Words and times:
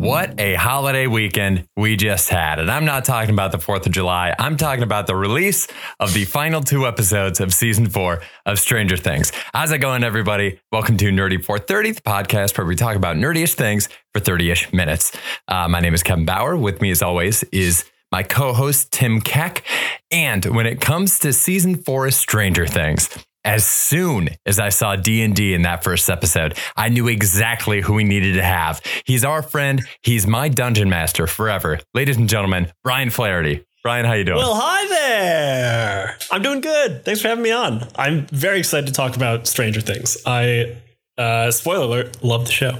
what 0.00 0.40
a 0.40 0.54
holiday 0.54 1.06
weekend 1.06 1.68
we 1.76 1.94
just 1.94 2.30
had. 2.30 2.58
And 2.58 2.70
I'm 2.70 2.86
not 2.86 3.04
talking 3.04 3.34
about 3.34 3.52
the 3.52 3.58
4th 3.58 3.84
of 3.84 3.92
July. 3.92 4.34
I'm 4.38 4.56
talking 4.56 4.82
about 4.82 5.06
the 5.06 5.14
release 5.14 5.68
of 6.00 6.14
the 6.14 6.24
final 6.24 6.62
two 6.62 6.86
episodes 6.86 7.38
of 7.38 7.52
season 7.52 7.86
four 7.86 8.22
of 8.46 8.58
Stranger 8.58 8.96
Things. 8.96 9.30
How's 9.52 9.72
it 9.72 9.78
going, 9.78 10.02
everybody? 10.02 10.58
Welcome 10.72 10.96
to 10.96 11.10
Nerdy 11.10 11.44
430, 11.44 11.92
the 11.92 12.00
podcast 12.00 12.56
where 12.56 12.66
we 12.66 12.76
talk 12.76 12.96
about 12.96 13.16
nerdiest 13.16 13.56
things 13.56 13.90
for 14.14 14.20
30 14.20 14.50
ish 14.50 14.72
minutes. 14.72 15.14
Uh, 15.46 15.68
my 15.68 15.80
name 15.80 15.92
is 15.92 16.02
Kevin 16.02 16.24
Bauer. 16.24 16.56
With 16.56 16.80
me, 16.80 16.90
as 16.90 17.02
always, 17.02 17.42
is 17.52 17.84
my 18.10 18.22
co 18.22 18.54
host, 18.54 18.92
Tim 18.92 19.20
Keck. 19.20 19.62
And 20.10 20.46
when 20.46 20.64
it 20.64 20.80
comes 20.80 21.18
to 21.18 21.34
season 21.34 21.76
four 21.76 22.06
of 22.06 22.14
Stranger 22.14 22.66
Things, 22.66 23.10
as 23.44 23.66
soon 23.66 24.28
as 24.46 24.58
I 24.58 24.68
saw 24.68 24.96
D&D 24.96 25.54
in 25.54 25.62
that 25.62 25.82
first 25.82 26.10
episode, 26.10 26.56
I 26.76 26.88
knew 26.88 27.08
exactly 27.08 27.80
who 27.80 27.94
we 27.94 28.04
needed 28.04 28.34
to 28.34 28.42
have. 28.42 28.80
He's 29.04 29.24
our 29.24 29.42
friend. 29.42 29.82
He's 30.02 30.26
my 30.26 30.48
dungeon 30.48 30.88
master 30.88 31.26
forever. 31.26 31.80
Ladies 31.94 32.16
and 32.16 32.28
gentlemen, 32.28 32.72
Brian 32.84 33.10
Flaherty. 33.10 33.64
Brian, 33.82 34.04
how 34.04 34.12
you 34.12 34.24
doing? 34.24 34.36
Well, 34.36 34.54
hi 34.54 34.88
there. 34.88 36.18
I'm 36.30 36.42
doing 36.42 36.60
good. 36.60 37.02
Thanks 37.04 37.22
for 37.22 37.28
having 37.28 37.42
me 37.42 37.50
on. 37.50 37.88
I'm 37.96 38.26
very 38.26 38.58
excited 38.58 38.86
to 38.88 38.92
talk 38.92 39.16
about 39.16 39.46
Stranger 39.46 39.80
Things. 39.80 40.18
I, 40.26 40.76
uh, 41.16 41.50
spoiler 41.50 41.84
alert, 41.84 42.22
love 42.22 42.44
the 42.44 42.52
show. 42.52 42.76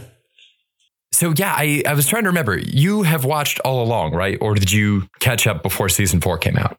So 1.12 1.32
yeah, 1.36 1.54
I, 1.56 1.82
I 1.88 1.94
was 1.94 2.06
trying 2.06 2.24
to 2.24 2.28
remember. 2.28 2.58
You 2.58 3.02
have 3.02 3.24
watched 3.24 3.60
all 3.60 3.82
along, 3.82 4.12
right? 4.12 4.36
Or 4.40 4.54
did 4.54 4.70
you 4.70 5.08
catch 5.20 5.46
up 5.46 5.62
before 5.62 5.88
season 5.88 6.20
four 6.20 6.36
came 6.38 6.56
out? 6.56 6.76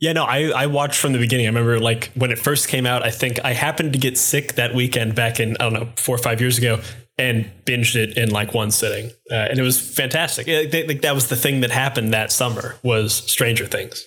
Yeah, 0.00 0.12
no, 0.12 0.24
I, 0.24 0.50
I 0.50 0.66
watched 0.66 0.98
from 0.98 1.12
the 1.12 1.18
beginning. 1.18 1.46
I 1.46 1.48
remember 1.48 1.80
like 1.80 2.12
when 2.14 2.30
it 2.30 2.38
first 2.38 2.68
came 2.68 2.86
out, 2.86 3.04
I 3.04 3.10
think 3.10 3.40
I 3.44 3.52
happened 3.52 3.92
to 3.94 3.98
get 3.98 4.16
sick 4.16 4.54
that 4.54 4.74
weekend 4.74 5.14
back 5.14 5.40
in, 5.40 5.56
I 5.58 5.64
don't 5.64 5.72
know, 5.72 5.88
four 5.96 6.14
or 6.14 6.18
five 6.18 6.40
years 6.40 6.56
ago 6.56 6.80
and 7.18 7.50
binged 7.64 7.96
it 7.96 8.16
in 8.16 8.30
like 8.30 8.54
one 8.54 8.70
sitting. 8.70 9.10
Uh, 9.30 9.34
and 9.34 9.58
it 9.58 9.62
was 9.62 9.80
fantastic. 9.80 10.46
It, 10.46 10.70
they, 10.70 10.86
like, 10.86 11.02
that 11.02 11.16
was 11.16 11.28
the 11.28 11.34
thing 11.36 11.62
that 11.62 11.72
happened 11.72 12.12
that 12.12 12.30
summer 12.30 12.76
was 12.84 13.12
Stranger 13.12 13.66
Things. 13.66 14.06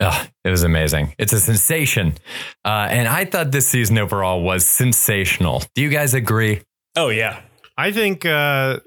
Oh, 0.00 0.26
it 0.44 0.50
was 0.50 0.62
amazing. 0.62 1.14
It's 1.18 1.32
a 1.34 1.40
sensation. 1.40 2.14
Uh, 2.64 2.88
and 2.90 3.06
I 3.06 3.26
thought 3.26 3.50
this 3.50 3.68
season 3.68 3.98
overall 3.98 4.42
was 4.42 4.66
sensational. 4.66 5.62
Do 5.74 5.82
you 5.82 5.90
guys 5.90 6.14
agree? 6.14 6.62
Oh, 6.96 7.08
yeah. 7.10 7.40
I 7.76 7.92
think 7.92 8.24
uh, 8.24 8.80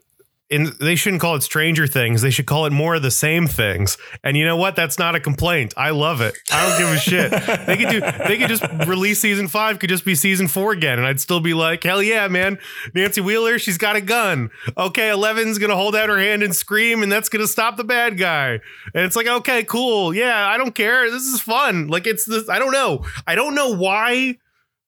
in, 0.49 0.73
they 0.79 0.95
shouldn't 0.95 1.21
call 1.21 1.35
it 1.35 1.43
Stranger 1.43 1.85
Things. 1.87 2.21
They 2.21 2.29
should 2.31 2.45
call 2.45 2.65
it 2.65 2.71
more 2.71 2.95
of 2.95 3.01
the 3.01 3.11
same 3.11 3.47
things. 3.47 3.97
And 4.23 4.35
you 4.35 4.45
know 4.45 4.57
what? 4.57 4.75
That's 4.75 4.97
not 4.97 5.15
a 5.15 5.19
complaint. 5.19 5.73
I 5.77 5.91
love 5.91 6.21
it. 6.21 6.35
I 6.51 6.67
don't 6.67 6.79
give 6.79 6.89
a 6.89 6.99
shit. 6.99 7.31
They 7.65 7.77
could 7.77 7.89
do. 7.89 7.99
They 7.99 8.37
could 8.37 8.49
just 8.49 8.65
release 8.87 9.19
season 9.19 9.47
five. 9.47 9.79
Could 9.79 9.89
just 9.89 10.05
be 10.05 10.15
season 10.15 10.47
four 10.47 10.71
again, 10.71 10.97
and 10.97 11.07
I'd 11.07 11.19
still 11.19 11.39
be 11.39 11.53
like, 11.53 11.83
hell 11.83 12.01
yeah, 12.01 12.27
man. 12.27 12.57
Nancy 12.93 13.21
Wheeler, 13.21 13.59
she's 13.59 13.77
got 13.77 13.95
a 13.95 14.01
gun. 14.01 14.49
Okay, 14.77 15.09
Eleven's 15.09 15.59
gonna 15.59 15.75
hold 15.75 15.95
out 15.95 16.09
her 16.09 16.19
hand 16.19 16.43
and 16.43 16.55
scream, 16.55 17.03
and 17.03 17.11
that's 17.11 17.29
gonna 17.29 17.47
stop 17.47 17.77
the 17.77 17.83
bad 17.83 18.17
guy. 18.17 18.59
And 18.93 19.05
it's 19.05 19.15
like, 19.15 19.27
okay, 19.27 19.63
cool. 19.63 20.13
Yeah, 20.13 20.47
I 20.47 20.57
don't 20.57 20.73
care. 20.73 21.09
This 21.11 21.23
is 21.23 21.39
fun. 21.41 21.87
Like 21.87 22.07
it's 22.07 22.25
this. 22.25 22.49
I 22.49 22.59
don't 22.59 22.71
know. 22.73 23.05
I 23.27 23.35
don't 23.35 23.55
know 23.55 23.75
why 23.75 24.37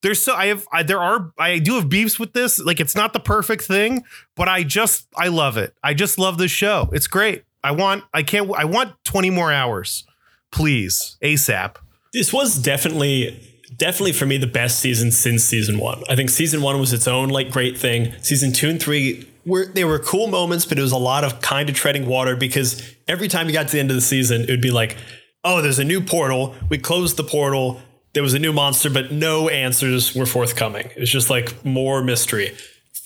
there's 0.02 0.24
so 0.24 0.34
I 0.34 0.48
have 0.48 0.68
I, 0.72 0.84
there 0.84 1.00
are 1.00 1.32
I 1.38 1.60
do 1.60 1.76
have 1.76 1.90
beefs 1.90 2.20
with 2.20 2.34
this. 2.34 2.60
Like 2.60 2.80
it's 2.80 2.96
not 2.96 3.14
the 3.14 3.20
perfect 3.20 3.64
thing, 3.64 4.04
but 4.36 4.48
I 4.48 4.64
just 4.64 5.08
I 5.16 5.28
love 5.28 5.58
it. 5.58 5.76
I 5.84 5.94
just 5.94 6.18
love 6.18 6.38
this 6.38 6.52
show. 6.52 6.90
It's 6.92 7.08
great. 7.08 7.44
I 7.64 7.72
want 7.72 8.04
I 8.14 8.24
can't 8.24 8.52
I 8.56 8.66
want 8.66 8.96
20 9.04 9.30
more 9.30 9.52
hours. 9.52 10.06
Please, 10.52 11.18
ASAP. 11.22 11.76
This 12.14 12.34
was 12.34 12.58
definitely 12.58 13.48
definitely 13.78 14.14
for 14.14 14.26
me 14.26 14.38
the 14.38 14.48
best 14.48 14.80
season 14.80 15.12
since 15.12 15.44
season 15.44 15.78
1. 15.78 16.04
I 16.10 16.16
think 16.16 16.30
season 16.30 16.62
1 16.62 16.80
was 16.80 16.92
its 16.92 17.08
own 17.08 17.30
like 17.30 17.52
great 17.52 17.78
thing. 17.78 18.14
Season 18.22 18.52
2 18.52 18.70
and 18.70 18.82
3 18.82 19.28
were 19.46 19.68
they 19.68 19.86
were 19.86 20.00
cool 20.00 20.28
moments, 20.28 20.66
but 20.66 20.78
it 20.78 20.82
was 20.82 20.92
a 20.92 20.98
lot 20.98 21.24
of 21.24 21.42
kind 21.42 21.70
of 21.70 21.76
treading 21.76 22.08
water 22.08 22.36
because 22.36 22.82
every 23.08 23.28
time 23.28 23.48
you 23.48 23.54
got 23.54 23.68
to 23.68 23.74
the 23.74 23.80
end 23.80 23.92
of 23.92 23.96
the 23.96 24.02
season, 24.02 24.42
it 24.42 24.50
would 24.50 24.62
be 24.62 24.72
like, 24.72 24.98
"Oh, 25.44 25.62
there's 25.62 25.80
a 25.80 25.84
new 25.84 26.02
portal. 26.02 26.56
We 26.70 26.78
closed 26.78 27.18
the 27.18 27.24
portal 27.24 27.82
there 28.14 28.24
was 28.24 28.34
a 28.34 28.40
new 28.40 28.54
monster, 28.54 28.90
but 28.90 29.12
no 29.12 29.50
answers 29.50 30.16
were 30.16 30.26
forthcoming. 30.26 30.88
It 30.88 31.00
was 31.00 31.12
just 31.12 31.30
like 31.30 31.64
more 31.64 32.04
mystery. 32.04 32.56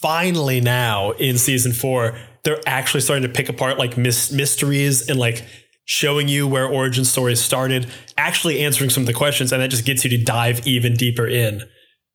Finally, 0.01 0.61
now 0.61 1.11
in 1.11 1.38
season 1.38 1.71
four, 1.71 2.17
they're 2.43 2.61
actually 2.66 3.01
starting 3.01 3.23
to 3.23 3.33
pick 3.33 3.49
apart 3.49 3.77
like 3.77 3.97
mis- 3.97 4.31
mysteries 4.31 5.09
and 5.09 5.19
like 5.19 5.43
showing 5.85 6.27
you 6.27 6.47
where 6.47 6.67
origin 6.67 7.05
stories 7.05 7.41
started, 7.41 7.88
actually 8.17 8.61
answering 8.63 8.89
some 8.89 9.03
of 9.03 9.07
the 9.07 9.13
questions, 9.13 9.51
and 9.51 9.61
that 9.61 9.69
just 9.69 9.85
gets 9.85 10.03
you 10.03 10.09
to 10.09 10.23
dive 10.23 10.66
even 10.67 10.93
deeper 10.93 11.27
in. 11.27 11.61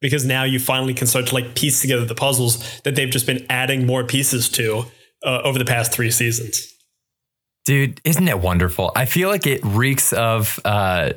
Because 0.00 0.24
now 0.24 0.44
you 0.44 0.58
finally 0.58 0.94
can 0.94 1.06
start 1.06 1.26
to 1.26 1.34
like 1.34 1.54
piece 1.54 1.80
together 1.80 2.04
the 2.04 2.14
puzzles 2.14 2.80
that 2.80 2.96
they've 2.96 3.10
just 3.10 3.26
been 3.26 3.44
adding 3.50 3.86
more 3.86 4.02
pieces 4.02 4.48
to 4.48 4.86
uh, 5.24 5.42
over 5.44 5.58
the 5.58 5.64
past 5.64 5.92
three 5.92 6.10
seasons. 6.10 6.66
Dude, 7.66 8.00
isn't 8.04 8.26
it 8.26 8.40
wonderful? 8.40 8.90
I 8.96 9.04
feel 9.04 9.28
like 9.28 9.46
it 9.46 9.62
reeks 9.62 10.12
of 10.14 10.58
uh, 10.64 11.12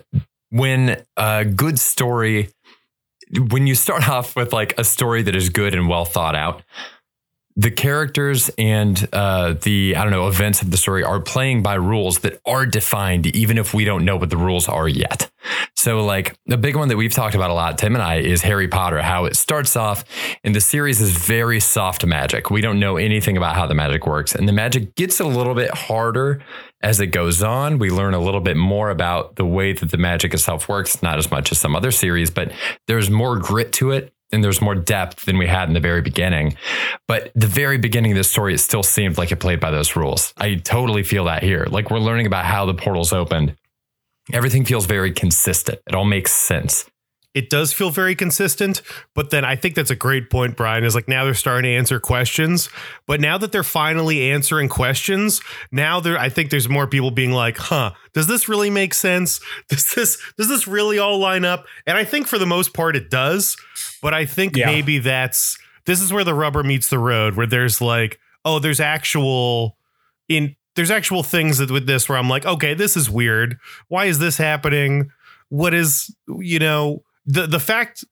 when 0.53 1.03
a 1.17 1.43
good 1.43 1.79
story 1.79 2.49
when 3.49 3.65
you 3.65 3.73
start 3.73 4.07
off 4.15 4.35
with 4.35 4.53
like 4.53 4.77
a 4.77 4.83
story 4.83 5.23
that 5.23 5.35
is 5.35 5.49
good 5.49 5.73
and 5.73 5.89
well 5.89 6.05
thought 6.05 6.35
out 6.35 6.61
the 7.55 7.69
characters 7.69 8.49
and 8.57 9.07
uh, 9.13 9.53
the 9.61 9.95
I 9.95 10.03
don't 10.03 10.11
know 10.11 10.27
events 10.27 10.61
of 10.61 10.71
the 10.71 10.77
story 10.77 11.03
are 11.03 11.19
playing 11.19 11.61
by 11.61 11.75
rules 11.75 12.19
that 12.19 12.41
are 12.45 12.65
defined, 12.65 13.27
even 13.27 13.57
if 13.57 13.73
we 13.73 13.85
don't 13.85 14.05
know 14.05 14.17
what 14.17 14.31
the 14.31 14.37
rules 14.37 14.67
are 14.67 14.87
yet. 14.87 15.29
So, 15.75 16.03
like 16.03 16.35
the 16.45 16.57
big 16.57 16.75
one 16.75 16.87
that 16.87 16.97
we've 16.97 17.13
talked 17.13 17.35
about 17.35 17.51
a 17.51 17.53
lot, 17.53 17.77
Tim 17.77 17.93
and 17.93 18.03
I, 18.03 18.15
is 18.15 18.41
Harry 18.41 18.67
Potter. 18.67 19.01
How 19.01 19.25
it 19.25 19.35
starts 19.35 19.75
off 19.75 20.03
and 20.43 20.55
the 20.55 20.61
series 20.61 20.99
is 20.99 21.11
very 21.11 21.59
soft 21.59 22.05
magic. 22.05 22.49
We 22.49 22.61
don't 22.61 22.79
know 22.79 22.97
anything 22.97 23.37
about 23.37 23.55
how 23.55 23.67
the 23.67 23.75
magic 23.75 24.07
works, 24.07 24.33
and 24.33 24.47
the 24.47 24.53
magic 24.53 24.95
gets 24.95 25.19
a 25.19 25.25
little 25.25 25.53
bit 25.53 25.71
harder 25.71 26.41
as 26.83 26.99
it 26.99 27.07
goes 27.07 27.41
on. 27.41 27.79
We 27.79 27.89
learn 27.89 28.13
a 28.13 28.19
little 28.19 28.41
bit 28.41 28.57
more 28.57 28.89
about 28.89 29.37
the 29.37 29.45
way 29.45 29.73
that 29.73 29.89
the 29.89 29.97
magic 29.97 30.33
itself 30.33 30.69
works, 30.69 31.01
not 31.01 31.17
as 31.17 31.31
much 31.31 31.51
as 31.51 31.57
some 31.57 31.75
other 31.75 31.91
series, 31.91 32.29
but 32.29 32.51
there's 32.87 33.09
more 33.09 33.37
grit 33.37 33.71
to 33.73 33.91
it 33.91 34.13
and 34.31 34.43
there's 34.43 34.61
more 34.61 34.75
depth 34.75 35.25
than 35.25 35.37
we 35.37 35.47
had 35.47 35.67
in 35.67 35.73
the 35.73 35.79
very 35.79 36.01
beginning. 36.01 36.57
But 37.07 37.31
the 37.35 37.47
very 37.47 37.77
beginning 37.77 38.11
of 38.11 38.17
this 38.17 38.29
story, 38.29 38.53
it 38.53 38.59
still 38.59 38.83
seemed 38.83 39.17
like 39.17 39.31
it 39.31 39.37
played 39.37 39.59
by 39.59 39.71
those 39.71 39.95
rules. 39.95 40.33
I 40.37 40.55
totally 40.55 41.03
feel 41.03 41.25
that 41.25 41.43
here. 41.43 41.65
Like 41.69 41.89
we're 41.89 41.99
learning 41.99 42.27
about 42.27 42.45
how 42.45 42.65
the 42.65 42.73
portals 42.73 43.13
opened. 43.13 43.55
Everything 44.31 44.65
feels 44.65 44.85
very 44.85 45.11
consistent. 45.11 45.79
It 45.87 45.95
all 45.95 46.05
makes 46.05 46.31
sense 46.31 46.89
it 47.33 47.49
does 47.49 47.73
feel 47.73 47.89
very 47.89 48.15
consistent. 48.15 48.81
But 49.13 49.29
then 49.31 49.43
I 49.43 49.55
think 49.55 49.75
that's 49.75 49.89
a 49.89 49.95
great 49.95 50.29
point, 50.29 50.55
Brian, 50.55 50.83
is 50.83 50.95
like 50.95 51.07
now 51.07 51.23
they're 51.23 51.33
starting 51.33 51.63
to 51.63 51.75
answer 51.75 51.99
questions. 51.99 52.69
But 53.05 53.19
now 53.19 53.37
that 53.37 53.51
they're 53.51 53.63
finally 53.63 54.31
answering 54.31 54.69
questions, 54.69 55.41
now 55.71 55.99
there 55.99 56.17
I 56.17 56.29
think 56.29 56.51
there's 56.51 56.69
more 56.69 56.87
people 56.87 57.11
being 57.11 57.31
like, 57.31 57.57
huh, 57.57 57.91
does 58.13 58.27
this 58.27 58.47
really 58.47 58.69
make 58.69 58.93
sense? 58.93 59.39
Does 59.69 59.93
this 59.93 60.17
does 60.37 60.49
this 60.49 60.67
really 60.67 60.99
all 60.99 61.17
line 61.17 61.45
up? 61.45 61.65
And 61.87 61.97
I 61.97 62.03
think 62.03 62.27
for 62.27 62.37
the 62.37 62.45
most 62.45 62.73
part 62.73 62.95
it 62.95 63.09
does. 63.09 63.57
But 64.01 64.13
I 64.13 64.25
think 64.25 64.55
yeah. 64.55 64.67
maybe 64.67 64.99
that's 64.99 65.57
this 65.85 66.01
is 66.01 66.13
where 66.13 66.23
the 66.23 66.33
rubber 66.33 66.63
meets 66.63 66.89
the 66.89 66.99
road, 66.99 67.35
where 67.35 67.47
there's 67.47 67.81
like, 67.81 68.19
oh, 68.45 68.59
there's 68.59 68.79
actual 68.79 69.77
in 70.29 70.55
there's 70.75 70.91
actual 70.91 71.23
things 71.23 71.59
that 71.59 71.71
with 71.71 71.87
this 71.87 72.09
where 72.09 72.17
I'm 72.17 72.29
like, 72.29 72.45
okay, 72.45 72.73
this 72.73 72.97
is 72.97 73.09
weird. 73.09 73.57
Why 73.87 74.05
is 74.05 74.19
this 74.19 74.37
happening? 74.37 75.11
What 75.49 75.73
is, 75.73 76.13
you 76.27 76.59
know, 76.59 77.03
the 77.25 77.47
the 77.47 77.59
fact 77.59 78.03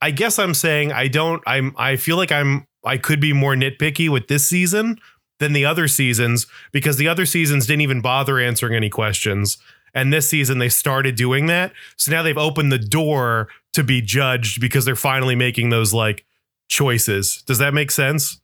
I 0.00 0.10
guess 0.10 0.38
I'm 0.38 0.54
saying 0.54 0.92
I 0.92 1.08
don't 1.08 1.42
I'm 1.46 1.74
I 1.76 1.96
feel 1.96 2.16
like 2.16 2.32
I'm 2.32 2.66
I 2.84 2.96
could 2.96 3.20
be 3.20 3.32
more 3.32 3.54
nitpicky 3.54 4.08
with 4.08 4.28
this 4.28 4.48
season 4.48 4.98
than 5.38 5.52
the 5.52 5.64
other 5.64 5.88
seasons 5.88 6.46
because 6.72 6.96
the 6.96 7.08
other 7.08 7.26
seasons 7.26 7.66
didn't 7.66 7.82
even 7.82 8.00
bother 8.00 8.38
answering 8.38 8.74
any 8.74 8.90
questions. 8.90 9.58
And 9.94 10.12
this 10.12 10.28
season 10.28 10.58
they 10.58 10.68
started 10.68 11.16
doing 11.16 11.46
that. 11.46 11.72
So 11.96 12.12
now 12.12 12.22
they've 12.22 12.38
opened 12.38 12.70
the 12.70 12.78
door 12.78 13.48
to 13.72 13.82
be 13.82 14.00
judged 14.00 14.60
because 14.60 14.84
they're 14.84 14.96
finally 14.96 15.34
making 15.34 15.70
those 15.70 15.92
like 15.92 16.24
choices. 16.68 17.42
Does 17.42 17.58
that 17.58 17.74
make 17.74 17.90
sense? 17.90 18.40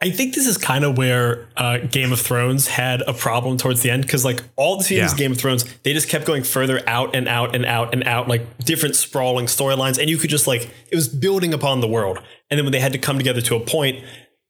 I 0.00 0.10
think 0.10 0.34
this 0.34 0.46
is 0.46 0.56
kind 0.56 0.84
of 0.84 0.96
where 0.96 1.48
uh, 1.56 1.78
Game 1.78 2.12
of 2.12 2.20
Thrones 2.20 2.68
had 2.68 3.02
a 3.02 3.12
problem 3.12 3.56
towards 3.56 3.82
the 3.82 3.90
end 3.90 4.02
because, 4.02 4.24
like, 4.24 4.44
all 4.54 4.76
the 4.76 4.84
seasons 4.84 5.10
yeah. 5.10 5.12
of 5.12 5.18
Game 5.18 5.32
of 5.32 5.38
Thrones, 5.38 5.64
they 5.82 5.92
just 5.92 6.08
kept 6.08 6.24
going 6.24 6.44
further 6.44 6.80
out 6.88 7.16
and 7.16 7.26
out 7.26 7.56
and 7.56 7.64
out 7.64 7.92
and 7.92 8.04
out, 8.04 8.28
like 8.28 8.58
different 8.58 8.94
sprawling 8.94 9.46
storylines. 9.46 9.98
And 9.98 10.08
you 10.08 10.16
could 10.16 10.30
just, 10.30 10.46
like, 10.46 10.70
it 10.92 10.94
was 10.94 11.08
building 11.08 11.52
upon 11.52 11.80
the 11.80 11.88
world. 11.88 12.18
And 12.48 12.56
then 12.56 12.64
when 12.64 12.70
they 12.70 12.78
had 12.78 12.92
to 12.92 12.98
come 12.98 13.18
together 13.18 13.40
to 13.40 13.56
a 13.56 13.60
point 13.60 14.04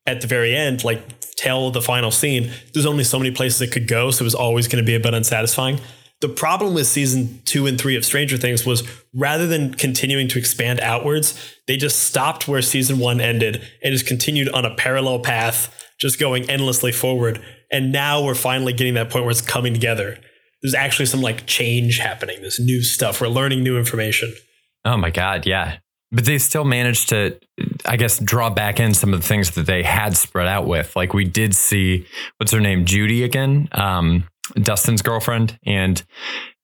at 0.06 0.20
the 0.20 0.26
very 0.26 0.54
end, 0.54 0.84
like, 0.84 1.00
tell 1.36 1.70
the 1.70 1.80
final 1.80 2.10
scene, 2.10 2.52
there's 2.74 2.86
only 2.86 3.04
so 3.04 3.18
many 3.18 3.30
places 3.30 3.62
it 3.62 3.72
could 3.72 3.88
go. 3.88 4.10
So 4.10 4.24
it 4.24 4.26
was 4.26 4.34
always 4.34 4.68
going 4.68 4.84
to 4.84 4.86
be 4.86 4.96
a 4.96 5.00
bit 5.00 5.14
unsatisfying. 5.14 5.80
The 6.20 6.28
problem 6.28 6.74
with 6.74 6.86
season 6.88 7.40
two 7.44 7.66
and 7.66 7.80
three 7.80 7.94
of 7.94 8.04
Stranger 8.04 8.36
Things 8.36 8.66
was 8.66 8.82
rather 9.14 9.46
than 9.46 9.74
continuing 9.74 10.26
to 10.28 10.38
expand 10.38 10.80
outwards, 10.80 11.54
they 11.68 11.76
just 11.76 12.00
stopped 12.00 12.48
where 12.48 12.60
season 12.60 12.98
one 12.98 13.20
ended 13.20 13.62
and 13.84 13.92
just 13.92 14.06
continued 14.06 14.48
on 14.48 14.64
a 14.64 14.74
parallel 14.74 15.20
path, 15.20 15.72
just 16.00 16.18
going 16.18 16.50
endlessly 16.50 16.90
forward. 16.90 17.40
And 17.70 17.92
now 17.92 18.24
we're 18.24 18.34
finally 18.34 18.72
getting 18.72 18.94
that 18.94 19.10
point 19.10 19.24
where 19.24 19.30
it's 19.30 19.40
coming 19.40 19.74
together. 19.74 20.18
There's 20.60 20.74
actually 20.74 21.06
some 21.06 21.20
like 21.20 21.46
change 21.46 21.98
happening, 21.98 22.42
this 22.42 22.58
new 22.58 22.82
stuff. 22.82 23.20
We're 23.20 23.28
learning 23.28 23.62
new 23.62 23.78
information. 23.78 24.34
Oh 24.84 24.96
my 24.96 25.10
God. 25.10 25.46
Yeah. 25.46 25.76
but 26.10 26.24
they 26.24 26.38
still 26.38 26.64
managed 26.64 27.10
to, 27.10 27.38
I 27.84 27.96
guess, 27.96 28.18
draw 28.18 28.50
back 28.50 28.80
in 28.80 28.94
some 28.94 29.12
of 29.12 29.20
the 29.20 29.26
things 29.26 29.50
that 29.52 29.66
they 29.66 29.82
had 29.82 30.16
spread 30.16 30.48
out 30.48 30.66
with. 30.66 30.96
Like 30.96 31.12
we 31.12 31.24
did 31.24 31.54
see, 31.54 32.06
what's 32.38 32.52
her 32.52 32.60
name, 32.60 32.86
Judy 32.86 33.22
again, 33.24 33.68
um, 33.72 34.24
Dustin's 34.54 35.02
girlfriend, 35.02 35.58
and 35.64 36.02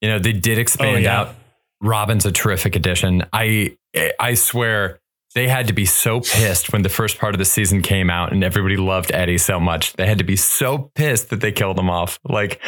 you 0.00 0.08
know 0.08 0.18
they 0.18 0.32
did 0.32 0.58
expand 0.58 0.96
Oh, 0.96 0.98
yeah. 0.98 1.20
out. 1.20 1.34
Robin's 1.80 2.24
a 2.26 2.32
terrific 2.32 2.76
addition. 2.76 3.24
I 3.32 3.76
I 4.18 4.34
swear 4.34 5.00
they 5.34 5.48
had 5.48 5.66
to 5.66 5.72
be 5.72 5.84
so 5.84 6.20
pissed 6.20 6.72
when 6.72 6.82
the 6.82 6.88
first 6.88 7.18
part 7.18 7.34
of 7.34 7.38
the 7.40 7.44
season 7.44 7.82
came 7.82 8.08
out 8.08 8.32
and 8.32 8.44
everybody 8.44 8.76
loved 8.76 9.10
Eddie 9.12 9.38
so 9.38 9.58
much. 9.58 9.92
They 9.94 10.06
had 10.06 10.18
to 10.18 10.24
be 10.24 10.36
so 10.36 10.92
pissed 10.94 11.30
that 11.30 11.40
they 11.40 11.50
killed 11.50 11.76
him 11.78 11.90
off. 11.90 12.20
Like, 12.24 12.60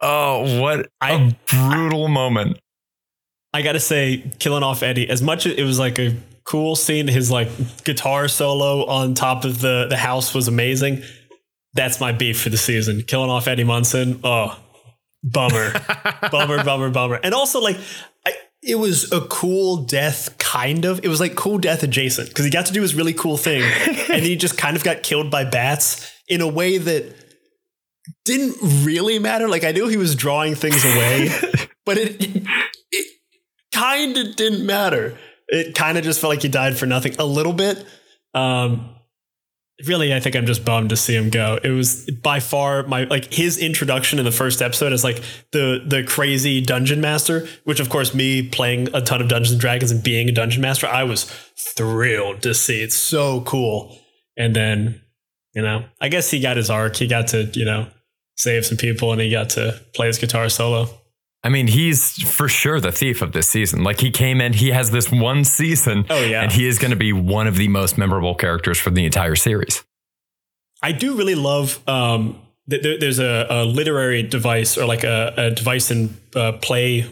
oh, 0.00 0.60
what 0.60 0.80
a 0.80 0.88
I- 1.02 1.36
brutal 1.46 2.08
moment. 2.08 2.58
I 3.52 3.62
gotta 3.62 3.80
say, 3.80 4.30
killing 4.38 4.62
off 4.62 4.82
Eddie, 4.82 5.08
as 5.10 5.22
much 5.22 5.44
as 5.44 5.54
it 5.54 5.64
was 5.64 5.78
like 5.78 5.98
a 5.98 6.14
cool 6.44 6.76
scene, 6.76 7.08
his 7.08 7.30
like 7.30 7.48
guitar 7.84 8.28
solo 8.28 8.86
on 8.86 9.14
top 9.14 9.44
of 9.44 9.60
the, 9.60 9.86
the 9.90 9.96
house 9.96 10.32
was 10.34 10.46
amazing. 10.48 11.02
That's 11.74 12.00
my 12.00 12.12
beef 12.12 12.40
for 12.40 12.50
the 12.50 12.56
season. 12.56 13.02
Killing 13.02 13.30
off 13.30 13.46
Eddie 13.46 13.64
Munson. 13.64 14.20
Oh, 14.24 14.58
bummer. 15.22 15.72
bummer, 16.30 16.64
bummer, 16.64 16.90
bummer. 16.90 17.20
And 17.22 17.34
also, 17.34 17.60
like, 17.60 17.78
I, 18.26 18.32
it 18.62 18.74
was 18.74 19.10
a 19.12 19.20
cool 19.22 19.78
death, 19.84 20.36
kind 20.38 20.84
of. 20.84 21.04
It 21.04 21.08
was 21.08 21.20
like 21.20 21.34
cool 21.36 21.58
death 21.58 21.82
adjacent 21.82 22.28
because 22.28 22.44
he 22.44 22.50
got 22.50 22.66
to 22.66 22.72
do 22.72 22.82
his 22.82 22.94
really 22.94 23.14
cool 23.14 23.36
thing 23.36 23.62
and 24.10 24.22
he 24.22 24.36
just 24.36 24.58
kind 24.58 24.76
of 24.76 24.84
got 24.84 25.02
killed 25.02 25.30
by 25.30 25.44
bats 25.44 26.12
in 26.28 26.40
a 26.40 26.48
way 26.48 26.78
that 26.78 27.14
didn't 28.24 28.84
really 28.84 29.18
matter. 29.18 29.48
Like, 29.48 29.64
I 29.64 29.72
knew 29.72 29.86
he 29.88 29.96
was 29.96 30.14
drawing 30.14 30.54
things 30.54 30.84
away, 30.84 31.28
but 31.86 31.98
it, 31.98 32.20
it, 32.20 32.42
it 32.90 33.06
kind 33.72 34.16
of 34.16 34.36
didn't 34.36 34.66
matter. 34.66 35.16
It 35.48 35.74
kind 35.74 35.98
of 35.98 36.04
just 36.04 36.20
felt 36.20 36.30
like 36.30 36.42
he 36.42 36.48
died 36.48 36.76
for 36.76 36.86
nothing 36.86 37.14
a 37.18 37.24
little 37.24 37.52
bit. 37.52 37.84
Um, 38.34 38.94
really, 39.86 40.14
I 40.14 40.20
think 40.20 40.36
I'm 40.36 40.46
just 40.46 40.64
bummed 40.64 40.90
to 40.90 40.96
see 40.96 41.14
him 41.14 41.30
go. 41.30 41.58
It 41.62 41.70
was 41.70 42.10
by 42.22 42.40
far 42.40 42.86
my 42.86 43.04
like 43.04 43.32
his 43.32 43.58
introduction 43.58 44.18
in 44.18 44.24
the 44.24 44.32
first 44.32 44.62
episode 44.62 44.92
as 44.92 45.04
like 45.04 45.22
the 45.52 45.82
the 45.86 46.04
crazy 46.04 46.60
dungeon 46.60 47.00
master, 47.00 47.48
which 47.64 47.80
of 47.80 47.88
course 47.88 48.14
me 48.14 48.48
playing 48.48 48.88
a 48.94 49.00
ton 49.00 49.20
of 49.20 49.28
Dungeons 49.28 49.52
and 49.52 49.60
Dragons 49.60 49.90
and 49.90 50.02
being 50.02 50.28
a 50.28 50.32
dungeon 50.32 50.62
master, 50.62 50.86
I 50.86 51.04
was 51.04 51.24
thrilled 51.56 52.42
to 52.42 52.54
see. 52.54 52.82
It's 52.82 52.96
so 52.96 53.42
cool. 53.42 53.96
And 54.36 54.54
then, 54.54 55.00
you 55.54 55.62
know, 55.62 55.84
I 56.00 56.08
guess 56.08 56.30
he 56.30 56.40
got 56.40 56.56
his 56.56 56.70
arc. 56.70 56.96
He 56.96 57.06
got 57.06 57.28
to, 57.28 57.44
you 57.54 57.64
know, 57.64 57.88
save 58.36 58.64
some 58.64 58.78
people 58.78 59.12
and 59.12 59.20
he 59.20 59.30
got 59.30 59.50
to 59.50 59.80
play 59.94 60.06
his 60.06 60.18
guitar 60.18 60.48
solo. 60.48 60.88
I 61.42 61.48
mean, 61.48 61.68
he's 61.68 62.22
for 62.30 62.48
sure 62.48 62.80
the 62.80 62.92
thief 62.92 63.22
of 63.22 63.32
this 63.32 63.48
season. 63.48 63.82
Like 63.82 64.00
he 64.00 64.10
came 64.10 64.40
in, 64.42 64.52
he 64.52 64.68
has 64.72 64.90
this 64.90 65.10
one 65.10 65.44
season, 65.44 66.04
Oh, 66.10 66.22
yeah. 66.22 66.42
and 66.42 66.52
he 66.52 66.66
is 66.68 66.78
going 66.78 66.90
to 66.90 66.96
be 66.98 67.12
one 67.14 67.46
of 67.46 67.56
the 67.56 67.68
most 67.68 67.96
memorable 67.96 68.34
characters 68.34 68.78
for 68.78 68.90
the 68.90 69.06
entire 69.06 69.36
series. 69.36 69.82
I 70.82 70.92
do 70.92 71.16
really 71.16 71.34
love. 71.34 71.78
Um, 71.88 72.38
th- 72.68 72.82
there, 72.82 72.98
there's 72.98 73.18
a, 73.18 73.46
a 73.48 73.64
literary 73.64 74.22
device 74.22 74.76
or 74.76 74.84
like 74.84 75.02
a, 75.02 75.32
a 75.36 75.50
device 75.50 75.90
in 75.90 76.16
uh, 76.36 76.52
play. 76.52 77.06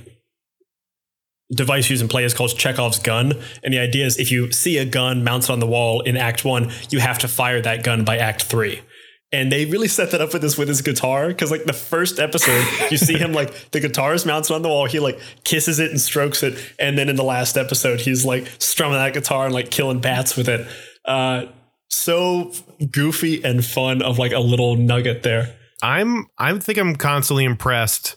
Device 1.50 1.88
used 1.88 2.02
in 2.02 2.08
play 2.08 2.24
is 2.24 2.34
called 2.34 2.50
Chekhov's 2.58 2.98
gun, 2.98 3.32
and 3.64 3.72
the 3.72 3.78
idea 3.78 4.04
is 4.04 4.18
if 4.18 4.30
you 4.30 4.52
see 4.52 4.76
a 4.76 4.84
gun 4.84 5.24
mounted 5.24 5.50
on 5.50 5.60
the 5.60 5.66
wall 5.66 6.02
in 6.02 6.14
Act 6.18 6.44
One, 6.44 6.70
you 6.90 6.98
have 6.98 7.18
to 7.20 7.28
fire 7.28 7.62
that 7.62 7.82
gun 7.82 8.04
by 8.04 8.18
Act 8.18 8.42
Three. 8.42 8.82
And 9.30 9.52
they 9.52 9.66
really 9.66 9.88
set 9.88 10.10
that 10.12 10.22
up 10.22 10.32
with 10.32 10.40
this 10.40 10.56
with 10.56 10.68
his 10.68 10.80
guitar 10.80 11.28
because 11.28 11.50
like 11.50 11.64
the 11.64 11.74
first 11.74 12.18
episode, 12.18 12.64
you 12.90 12.96
see 12.96 13.18
him 13.18 13.32
like 13.34 13.70
the 13.72 13.80
guitar 13.80 14.14
is 14.14 14.24
mounted 14.24 14.54
on 14.54 14.62
the 14.62 14.68
wall. 14.68 14.86
He 14.86 15.00
like 15.00 15.20
kisses 15.44 15.78
it 15.78 15.90
and 15.90 16.00
strokes 16.00 16.42
it, 16.42 16.58
and 16.78 16.96
then 16.96 17.08
in 17.10 17.16
the 17.16 17.24
last 17.24 17.58
episode, 17.58 18.00
he's 18.00 18.24
like 18.24 18.48
strumming 18.58 18.96
that 18.98 19.12
guitar 19.12 19.44
and 19.44 19.52
like 19.54 19.70
killing 19.70 20.00
bats 20.00 20.34
with 20.36 20.48
it. 20.48 20.66
Uh, 21.04 21.44
so 21.90 22.52
goofy 22.90 23.42
and 23.44 23.64
fun 23.64 24.00
of 24.02 24.18
like 24.18 24.32
a 24.32 24.38
little 24.40 24.76
nugget 24.76 25.22
there. 25.24 25.54
I'm 25.82 26.26
I 26.38 26.58
think 26.58 26.78
I'm 26.78 26.96
constantly 26.96 27.44
impressed 27.44 28.16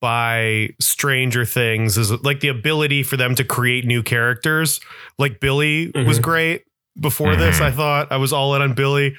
by 0.00 0.70
Stranger 0.80 1.44
Things 1.44 1.96
is 1.98 2.10
like 2.24 2.40
the 2.40 2.48
ability 2.48 3.02
for 3.02 3.16
them 3.16 3.34
to 3.36 3.44
create 3.44 3.84
new 3.84 4.02
characters. 4.02 4.80
Like 5.18 5.40
Billy 5.40 5.90
was 5.94 6.18
Mhm. 6.18 6.22
great 6.22 6.64
before 7.00 7.36
this. 7.36 7.60
I 7.60 7.70
thought 7.70 8.10
I 8.10 8.16
was 8.16 8.32
all 8.32 8.54
in 8.56 8.62
on 8.62 8.72
Billy. 8.74 9.14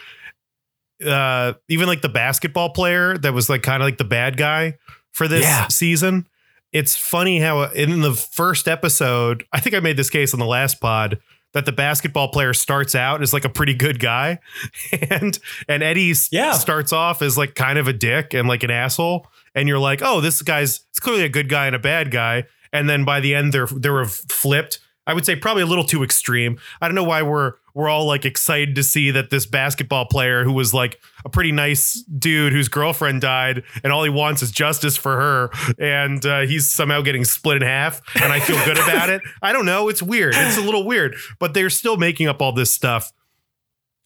Uh, 1.06 1.54
even 1.70 1.88
like 1.88 2.02
the 2.02 2.10
basketball 2.10 2.70
player 2.70 3.18
that 3.18 3.34
was 3.34 3.50
like 3.50 3.64
kind 3.64 3.82
of 3.82 3.88
like 3.88 3.98
the 3.98 4.04
bad 4.04 4.38
guy 4.38 4.78
for 5.12 5.28
this 5.28 5.44
Yeah. 5.44 5.68
season. 5.68 6.28
It's 6.72 6.96
funny 6.96 7.40
how 7.40 7.64
in 7.64 8.02
the 8.02 8.14
first 8.14 8.68
episode, 8.68 9.44
I 9.52 9.60
think 9.60 9.76
I 9.76 9.80
made 9.80 9.98
this 9.98 10.10
case 10.10 10.34
on 10.34 10.40
the 10.40 10.46
last 10.46 10.80
pod 10.80 11.20
that 11.54 11.66
the 11.66 11.72
basketball 11.74 12.30
player 12.30 12.54
starts 12.54 12.96
out 12.96 13.22
as 13.22 13.34
like 13.34 13.44
a 13.44 13.50
pretty 13.50 13.74
good 13.74 14.00
guy, 14.00 14.40
and 15.10 15.38
and 15.68 15.84
Eddie 15.84 16.14
Yeah. 16.32 16.54
starts 16.54 16.94
off 16.94 17.22
as 17.22 17.38
like 17.38 17.56
kind 17.56 17.78
of 17.78 17.88
a 17.90 17.94
dick 17.94 18.34
and 18.34 18.48
like 18.48 18.64
an 18.64 18.72
asshole, 18.72 19.28
and 19.54 19.68
you're 19.68 19.80
like, 19.80 20.02
oh, 20.02 20.22
this 20.22 20.42
guy's 20.42 20.82
it's 20.92 21.00
clearly 21.00 21.24
a 21.26 21.30
good 21.30 21.50
guy 21.50 21.66
and 21.68 21.76
a 21.76 21.80
bad 21.80 22.10
guy, 22.10 22.46
and 22.72 22.90
then 22.90 23.04
by 23.04 23.20
the 23.20 23.36
end 23.36 23.52
they're 23.54 23.68
they're 23.68 24.06
flipped. 24.06 24.80
I 25.06 25.14
would 25.14 25.26
say 25.26 25.36
probably 25.36 25.64
a 25.64 25.66
little 25.66 25.84
too 25.84 26.04
extreme. 26.04 26.58
I 26.80 26.88
don't 26.88 26.96
know 26.96 27.04
why 27.04 27.22
we're 27.22 27.56
we're 27.74 27.90
all 27.90 28.06
like 28.06 28.26
excited 28.26 28.76
to 28.76 28.84
see 28.84 29.12
that 29.12 29.30
this 29.30 29.46
basketball 29.46 30.06
player 30.06 30.44
who 30.44 30.54
was 30.54 30.74
like 30.74 31.00
a 31.26 31.30
pretty 31.30 31.52
nice 31.52 32.04
dude 32.04 32.54
whose 32.54 32.68
girlfriend 32.68 33.22
died 33.22 33.64
and 33.84 33.94
all 33.94 34.04
he 34.04 34.10
wants 34.10 34.42
is 34.42 34.52
justice 34.52 34.98
for 34.98 35.16
her 35.16 35.50
and 35.80 36.26
uh, 36.26 36.42
he's 36.42 36.70
somehow 36.70 37.02
getting 37.02 37.24
split 37.24 37.58
in 37.58 37.64
half 37.64 38.02
and 38.22 38.32
I 38.32 38.40
feel 38.40 38.64
good 38.66 38.78
about 38.84 39.10
it. 39.10 39.22
I 39.42 39.54
don't 39.54 39.66
know, 39.66 39.90
it's 39.90 40.02
weird. 40.02 40.34
It's 40.36 40.58
a 40.58 40.62
little 40.62 40.86
weird, 40.86 41.16
but 41.40 41.54
they're 41.54 41.70
still 41.70 41.98
making 41.98 42.28
up 42.28 42.42
all 42.42 42.52
this 42.52 42.72
stuff 42.72 43.12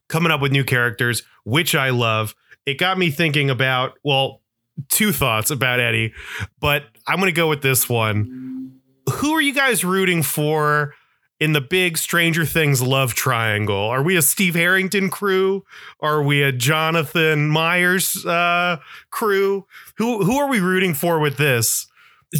coming 0.07 0.31
up 0.31 0.41
with 0.41 0.51
new 0.51 0.63
characters, 0.63 1.23
which 1.43 1.75
I 1.75 1.89
love. 1.89 2.35
It 2.65 2.77
got 2.77 2.97
me 2.97 3.11
thinking 3.11 3.49
about, 3.49 3.93
well, 4.03 4.41
two 4.89 5.11
thoughts 5.11 5.51
about 5.51 5.79
Eddie, 5.79 6.13
but 6.59 6.83
I'm 7.07 7.19
going 7.19 7.31
to 7.31 7.35
go 7.35 7.47
with 7.47 7.61
this 7.61 7.87
one. 7.87 8.79
Who 9.09 9.33
are 9.33 9.41
you 9.41 9.53
guys 9.53 9.85
rooting 9.85 10.23
for 10.23 10.93
in 11.39 11.53
the 11.53 11.61
big 11.61 11.97
Stranger 11.97 12.45
Things 12.45 12.81
love 12.81 13.13
triangle? 13.13 13.75
Are 13.75 14.03
we 14.03 14.15
a 14.15 14.21
Steve 14.21 14.55
Harrington 14.55 15.09
crew? 15.09 15.63
Are 15.99 16.23
we 16.23 16.41
a 16.41 16.51
Jonathan 16.51 17.53
Byers 17.53 18.25
uh, 18.25 18.77
crew? 19.11 19.65
Who 19.97 20.23
who 20.23 20.37
are 20.37 20.47
we 20.47 20.59
rooting 20.59 20.93
for 20.93 21.19
with 21.19 21.37
this? 21.37 21.87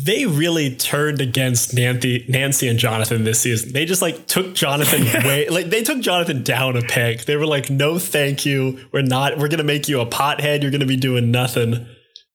They 0.03 0.25
really 0.25 0.75
turned 0.75 1.21
against 1.21 1.73
Nancy, 1.73 2.25
Nancy 2.27 2.67
and 2.67 2.77
Jonathan 2.77 3.23
this 3.23 3.39
season. 3.39 3.71
They 3.71 3.85
just 3.85 4.01
like 4.01 4.27
took 4.27 4.53
Jonathan 4.53 5.03
way, 5.23 5.47
like 5.47 5.69
they 5.69 5.83
took 5.83 6.01
Jonathan 6.01 6.43
down 6.43 6.75
a 6.75 6.81
peg. 6.81 7.19
They 7.21 7.35
were 7.35 7.45
like, 7.45 7.69
"No, 7.69 7.99
thank 7.99 8.45
you. 8.45 8.79
We're 8.91 9.03
not. 9.03 9.37
We're 9.37 9.47
gonna 9.47 9.63
make 9.63 9.87
you 9.87 10.01
a 10.01 10.05
pothead. 10.05 10.61
You're 10.61 10.71
gonna 10.71 10.85
be 10.85 10.97
doing 10.97 11.31
nothing." 11.31 11.85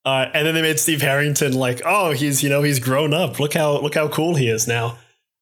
Uh, 0.02 0.26
and 0.32 0.46
then 0.46 0.54
they 0.54 0.62
made 0.62 0.78
Steve 0.78 1.02
Harrington 1.02 1.52
like, 1.52 1.82
"Oh, 1.84 2.12
he's 2.12 2.42
you 2.42 2.49
know 2.49 2.62
he's 2.62 2.78
grown 2.78 3.12
up. 3.12 3.38
Look 3.38 3.54
how 3.54 3.80
look 3.80 3.94
how 3.94 4.08
cool 4.08 4.37
he 4.37 4.49
is 4.49 4.66
now." 4.66 4.96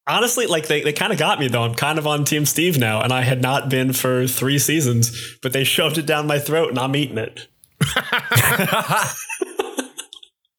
Honestly, 0.09 0.47
like 0.47 0.67
they, 0.69 0.83
they 0.83 0.93
kind 0.93 1.13
of 1.13 1.19
got 1.19 1.39
me 1.39 1.49
though. 1.49 1.63
I'm 1.63 1.75
kind 1.75 1.99
of 1.99 2.07
on 2.07 2.25
Team 2.25 2.47
Steve 2.47 2.79
now, 2.79 3.03
and 3.03 3.13
I 3.13 3.23
had 3.23 3.43
not 3.43 3.69
been 3.69 3.93
for 3.93 4.27
three 4.27 4.59
seasons, 4.59 5.37
but 5.43 5.53
they 5.53 5.65
shoved 5.65 5.99
it 5.99 6.07
down 6.07 6.27
my 6.27 6.39
throat, 6.39 6.71
and 6.71 6.79
I'm 6.79 6.97
eating 6.97 7.19
it. 7.19 7.49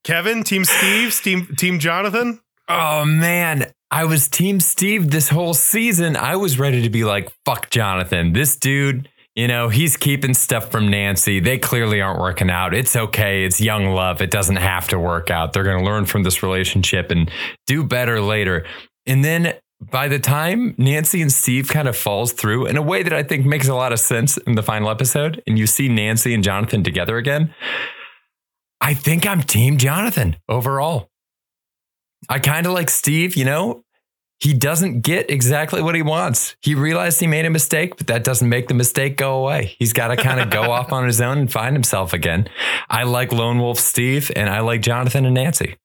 Kevin, 0.04 0.44
Team 0.44 0.66
Steve, 0.66 1.20
Team 1.22 1.48
Team 1.58 1.80
Jonathan. 1.80 2.42
Oh 2.68 3.04
man, 3.06 3.72
I 3.92 4.06
was 4.06 4.28
Team 4.28 4.60
Steve 4.60 5.10
this 5.10 5.30
whole 5.30 5.56
season. 5.56 6.16
I 6.16 6.36
was 6.36 6.60
ready 6.60 6.84
to 6.84 6.90
be 6.90 7.04
like, 7.04 7.34
fuck 7.44 7.72
Jonathan. 7.72 8.34
This 8.34 8.56
dude, 8.56 9.10
you 9.36 9.48
know, 9.48 9.70
he's 9.70 9.98
keeping 9.98 10.36
stuff 10.36 10.70
from 10.70 10.90
Nancy. 10.90 11.40
They 11.40 11.58
clearly 11.58 12.00
aren't 12.00 12.20
working 12.20 12.52
out. 12.52 12.76
It's 12.76 12.96
okay. 12.96 13.46
It's 13.46 13.60
young 13.60 13.86
love. 13.88 14.22
It 14.22 14.30
doesn't 14.30 14.58
have 14.58 14.88
to 14.90 15.00
work 15.00 15.32
out. 15.32 15.54
They're 15.54 15.64
going 15.64 15.80
to 15.80 15.86
learn 15.86 16.06
from 16.06 16.22
this 16.22 16.44
relationship 16.44 17.10
and 17.10 17.32
do 17.66 17.84
better 17.84 18.22
later. 18.22 18.66
And 19.06 19.24
then 19.24 19.56
by 19.80 20.08
the 20.08 20.20
time 20.20 20.76
Nancy 20.78 21.22
and 21.22 21.32
Steve 21.32 21.70
kind 21.70 21.88
of 21.88 21.96
falls 21.96 22.34
through 22.34 22.66
in 22.66 22.78
a 22.78 22.82
way 22.82 23.04
that 23.04 23.14
I 23.14 23.24
think 23.24 23.46
makes 23.46 23.68
a 23.68 23.76
lot 23.76 23.94
of 23.94 24.00
sense 24.00 24.38
in 24.38 24.56
the 24.56 24.64
final 24.64 24.90
episode, 24.90 25.42
and 25.48 25.58
you 25.58 25.68
see 25.68 25.88
Nancy 25.88 26.34
and 26.34 26.44
Jonathan 26.44 26.84
together 26.84 27.18
again, 27.18 27.54
I 28.82 28.94
think 28.94 29.26
I'm 29.26 29.42
Team 29.42 29.78
Jonathan 29.78 30.38
overall. 30.48 31.10
I 32.28 32.40
kind 32.40 32.66
of 32.66 32.74
like 32.74 32.90
Steve, 32.90 33.36
you 33.36 33.46
know, 33.46 33.84
he 34.40 34.54
doesn't 34.54 35.02
get 35.02 35.30
exactly 35.30 35.82
what 35.82 35.96
he 35.96 36.02
wants. 36.02 36.56
He 36.62 36.74
realized 36.74 37.20
he 37.20 37.28
made 37.28 37.46
a 37.46 37.50
mistake, 37.50 37.98
but 37.98 38.08
that 38.08 38.24
doesn't 38.24 38.48
make 38.48 38.70
the 38.70 38.74
mistake 38.74 39.18
go 39.18 39.42
away. 39.42 39.76
He's 39.80 39.92
got 39.92 40.10
to 40.10 40.18
kind 40.18 40.40
of 40.40 40.50
go 40.50 40.62
off 40.72 40.94
on 40.94 41.06
his 41.06 41.20
own 41.20 41.38
and 41.38 41.52
find 41.52 41.76
himself 41.76 42.14
again. 42.14 42.50
I 42.90 43.04
like 43.04 43.34
Lone 43.34 43.60
Wolf 43.60 43.80
Steve 43.80 44.32
and 44.36 44.50
I 44.50 44.62
like 44.62 44.82
Jonathan 44.82 45.26
and 45.26 45.36
Nancy. 45.36 45.76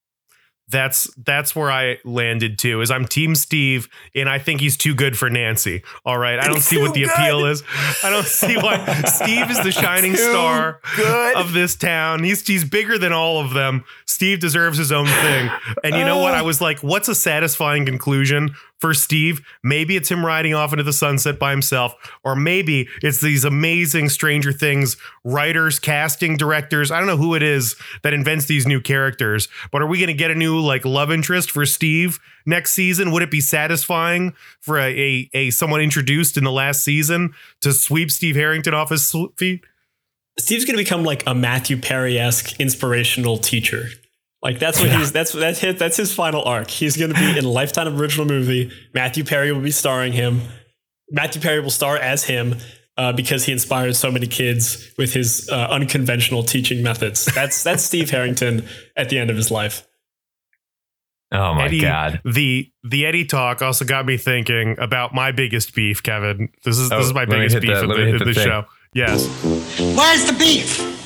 That's 0.69 1.13
that's 1.15 1.55
where 1.55 1.71
I 1.71 1.97
landed 2.03 2.57
too. 2.57 2.81
Is 2.81 2.89
I'm 2.89 3.05
Team 3.05 3.35
Steve, 3.35 3.87
and 4.15 4.27
I 4.27 4.39
think 4.39 4.61
he's 4.61 4.75
too 4.75 4.95
good 4.95 5.17
for 5.17 5.29
Nancy. 5.29 5.83
All 6.05 6.17
right, 6.17 6.39
I 6.39 6.47
don't 6.47 6.61
see 6.61 6.81
what 6.81 6.93
the 6.93 7.03
too 7.03 7.09
appeal 7.13 7.45
is. 7.45 7.63
I 8.03 8.09
don't 8.09 8.25
see 8.25 8.57
why 8.57 8.83
Steve 9.05 9.51
is 9.51 9.59
the 9.61 9.71
shining 9.71 10.15
star 10.15 10.79
good. 10.95 11.35
of 11.35 11.53
this 11.53 11.75
town. 11.75 12.23
He's 12.23 12.45
he's 12.45 12.63
bigger 12.63 12.97
than 12.97 13.13
all 13.13 13.39
of 13.39 13.53
them. 13.53 13.85
Steve 14.05 14.39
deserves 14.39 14.77
his 14.77 14.91
own 14.91 15.07
thing. 15.07 15.51
And 15.83 15.95
you 15.95 16.03
know 16.03 16.17
what? 16.17 16.33
I 16.33 16.41
was 16.41 16.61
like, 16.61 16.79
what's 16.79 17.09
a 17.09 17.15
satisfying 17.15 17.85
conclusion 17.85 18.55
for 18.79 18.93
Steve. 18.93 19.41
Maybe 19.63 19.95
it's 19.95 20.09
him 20.09 20.25
riding 20.25 20.53
off 20.53 20.73
into 20.73 20.83
the 20.83 20.93
sunset 20.93 21.39
by 21.39 21.51
himself, 21.51 21.95
or 22.23 22.35
maybe 22.35 22.87
it's 23.01 23.21
these 23.21 23.43
amazing 23.43 24.09
Stranger 24.09 24.51
Things 24.51 24.97
writers, 25.23 25.79
casting 25.79 26.37
directors. 26.37 26.91
I 26.91 26.97
don't 26.97 27.07
know 27.07 27.17
who 27.17 27.35
it 27.35 27.43
is 27.43 27.75
that 28.03 28.13
invents 28.13 28.45
these 28.45 28.67
new 28.67 28.81
characters, 28.81 29.47
but 29.71 29.81
are 29.81 29.87
we 29.87 29.97
going 29.97 30.07
to 30.07 30.13
get 30.13 30.31
a 30.31 30.35
new 30.35 30.59
like 30.59 30.85
love 30.85 31.11
interest 31.11 31.51
for 31.51 31.65
Steve 31.65 32.19
next 32.45 32.73
season? 32.73 33.11
Would 33.11 33.23
it 33.23 33.31
be 33.31 33.41
satisfying 33.41 34.33
for 34.59 34.77
a, 34.77 34.91
a, 34.91 35.29
a 35.33 35.49
someone 35.49 35.81
introduced 35.81 36.37
in 36.37 36.43
the 36.43 36.51
last 36.51 36.83
season 36.83 37.33
to 37.61 37.73
sweep 37.73 38.11
Steve 38.11 38.35
Harrington 38.35 38.73
off 38.73 38.89
his 38.89 39.15
feet? 39.37 39.63
Steve's 40.37 40.65
going 40.65 40.77
to 40.77 40.83
become 40.83 41.03
like 41.03 41.23
a 41.25 41.33
Matthew 41.33 41.77
Perry 41.77 42.19
esque 42.19 42.59
inspirational 42.59 43.37
teacher. 43.37 43.87
Like 44.45 44.59
that's 44.59 44.79
what 44.79 44.89
yeah. 44.89 44.99
he's 44.99 45.11
that's 45.11 45.31
that's 45.31 45.57
his, 45.57 45.79
that's 45.79 45.97
his 45.97 46.13
final 46.13 46.43
arc. 46.43 46.69
He's 46.69 46.95
going 46.95 47.11
to 47.11 47.19
be 47.19 47.35
in 47.35 47.43
a 47.43 47.49
lifetime 47.49 47.87
original 47.99 48.27
movie. 48.27 48.71
Matthew 48.93 49.23
Perry 49.23 49.51
will 49.51 49.61
be 49.61 49.71
starring 49.71 50.13
him. 50.13 50.41
Matthew 51.09 51.41
Perry 51.41 51.61
will 51.61 51.71
star 51.71 51.97
as 51.97 52.25
him 52.25 52.57
uh, 52.95 53.11
because 53.11 53.45
he 53.45 53.51
inspired 53.51 53.95
so 53.95 54.11
many 54.11 54.27
kids 54.27 54.93
with 54.99 55.15
his 55.15 55.49
uh, 55.51 55.69
unconventional 55.71 56.43
teaching 56.43 56.83
methods. 56.83 57.25
That's 57.25 57.63
that's 57.63 57.81
Steve 57.91 58.11
Harrington 58.11 58.67
at 58.95 59.09
the 59.09 59.17
end 59.17 59.31
of 59.31 59.35
his 59.35 59.49
life. 59.49 59.87
Oh 61.31 61.55
my 61.55 61.65
Eddie, 61.65 61.81
god. 61.81 62.21
The 62.23 62.71
the 62.83 63.07
Eddie 63.07 63.25
talk 63.25 63.63
also 63.63 63.83
got 63.83 64.05
me 64.05 64.15
thinking 64.15 64.77
about 64.77 65.11
my 65.11 65.31
biggest 65.31 65.73
beef, 65.73 66.03
Kevin. 66.03 66.49
This 66.63 66.77
is 66.77 66.91
oh, 66.91 66.97
this 66.99 67.07
is 67.07 67.15
my 67.15 67.25
biggest 67.25 67.59
beef 67.61 67.71
the, 67.71 67.81
of 67.81 67.89
the, 67.89 68.19
the, 68.19 68.25
the 68.25 68.33
show. 68.35 68.65
Yes. 68.93 69.25
Where's 69.79 70.25
the 70.25 70.35
beef? 70.37 71.01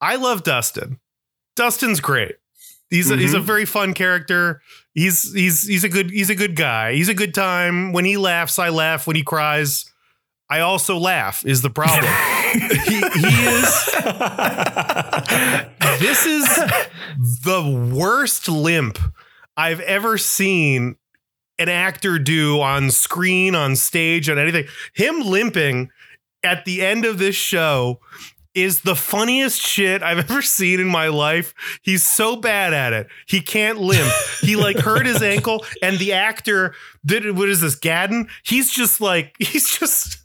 I 0.00 0.16
love 0.16 0.42
Dustin. 0.44 0.98
Dustin's 1.56 2.00
great. 2.00 2.36
He's 2.90 3.10
a, 3.10 3.14
mm-hmm. 3.14 3.20
he's 3.20 3.34
a 3.34 3.38
mm-hmm. 3.38 3.46
very 3.46 3.64
fun 3.64 3.94
character. 3.94 4.62
He's 4.94 5.32
he's 5.34 5.66
he's 5.66 5.84
a 5.84 5.88
good 5.88 6.10
he's 6.10 6.30
a 6.30 6.34
good 6.34 6.56
guy. 6.56 6.94
He's 6.94 7.08
a 7.08 7.14
good 7.14 7.34
time. 7.34 7.92
When 7.92 8.04
he 8.04 8.16
laughs, 8.16 8.58
I 8.58 8.70
laugh. 8.70 9.06
When 9.06 9.16
he 9.16 9.22
cries, 9.22 9.90
I 10.48 10.60
also 10.60 10.96
laugh. 10.96 11.44
Is 11.44 11.60
the 11.60 11.70
problem? 11.70 12.04
he, 12.52 12.60
he 12.60 13.26
is. 13.46 13.86
this 16.00 16.26
is 16.26 16.46
the 17.44 17.90
worst 17.94 18.48
limp 18.48 18.98
I've 19.56 19.80
ever 19.80 20.16
seen 20.16 20.96
an 21.58 21.68
actor 21.68 22.18
do 22.18 22.60
on 22.60 22.90
screen, 22.90 23.54
on 23.54 23.76
stage, 23.76 24.30
on 24.30 24.38
anything. 24.38 24.66
Him 24.94 25.20
limping 25.20 25.90
at 26.42 26.64
the 26.64 26.82
end 26.82 27.04
of 27.04 27.18
this 27.18 27.34
show 27.34 28.00
is 28.62 28.82
the 28.82 28.96
funniest 28.96 29.60
shit 29.60 30.02
I've 30.02 30.18
ever 30.30 30.42
seen 30.42 30.80
in 30.80 30.88
my 30.88 31.08
life. 31.08 31.54
He's 31.82 32.04
so 32.04 32.36
bad 32.36 32.72
at 32.72 32.92
it. 32.92 33.08
He 33.26 33.40
can't 33.40 33.78
limp. 33.78 34.12
he 34.40 34.56
like 34.56 34.78
hurt 34.78 35.06
his 35.06 35.22
ankle, 35.22 35.64
and 35.82 35.98
the 35.98 36.12
actor 36.12 36.74
did 37.04 37.36
what 37.36 37.48
is 37.48 37.60
this, 37.60 37.78
Gaten? 37.78 38.28
He's 38.44 38.70
just 38.70 39.00
like, 39.00 39.34
he's 39.38 39.70
just 39.78 40.24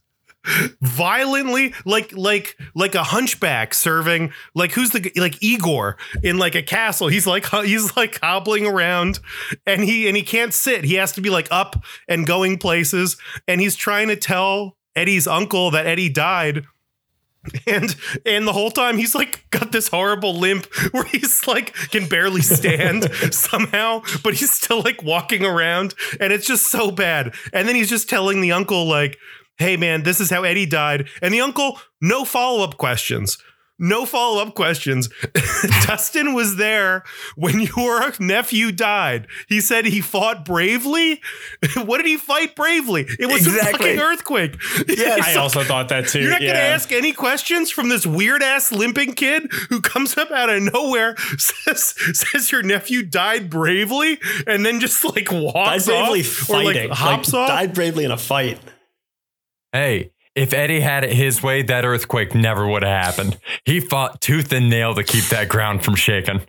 violently 0.82 1.74
like 1.86 2.12
like 2.12 2.58
like 2.76 2.96
a 2.96 3.04
hunchback 3.04 3.74
serving 3.74 4.30
like 4.54 4.74
who's 4.74 4.90
the 4.90 5.10
like 5.16 5.42
Igor 5.42 5.96
in 6.22 6.38
like 6.38 6.54
a 6.54 6.62
castle 6.62 7.08
he's 7.08 7.26
like 7.26 7.46
he's 7.64 7.96
like 7.96 8.20
hobbling 8.20 8.66
around 8.66 9.22
and 9.66 9.86
he 9.86 10.06
and 10.10 10.18
he 10.18 10.24
can't 10.24 10.54
sit 10.54 10.84
he 10.84 10.96
has 10.96 11.14
to 11.14 11.22
be 11.22 11.30
like 11.30 11.48
up 11.50 11.82
and 12.10 12.28
going 12.28 12.58
places 12.58 13.16
and 13.48 13.62
he's 13.62 13.78
trying 13.78 14.10
to 14.10 14.18
tell 14.18 14.76
Eddie's 14.98 15.28
uncle 15.28 15.72
that 15.72 15.88
Eddie 15.88 16.10
died 16.10 16.66
and 17.68 17.96
and 18.26 18.48
the 18.48 18.54
whole 18.54 18.72
time 18.72 18.98
he's 18.98 19.14
like 19.14 19.46
got 19.50 19.72
this 19.72 19.90
horrible 19.90 20.34
limp 20.34 20.66
where 20.92 21.04
he's 21.06 21.46
like 21.48 21.74
can 21.92 22.08
barely 22.08 22.42
stand 22.42 23.14
somehow 23.32 24.02
but 24.24 24.36
he's 24.36 24.54
still 24.54 24.82
like 24.82 25.04
walking 25.04 25.44
around 25.44 25.94
and 26.20 26.32
it's 26.32 26.48
just 26.48 26.72
so 26.72 26.90
bad 26.90 27.34
and 27.52 27.68
then 27.68 27.76
he's 27.76 27.90
just 27.90 28.10
telling 28.10 28.42
the 28.42 28.52
uncle 28.52 28.88
like 28.88 29.18
hey 29.58 29.78
man, 29.78 30.04
this 30.04 30.20
is 30.20 30.30
how 30.30 30.44
Eddie 30.44 30.66
died. 30.66 31.08
And 31.22 31.34
the 31.34 31.42
uncle, 31.42 31.80
no 32.02 32.26
follow 32.26 32.64
up 32.64 32.78
questions. 32.78 33.38
No 33.80 34.06
follow 34.06 34.42
up 34.42 34.54
questions. 34.54 35.10
Dustin 35.86 36.34
was 36.34 36.58
there 36.58 37.04
when 37.36 37.60
your 37.78 38.14
nephew 38.20 38.72
died. 38.72 39.28
He 39.50 39.62
said 39.62 39.86
he 39.86 40.00
fought 40.00 40.46
bravely. 40.46 41.22
what 41.86 41.98
did 41.98 42.06
he 42.06 42.18
fight 42.18 42.56
bravely? 42.56 43.06
It 43.20 43.26
was 43.26 43.48
exactly. 43.48 43.92
a 43.92 43.98
fucking 43.98 44.00
earthquake. 44.00 44.56
Yeah, 44.88 45.18
I 45.22 45.36
also 45.36 45.64
thought 45.64 45.90
that 45.90 46.08
too. 46.08 46.22
You're 46.22 46.32
not 46.32 46.42
yeah. 46.42 46.54
going 46.54 46.60
to 46.60 46.66
ask 46.66 46.92
any 46.92 47.14
questions 47.14 47.72
from 47.72 47.90
this 47.90 48.06
weird 48.06 48.44
ass 48.44 48.72
limping 48.72 49.14
kid 49.14 49.52
who 49.70 49.82
comes 49.82 50.18
up 50.18 50.30
out 50.32 50.50
of 50.50 50.62
nowhere, 50.62 51.16
says 51.38 51.96
says 52.14 52.52
your 52.52 52.62
nephew 52.64 53.04
died 53.04 53.50
bravely, 53.50 54.20
and 54.46 54.66
then 54.66 54.80
just 54.80 55.04
like 55.04 55.32
walks 55.32 55.88
died 55.88 55.92
bravely 55.92 56.20
off 56.22 56.26
fighting. 56.28 56.86
or 56.86 56.88
like 56.90 56.98
hops 56.98 57.34
like, 57.34 57.42
off. 57.42 57.48
Died 57.50 57.74
bravely 57.74 58.06
in 58.06 58.12
a 58.12 58.18
fight. 58.18 58.60
Hey, 59.72 60.13
if 60.36 60.52
Eddie 60.52 60.80
had 60.80 61.04
it 61.04 61.14
his 61.14 61.44
way, 61.44 61.62
that 61.62 61.86
earthquake 61.86 62.34
never 62.34 62.68
would 62.68 62.82
have 62.82 63.06
happened. 63.06 63.38
He 63.66 63.80
fought 63.80 64.20
tooth 64.20 64.52
and 64.52 64.68
nail 64.68 64.96
to 64.96 65.04
keep 65.04 65.26
that 65.26 65.48
ground 65.48 65.84
from 65.84 65.96
shaking. 65.96 66.42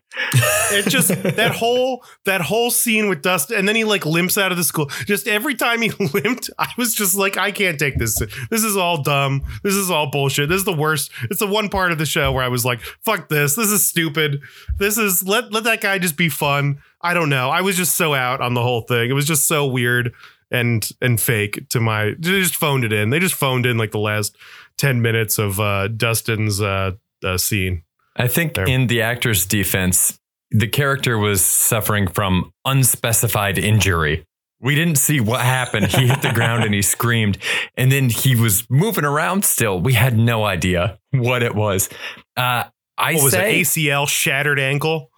It 0.72 0.88
just 0.88 1.08
that 1.08 1.54
whole 1.54 2.02
that 2.24 2.40
whole 2.40 2.70
scene 2.70 3.08
with 3.08 3.20
Dustin, 3.20 3.58
and 3.58 3.68
then 3.68 3.76
he 3.76 3.84
like 3.84 4.06
limps 4.06 4.38
out 4.38 4.52
of 4.52 4.56
the 4.56 4.64
school. 4.64 4.86
Just 5.06 5.28
every 5.28 5.54
time 5.54 5.82
he 5.82 5.90
limped, 6.14 6.48
I 6.58 6.68
was 6.78 6.94
just 6.94 7.14
like, 7.14 7.36
I 7.36 7.50
can't 7.50 7.78
take 7.78 7.98
this. 7.98 8.18
This 8.50 8.64
is 8.64 8.76
all 8.76 9.02
dumb. 9.02 9.42
This 9.62 9.74
is 9.74 9.90
all 9.90 10.10
bullshit. 10.10 10.48
This 10.48 10.58
is 10.58 10.64
the 10.64 10.72
worst. 10.72 11.10
It's 11.24 11.40
the 11.40 11.46
one 11.46 11.68
part 11.68 11.92
of 11.92 11.98
the 11.98 12.06
show 12.06 12.32
where 12.32 12.44
I 12.44 12.48
was 12.48 12.64
like, 12.64 12.80
fuck 12.80 13.28
this. 13.28 13.54
This 13.54 13.68
is 13.68 13.86
stupid. 13.86 14.40
This 14.78 14.96
is 14.96 15.26
let 15.26 15.52
let 15.52 15.64
that 15.64 15.80
guy 15.80 15.98
just 15.98 16.16
be 16.16 16.28
fun. 16.28 16.78
I 17.02 17.12
don't 17.12 17.28
know. 17.28 17.50
I 17.50 17.60
was 17.60 17.76
just 17.76 17.96
so 17.96 18.14
out 18.14 18.40
on 18.40 18.54
the 18.54 18.62
whole 18.62 18.80
thing. 18.80 19.10
It 19.10 19.14
was 19.14 19.26
just 19.26 19.46
so 19.46 19.66
weird 19.66 20.14
and 20.54 20.88
and 21.02 21.20
fake 21.20 21.68
to 21.68 21.80
my 21.80 22.14
they 22.18 22.40
just 22.40 22.54
phoned 22.54 22.84
it 22.84 22.92
in. 22.92 23.10
They 23.10 23.18
just 23.18 23.34
phoned 23.34 23.66
in 23.66 23.76
like 23.76 23.90
the 23.90 23.98
last 23.98 24.36
10 24.78 25.02
minutes 25.02 25.38
of 25.38 25.60
uh 25.60 25.88
Dustin's 25.88 26.62
uh, 26.62 26.92
uh 27.22 27.36
scene. 27.36 27.82
I 28.16 28.28
think 28.28 28.54
there. 28.54 28.64
in 28.64 28.86
the 28.86 29.02
actor's 29.02 29.44
defense, 29.44 30.20
the 30.52 30.68
character 30.68 31.18
was 31.18 31.44
suffering 31.44 32.06
from 32.06 32.52
unspecified 32.64 33.58
injury. 33.58 34.24
We 34.60 34.76
didn't 34.76 34.96
see 34.96 35.20
what 35.20 35.40
happened. 35.40 35.88
He 35.88 36.06
hit 36.06 36.22
the 36.22 36.32
ground 36.34 36.64
and 36.64 36.72
he 36.72 36.80
screamed, 36.80 37.38
and 37.76 37.90
then 37.90 38.08
he 38.08 38.36
was 38.36 38.64
moving 38.70 39.04
around 39.04 39.44
still. 39.44 39.80
We 39.80 39.94
had 39.94 40.16
no 40.16 40.44
idea 40.44 40.98
what 41.10 41.42
it 41.42 41.54
was. 41.54 41.88
Uh, 42.36 42.64
I 42.96 43.14
what 43.14 43.24
was 43.24 43.32
say, 43.32 43.60
it 43.60 43.64
ACL, 43.64 44.08
shattered 44.08 44.60
ankle? 44.60 45.10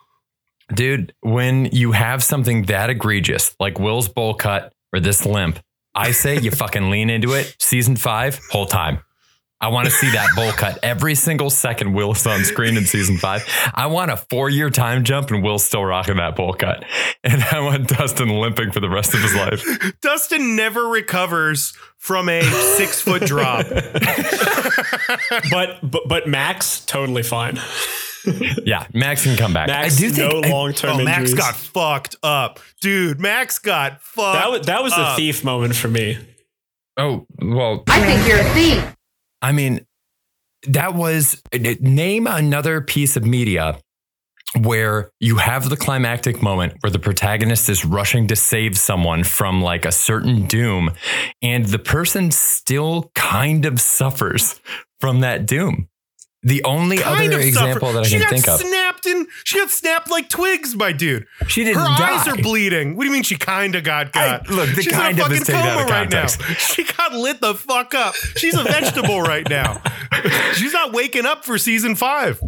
Dude, 0.75 1.15
when 1.21 1.67
you 1.67 1.93
have 1.93 2.25
something 2.25 2.65
that 2.65 2.91
egregious 2.91 3.55
like 3.61 3.79
Will's 3.79 4.09
bowl 4.09 4.35
cut 4.35 4.73
or 4.97 5.01
this 5.01 5.25
limp, 5.25 5.61
I 5.95 6.11
say 6.11 6.39
you 6.39 6.51
fucking 6.51 6.91
lean 6.91 7.11
into 7.11 7.35
it. 7.35 7.55
Season 7.61 7.97
five, 7.97 8.41
whole 8.51 8.67
time. 8.67 9.01
I 9.59 9.69
want 9.69 9.87
to 9.87 9.91
see 9.91 10.11
that 10.11 10.29
bowl 10.37 10.53
cut 10.53 10.79
every 10.83 11.15
single 11.15 11.49
second 11.49 11.95
Will's 11.95 12.27
on 12.27 12.45
screen 12.45 12.77
in 12.77 12.85
season 12.85 13.17
five. 13.17 13.43
I 13.73 13.87
want 13.87 14.11
a 14.11 14.17
four 14.19 14.51
year 14.51 14.69
time 14.69 15.03
jump 15.03 15.31
and 15.31 15.43
Will's 15.43 15.65
still 15.65 15.85
rocking 15.85 16.17
that 16.17 16.37
bowl 16.37 16.53
cut. 16.53 16.85
And 17.25 17.43
I 17.43 17.61
want 17.61 17.89
Dustin 17.89 18.29
limping 18.29 18.71
for 18.71 18.79
the 18.79 18.89
rest 18.89 19.13
of 19.13 19.21
his 19.21 19.35
life. 19.35 19.65
Dustin 20.01 20.55
never 20.55 20.85
recovers 20.87 21.73
from 21.97 22.29
a 22.29 22.43
six 22.77 23.01
foot 23.01 23.23
drop. 23.23 23.67
but, 25.51 25.79
but 25.83 26.03
but 26.07 26.29
Max, 26.29 26.85
totally 26.85 27.25
fine. 27.25 27.59
yeah, 28.65 28.87
Max 28.93 29.25
can 29.25 29.37
come 29.37 29.53
back. 29.53 29.69
Max, 29.69 29.97
I 29.97 29.99
do 29.99 30.11
think 30.11 30.45
no 30.45 30.49
long 30.49 30.73
term. 30.73 31.01
Oh, 31.01 31.05
Max 31.05 31.35
got 31.35 31.57
fucked 31.57 32.17
up, 32.23 32.61
dude. 32.81 33.21
Max 33.21 33.59
got 33.59 34.01
fucked. 34.03 34.39
That 34.39 34.51
was 34.51 34.67
that 34.67 34.83
was 34.83 34.93
up. 34.93 35.17
the 35.17 35.23
thief 35.23 35.43
moment 35.43 35.75
for 35.75 35.89
me. 35.89 36.19
Oh 36.97 37.27
well, 37.43 37.85
I 37.89 38.01
think 38.05 38.29
you're 38.29 38.41
a 38.41 38.55
thief. 38.55 38.96
I 39.47 39.53
mean, 39.53 39.87
that 40.67 40.95
was 40.95 41.41
name 41.53 42.27
another 42.27 42.81
piece 42.81 43.17
of 43.17 43.25
media 43.25 43.79
where 44.61 45.13
you 45.21 45.37
have 45.37 45.71
the 45.71 45.77
climactic 45.77 46.43
moment 46.43 46.75
where 46.81 46.91
the 46.91 46.99
protagonist 46.99 47.69
is 47.69 47.85
rushing 47.85 48.27
to 48.27 48.35
save 48.35 48.77
someone 48.77 49.23
from 49.23 49.63
like 49.63 49.85
a 49.85 49.93
certain 49.93 50.47
doom 50.49 50.91
and 51.43 51.67
the 51.67 51.79
person 51.79 52.33
still 52.33 53.13
kind 53.15 53.67
of 53.67 53.81
suffers 53.81 54.61
from 54.99 55.21
that 55.21 55.47
doom 55.47 55.89
the 56.47 56.63
only 56.63 56.99
kind 56.99 57.33
other 57.33 57.41
example 57.41 57.93
that 57.93 58.05
I 58.05 58.07
she 58.07 58.21
can 58.21 58.29
think 58.29 58.47
of. 58.47 58.61
She 58.61 58.65
got 58.65 58.71
Snapped 58.71 59.07
in, 59.07 59.27
she 59.43 59.59
got 59.59 59.69
snapped 59.69 60.11
like 60.11 60.29
twigs 60.29 60.77
by 60.77 60.93
dude. 60.93 61.27
She 61.49 61.65
didn't. 61.65 61.83
Her 61.83 61.87
die. 61.87 62.21
eyes 62.21 62.29
are 62.29 62.37
bleeding. 62.37 62.97
What 62.97 63.03
do 63.03 63.09
you 63.09 63.13
mean 63.13 63.25
she 63.25 63.35
kind 63.37 63.75
of 63.75 63.83
got 63.83 64.13
got? 64.13 64.49
I, 64.49 64.53
look, 64.55 64.69
the 64.77 64.83
She's 64.83 64.93
kind 64.93 65.19
of 65.19 65.33
is 65.33 65.41
taken 65.41 65.57
out 65.57 65.83
of 65.83 65.89
context. 65.89 66.41
Right 66.41 66.49
now. 66.51 66.57
She 66.77 66.85
got 66.85 67.13
lit 67.15 67.41
the 67.41 67.55
fuck 67.55 67.95
up. 67.95 68.15
She's 68.15 68.55
a 68.55 68.63
vegetable 68.63 69.23
right 69.23 69.49
now. 69.49 69.83
She's 70.55 70.73
not 70.73 70.93
waking 70.93 71.27
up 71.27 71.45
for 71.45 71.59
season 71.59 71.97
five. 71.97 72.41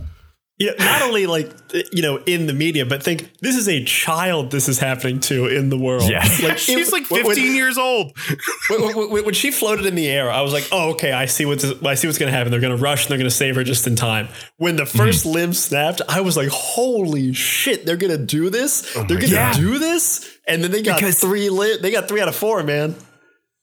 You 0.58 0.66
know, 0.66 0.74
not 0.78 1.02
only 1.02 1.26
like 1.26 1.52
you 1.92 2.02
know 2.02 2.16
in 2.26 2.46
the 2.46 2.52
media, 2.52 2.84
but 2.84 3.02
think 3.02 3.32
this 3.40 3.54
is 3.54 3.68
a 3.68 3.84
child. 3.84 4.50
This 4.50 4.68
is 4.68 4.78
happening 4.78 5.20
to 5.20 5.46
in 5.46 5.70
the 5.70 5.78
world. 5.78 6.10
Yeah. 6.10 6.26
like 6.42 6.58
She's 6.58 6.88
it- 6.88 6.92
like 6.92 7.10
when- 7.10 7.24
15 7.24 7.54
years 7.54 7.78
old. 7.78 8.12
when, 8.70 8.82
when- 8.82 9.10
when- 9.10 9.24
when 9.26 9.34
she 9.34 9.50
floated 9.50 9.86
in 9.86 9.94
the 9.94 10.08
air, 10.08 10.30
I 10.30 10.40
was 10.40 10.52
like, 10.52 10.68
"Oh, 10.72 10.90
okay, 10.90 11.12
I 11.12 11.26
see 11.26 11.44
what's 11.46 11.64
I 11.64 11.94
see 11.94 12.08
what's 12.08 12.18
going 12.18 12.30
to 12.30 12.36
happen. 12.36 12.50
They're 12.50 12.60
going 12.60 12.76
to 12.76 12.82
rush 12.82 13.04
and 13.04 13.10
they're 13.10 13.18
going 13.18 13.30
to 13.30 13.34
save 13.34 13.54
her 13.54 13.64
just 13.64 13.86
in 13.86 13.94
time." 13.94 14.28
When 14.56 14.76
the 14.76 14.82
mm-hmm. 14.84 15.00
1st 15.00 15.32
limb 15.32 15.52
snapped, 15.52 16.02
I 16.08 16.20
was 16.22 16.36
like, 16.36 16.48
"Holy 16.48 17.32
shit, 17.32 17.86
they're 17.86 17.96
going 17.96 18.16
to 18.16 18.24
do 18.24 18.50
this! 18.50 18.96
Oh 18.96 19.04
they're 19.04 19.18
going 19.18 19.30
to 19.30 19.36
God. 19.36 19.56
do 19.56 19.78
this!" 19.78 20.38
And 20.48 20.64
then 20.64 20.70
they 20.72 20.82
got 20.82 20.96
Because- 20.96 21.20
three 21.20 21.50
lit. 21.50 21.82
They 21.82 21.90
got 21.90 22.08
three 22.08 22.20
out 22.20 22.28
of 22.28 22.34
four, 22.36 22.62
man. 22.64 22.96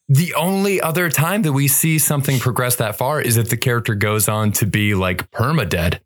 The 0.07 0.35
only 0.35 0.79
other 0.79 1.09
time 1.09 1.41
that 1.41 1.53
we 1.53 1.67
see 1.67 1.97
something 1.97 2.37
progress 2.39 2.75
that 2.75 2.95
far 2.95 3.19
is 3.19 3.37
if 3.37 3.49
the 3.49 3.57
character 3.57 3.95
goes 3.95 4.29
on 4.29 4.51
to 4.53 4.67
be 4.67 4.93
like 4.93 5.31
perma 5.31 5.67
dead. 5.67 5.99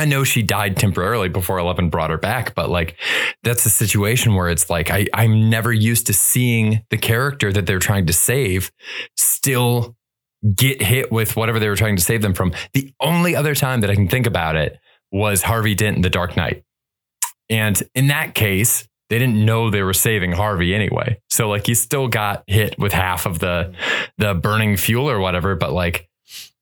I 0.00 0.06
know 0.06 0.24
she 0.24 0.42
died 0.42 0.78
temporarily 0.78 1.28
before 1.28 1.58
Eleven 1.58 1.90
brought 1.90 2.08
her 2.08 2.16
back, 2.16 2.54
but 2.54 2.70
like 2.70 2.96
that's 3.42 3.66
a 3.66 3.70
situation 3.70 4.34
where 4.34 4.48
it's 4.48 4.70
like 4.70 4.90
I, 4.90 5.06
I'm 5.12 5.50
never 5.50 5.72
used 5.72 6.06
to 6.06 6.14
seeing 6.14 6.82
the 6.88 6.96
character 6.96 7.52
that 7.52 7.66
they're 7.66 7.78
trying 7.78 8.06
to 8.06 8.14
save 8.14 8.72
still 9.16 9.94
get 10.54 10.80
hit 10.80 11.12
with 11.12 11.36
whatever 11.36 11.58
they 11.58 11.68
were 11.68 11.76
trying 11.76 11.96
to 11.96 12.02
save 12.02 12.22
them 12.22 12.32
from. 12.32 12.52
The 12.72 12.94
only 13.00 13.36
other 13.36 13.54
time 13.54 13.82
that 13.82 13.90
I 13.90 13.94
can 13.94 14.08
think 14.08 14.26
about 14.26 14.56
it 14.56 14.78
was 15.12 15.42
Harvey 15.42 15.74
Dent 15.74 15.96
in 15.96 16.02
The 16.02 16.08
Dark 16.08 16.34
Knight. 16.34 16.64
And 17.50 17.82
in 17.94 18.06
that 18.06 18.34
case, 18.34 18.88
they 19.10 19.18
didn't 19.18 19.44
know 19.44 19.70
they 19.70 19.82
were 19.82 19.92
saving 19.92 20.32
Harvey 20.32 20.74
anyway. 20.74 21.20
So 21.28 21.48
like 21.48 21.66
he 21.66 21.74
still 21.74 22.08
got 22.08 22.44
hit 22.46 22.78
with 22.78 22.92
half 22.92 23.26
of 23.26 23.40
the 23.40 23.74
the 24.16 24.34
burning 24.34 24.78
fuel 24.78 25.10
or 25.10 25.18
whatever, 25.18 25.56
but 25.56 25.72
like 25.72 26.08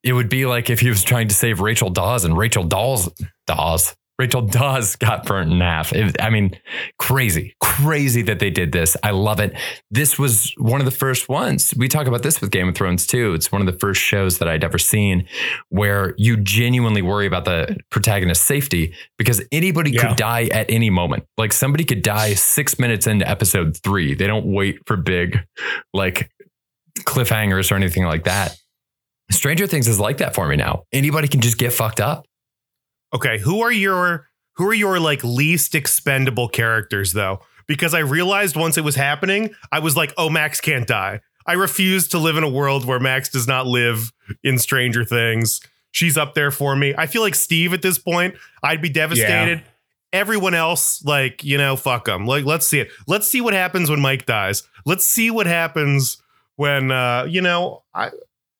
it 0.02 0.12
would 0.12 0.28
be 0.28 0.47
like 0.47 0.71
if 0.71 0.81
he 0.81 0.88
was 0.88 1.02
trying 1.05 1.28
to 1.28 1.35
save 1.35 1.61
Rachel 1.61 1.90
Dawes 1.90 2.25
and 2.25 2.37
Rachel 2.37 2.64
Dawes 2.64 3.09
Dawes 3.47 3.95
Rachel 4.19 4.43
Dawes 4.43 4.97
got 4.97 5.25
burnt 5.26 5.52
in 5.52 5.61
half. 5.61 5.93
It- 5.93 6.21
I 6.21 6.28
mean, 6.31 6.59
crazy, 6.99 7.55
crazy 7.61 8.21
that 8.23 8.40
they 8.40 8.50
did 8.50 8.73
this. 8.73 8.97
I 9.05 9.12
love 9.12 9.38
it. 9.38 9.57
This 9.93 10.19
was 10.19 10.52
one 10.59 10.81
of 10.81 10.87
the 10.87 10.90
first 10.90 11.28
ones. 11.28 11.73
We 11.76 11.87
talk 11.87 12.09
about 12.09 12.25
this 12.25 12.40
with 12.40 12.50
Game 12.50 12.69
of 12.69 12.75
Thrones 12.75 13.07
too. 13.07 13.33
It's 13.35 13.52
one 13.52 13.61
of 13.62 13.73
the 13.73 13.78
first 13.78 14.00
shows 14.00 14.38
that 14.38 14.49
I'd 14.49 14.64
ever 14.64 14.76
seen 14.76 15.28
where 15.69 16.14
you 16.19 16.37
genuinely 16.37 17.00
worry 17.00 17.26
about 17.26 17.45
the 17.45 17.76
protagonist's 17.93 18.45
safety 18.45 18.93
because 19.19 19.40
anybody 19.52 19.93
Yeah. 19.93 20.09
could 20.09 20.17
die 20.17 20.47
at 20.47 20.69
any 20.69 20.90
moment. 20.90 21.23
Like 21.37 21.52
somebody 21.52 21.85
could 21.85 22.02
die 22.02 22.35
six 22.35 22.76
minutes 22.76 23.07
into 23.07 23.28
episode 23.28 23.76
three. 23.85 24.17
They 24.17 24.26
don't 24.26 24.47
wait 24.47 24.81
for 24.85 24.97
big, 24.97 25.45
like 25.95 26.28
cliffhangers 27.00 27.71
or 27.71 27.76
anything 27.76 28.05
like 28.05 28.25
that. 28.25 28.57
Stranger 29.30 29.66
Things 29.66 29.88
is 29.88 30.00
like 30.00 30.18
that 30.18 30.35
for 30.35 30.49
me 30.49 30.56
now. 30.56 30.85
Anybody 30.92 31.28
can 31.28 31.40
just 31.40 31.58
get 31.58 31.73
fucked 31.73 32.00
up. 32.00 32.26
Okay, 33.14 33.38
who 33.38 33.61
are 33.62 33.73
your 33.73 34.28
who 34.56 34.68
are 34.68 34.75
your 34.75 34.99
like 35.00 35.23
least 35.23 35.75
expendable 35.75 36.49
characters 36.49 37.12
though? 37.12 37.40
Because 37.66 37.94
I 37.94 38.00
realized 38.00 38.56
once 38.56 38.78
it 38.78 38.85
was 38.85 38.94
happening, 38.94 39.50
I 39.70 39.78
was 39.80 39.97
like, 39.97 40.12
"Oh, 40.16 40.30
Max 40.30 40.61
can't 40.61 40.87
die." 40.87 41.20
I 41.47 41.54
refuse 41.54 42.08
to 42.08 42.18
live 42.18 42.37
in 42.37 42.44
a 42.44 42.49
world 42.49 42.85
where 42.85 43.00
Max 43.00 43.30
does 43.30 43.47
not 43.49 43.66
live 43.66 44.12
in 44.44 44.58
Stranger 44.58 45.02
Things. 45.04 45.61
She's 45.90 46.18
up 46.18 46.35
there 46.35 46.50
for 46.50 46.76
me. 46.76 46.94
I 46.97 47.06
feel 47.06 47.23
like 47.23 47.35
Steve 47.35 47.73
at 47.73 47.80
this 47.80 47.99
point, 47.99 48.35
I'd 48.62 48.82
be 48.82 48.90
devastated. 48.90 49.62
Everyone 50.12 50.54
else, 50.54 51.02
like, 51.04 51.42
you 51.42 51.56
know, 51.56 51.75
fuck 51.76 52.04
them. 52.04 52.26
Like, 52.26 52.44
let's 52.44 52.66
see 52.66 52.80
it. 52.80 52.90
Let's 53.06 53.26
see 53.28 53.40
what 53.40 53.54
happens 53.54 53.88
when 53.88 54.00
Mike 54.00 54.26
dies. 54.26 54.62
Let's 54.85 55.06
see 55.06 55.30
what 55.30 55.47
happens 55.47 56.18
when, 56.56 56.90
uh, 56.90 57.25
you 57.28 57.40
know, 57.40 57.82
I, 57.94 58.11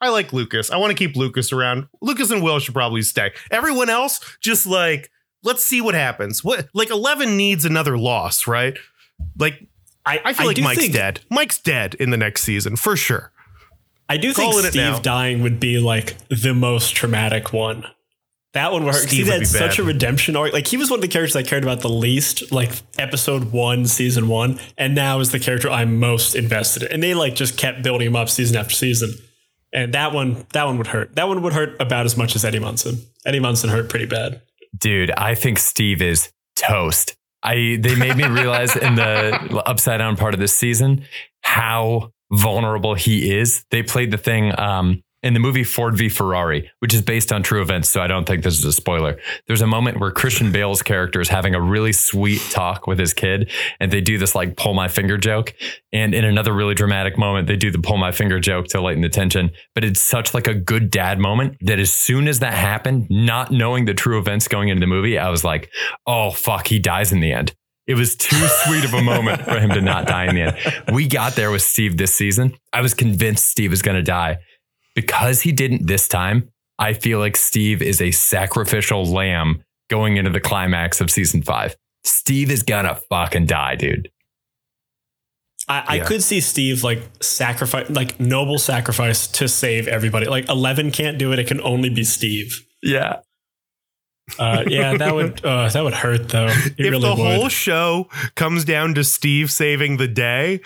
I 0.01 0.11
like 0.11 0.33
Lucas. 0.33 0.71
I 0.71 0.77
want 0.77 0.91
to 0.91 0.95
keep 0.97 1.17
Lucas 1.17 1.53
around. 1.53 1.89
Lucas 2.01 2.31
and 2.31 2.43
Will 2.43 2.59
should 2.61 2.75
probably 2.75 3.03
stay. 3.03 3.33
Everyone 3.51 3.91
else, 3.91 4.21
just 4.41 4.67
like, 4.67 5.11
let's 5.43 5.65
see 5.65 5.81
what 5.81 5.95
happens. 5.95 6.45
What, 6.45 6.69
like, 6.73 6.91
11 6.91 7.37
needs 7.37 7.65
another 7.65 7.99
loss, 7.99 8.47
right? 8.47 8.77
Like, 9.37 9.67
I, 10.07 10.21
I 10.25 10.33
feel 10.33 10.47
like 10.47 10.61
Mike's 10.61 10.81
think- 10.83 10.93
dead. 10.93 11.21
Mike's 11.31 11.59
dead 11.61 11.95
in 11.97 12.11
the 12.11 12.17
next 12.17 12.43
season 12.43 12.77
for 12.77 12.97
sure. 12.97 13.33
I 14.09 14.17
do 14.17 14.33
think. 14.33 14.55
Steve 14.55 15.03
dying 15.03 15.43
would 15.43 15.61
be 15.61 15.79
like 15.79 16.17
the 16.29 16.55
most 16.55 16.95
traumatic 16.97 17.53
one. 17.53 17.85
That 18.55 18.73
one. 18.73 18.85
'cause 18.85 19.03
Steve 19.03 19.27
He 19.27 19.31
had 19.33 19.47
such 19.47 19.77
bad. 19.77 19.81
a 19.81 19.83
redemption 19.83 20.35
arc. 20.35 20.55
Like 20.55 20.67
he 20.67 20.79
was 20.79 20.89
one 20.91 20.99
of 20.99 21.03
the 21.03 21.09
characters 21.09 21.37
I 21.37 21.43
cared 21.43 21.63
about 21.63 21.81
the 21.81 21.91
least, 21.91 22.51
like 22.51 22.71
episode 22.99 23.53
one, 23.53 23.85
season 23.85 24.29
one, 24.29 24.59
and 24.79 24.95
now 24.95 25.21
is 25.21 25.31
the 25.31 25.39
character 25.39 25.69
I'm 25.69 25.99
most 26.01 26.35
invested 26.35 26.85
in. 26.85 26.93
And 26.93 27.03
they 27.03 27.13
like 27.13 27.35
just 27.35 27.59
kept 27.59 27.83
building 27.83 28.07
him 28.07 28.17
up 28.17 28.31
season 28.31 28.57
after 28.57 28.75
season. 28.75 29.13
And 29.73 29.93
that 29.95 30.13
one, 30.13 30.47
that 30.53 30.65
one 30.65 30.79
would 30.79 30.87
hurt. 30.87 31.15
That 31.17 31.29
one 31.29 31.43
would 31.43 31.53
hurt 31.53 31.81
about 31.81 32.07
as 32.07 32.17
much 32.17 32.35
as 32.35 32.45
Eddie 32.45 32.59
Munson. 32.59 33.03
Eddie 33.27 33.41
Munson 33.41 33.71
hurt 33.71 33.89
pretty 33.89 34.07
bad. 34.07 34.41
Dude, 34.77 35.11
I 35.11 35.35
think 35.35 35.59
Steve 35.59 36.01
is 36.01 36.31
toast. 36.57 37.17
I 37.43 37.79
they 37.81 37.95
made 37.95 38.17
me 38.17 38.27
realize 38.27 38.75
in 38.77 38.95
the 38.97 39.63
upside 39.67 39.99
down 39.99 40.17
part 40.17 40.35
of 40.35 40.41
this 40.41 40.57
season 40.57 41.05
how 41.43 42.13
vulnerable 42.33 42.95
he 42.95 43.37
is. 43.37 43.65
They 43.71 43.83
played 43.83 44.11
the 44.11 44.19
thing 44.19 44.59
um, 44.59 45.03
in 45.23 45.35
the 45.35 45.41
movie 45.41 45.65
Ford 45.65 45.97
v 45.97 46.09
Ferrari, 46.09 46.71
which 46.79 46.95
is 46.95 47.03
based 47.03 47.33
on 47.33 47.43
true 47.43 47.61
events, 47.61 47.89
so 47.89 48.01
I 48.01 48.07
don't 48.07 48.25
think 48.25 48.45
this 48.45 48.59
is 48.59 48.65
a 48.65 48.73
spoiler. 48.73 49.19
There's 49.47 49.63
a 49.63 49.67
moment 49.67 49.99
where 49.99 50.11
Christian 50.11 50.53
Bale's 50.53 50.83
character 50.83 51.21
is 51.21 51.29
having 51.29 51.55
a 51.55 51.61
really 51.61 51.93
sweet 51.93 52.41
talk 52.51 52.87
with 52.87 52.99
his 52.99 53.15
kid, 53.15 53.51
and 53.81 53.91
they 53.91 54.01
do 54.01 54.19
this 54.19 54.35
like 54.35 54.57
pull 54.57 54.75
my 54.75 54.87
finger 54.87 55.19
joke. 55.19 55.55
And 55.93 56.15
in 56.15 56.25
another 56.25 56.53
really 56.53 56.75
dramatic 56.75 57.19
moment, 57.19 57.49
they 57.49 57.57
do 57.57 57.71
the 57.71 57.81
pull 57.81 57.97
my 57.97 58.13
finger 58.13 58.39
joke 58.39 58.69
to 58.69 58.81
lighten 58.81 59.03
the 59.03 59.09
tension. 59.09 59.51
But 59.75 59.85
it's 59.85 60.01
such 60.01 60.35
like 60.35 60.47
a 60.47 60.55
good 60.55 60.91
dad 60.91 61.19
moment 61.19 61.57
that 61.63 61.81
as 61.81 61.93
soon 61.93 62.29
as 62.29 62.39
that 62.39 62.55
happened, 62.55 63.09
not 63.11 63.51
knowing 63.51 63.87
the 63.87 63.95
true 63.95 64.19
events 64.19 64.47
going 64.47 64.69
into 64.69 64.81
the 64.81 64.87
movie, 64.87 65.19
I 65.19 65.31
was 65.31 65.43
like, 65.43 65.71
oh 66.07 66.31
fuck, 66.31 66.69
he 66.69 66.79
dies 66.79 67.13
in 67.13 67.21
the 67.21 67.33
end. 67.33 67.55
It 67.89 67.95
was 67.95 68.15
too 68.15 68.37
sweet 68.65 68.85
of 68.85 68.95
a 68.95 69.03
moment 69.03 69.43
for 69.43 69.59
him 69.59 69.71
to 69.71 69.81
not 69.81 70.07
die 70.07 70.27
in 70.27 70.35
the 70.37 70.43
end. 70.43 70.95
We 70.95 71.09
got 71.09 71.35
there 71.35 71.51
with 71.51 71.63
Steve 71.63 71.97
this 71.97 72.15
season. 72.15 72.55
I 72.73 72.83
was 72.83 72.95
convinced 72.95 73.49
Steve 73.49 73.71
was 73.71 73.83
going 73.83 73.97
to 73.97 74.03
die. 74.03 74.39
Because 74.99 75.43
he 75.43 75.53
didn't 75.53 75.87
this 75.87 76.09
time, 76.09 76.51
I 76.81 76.93
feel 76.93 77.21
like 77.21 77.37
Steve 77.37 77.81
is 77.83 78.01
a 78.03 78.11
sacrificial 78.11 79.05
lamb 79.07 79.63
going 79.89 80.17
into 80.17 80.31
the 80.31 80.41
climax 80.41 81.01
of 81.01 81.09
season 81.09 81.41
five. 81.41 81.77
Steve 82.03 82.51
is 82.51 82.65
gonna 82.65 82.97
fucking 83.09 83.47
die, 83.47 83.77
dude. 83.77 84.11
I, 85.69 85.85
I 85.87 85.95
Yeah. 85.99 86.05
could 86.05 86.23
see 86.25 86.41
Steve 86.41 86.83
like 86.83 87.01
sacrifice, 87.21 87.89
like 87.91 88.19
noble 88.19 88.59
sacrifice 88.59 89.29
to 89.29 89.47
save 89.47 89.87
everybody. 89.87 90.27
Like 90.27 90.49
Eleven 90.49 90.91
can't 90.91 91.17
do 91.17 91.33
it; 91.33 91.39
it 91.39 91.47
can 91.47 91.61
only 91.61 91.91
be 91.91 92.03
Steve. 92.03 92.67
Yeah. 92.83 93.21
Uh, 94.39 94.65
yeah, 94.67 94.97
that 94.97 95.15
would 95.15 95.45
uh, 95.45 95.69
that 95.69 95.85
would 95.85 95.95
hurt 95.95 96.29
though. 96.31 96.47
It 96.49 96.75
if 96.77 96.91
really 96.91 97.01
the 97.03 97.15
would. 97.15 97.19
whole 97.37 97.49
show 97.49 98.09
comes 98.35 98.65
down 98.65 98.95
to 98.95 99.05
Steve 99.05 99.51
saving 99.53 99.97
the 99.99 100.09
day 100.09 100.61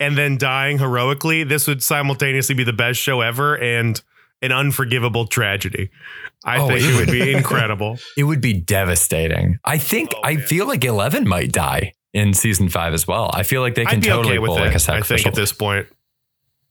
and 0.00 0.16
then 0.16 0.36
dying 0.38 0.78
heroically, 0.78 1.44
this 1.44 1.66
would 1.66 1.82
simultaneously 1.82 2.54
be 2.54 2.64
the 2.64 2.72
best 2.72 3.00
show 3.00 3.20
ever 3.20 3.56
and 3.58 4.00
an 4.40 4.52
unforgivable 4.52 5.26
tragedy. 5.26 5.90
I 6.44 6.58
Oh, 6.58 6.68
think 6.68 6.80
it 6.80 6.84
it 6.84 6.96
would 6.96 7.08
would. 7.08 7.12
be 7.12 7.32
incredible. 7.32 7.98
It 8.16 8.24
would 8.24 8.40
be 8.40 8.52
devastating. 8.54 9.58
I 9.64 9.78
think 9.78 10.12
Oh, 10.16 10.20
I 10.22 10.34
man. 10.36 10.46
feel 10.46 10.66
like 10.66 10.84
Eleven 10.84 11.26
might 11.28 11.50
die 11.52 11.94
in 12.12 12.32
season 12.34 12.68
five 12.68 12.94
as 12.94 13.06
well. 13.06 13.30
I 13.34 13.42
feel 13.42 13.60
like 13.62 13.74
they 13.74 13.84
can 13.84 14.00
totally 14.00 14.34
okay 14.34 14.38
with 14.38 14.48
pull 14.50 14.58
it. 14.58 14.60
like 14.60 14.68
a 14.70 14.74
I 14.74 14.78
think 14.78 14.82
sacrificial. 14.82 15.28
at 15.28 15.34
this 15.34 15.52
point, 15.52 15.86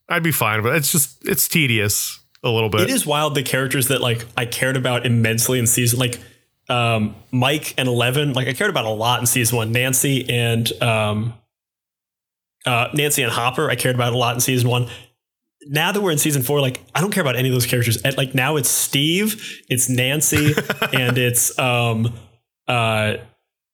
I'd 0.08 0.22
be 0.22 0.32
fine. 0.32 0.62
But 0.62 0.76
it's 0.76 0.90
just 0.90 1.26
it's 1.28 1.46
tedious 1.48 2.18
a 2.42 2.48
little 2.48 2.70
bit. 2.70 2.82
it 2.82 2.90
is 2.90 3.04
wild 3.06 3.34
the 3.34 3.42
characters 3.42 3.88
that 3.88 4.00
like 4.00 4.24
I 4.36 4.46
cared 4.46 4.76
about 4.76 5.04
immensely 5.04 5.58
in 5.58 5.66
season 5.66 5.98
like 5.98 6.18
um, 6.70 7.14
Mike 7.30 7.74
and 7.76 7.86
Eleven. 7.88 8.32
Like 8.32 8.48
I 8.48 8.54
cared 8.54 8.70
about 8.70 8.86
a 8.86 8.90
lot 8.90 9.20
in 9.20 9.26
season 9.26 9.56
one. 9.58 9.72
Nancy 9.72 10.28
and 10.30 10.70
um, 10.82 11.34
uh, 12.68 12.90
Nancy 12.92 13.22
and 13.22 13.32
Hopper. 13.32 13.70
I 13.70 13.74
cared 13.74 13.94
about 13.94 14.12
a 14.12 14.16
lot 14.16 14.34
in 14.34 14.40
season 14.40 14.68
one. 14.68 14.88
Now 15.66 15.90
that 15.90 16.00
we're 16.00 16.12
in 16.12 16.18
season 16.18 16.42
four, 16.42 16.60
like 16.60 16.80
I 16.94 17.00
don't 17.00 17.10
care 17.10 17.22
about 17.22 17.36
any 17.36 17.48
of 17.48 17.54
those 17.54 17.66
characters. 17.66 18.00
And, 18.02 18.16
like 18.16 18.34
now 18.34 18.56
it's 18.56 18.68
Steve, 18.68 19.62
it's 19.68 19.88
Nancy, 19.88 20.54
and 20.92 21.18
it's 21.18 21.58
um 21.58 22.12
uh 22.68 23.16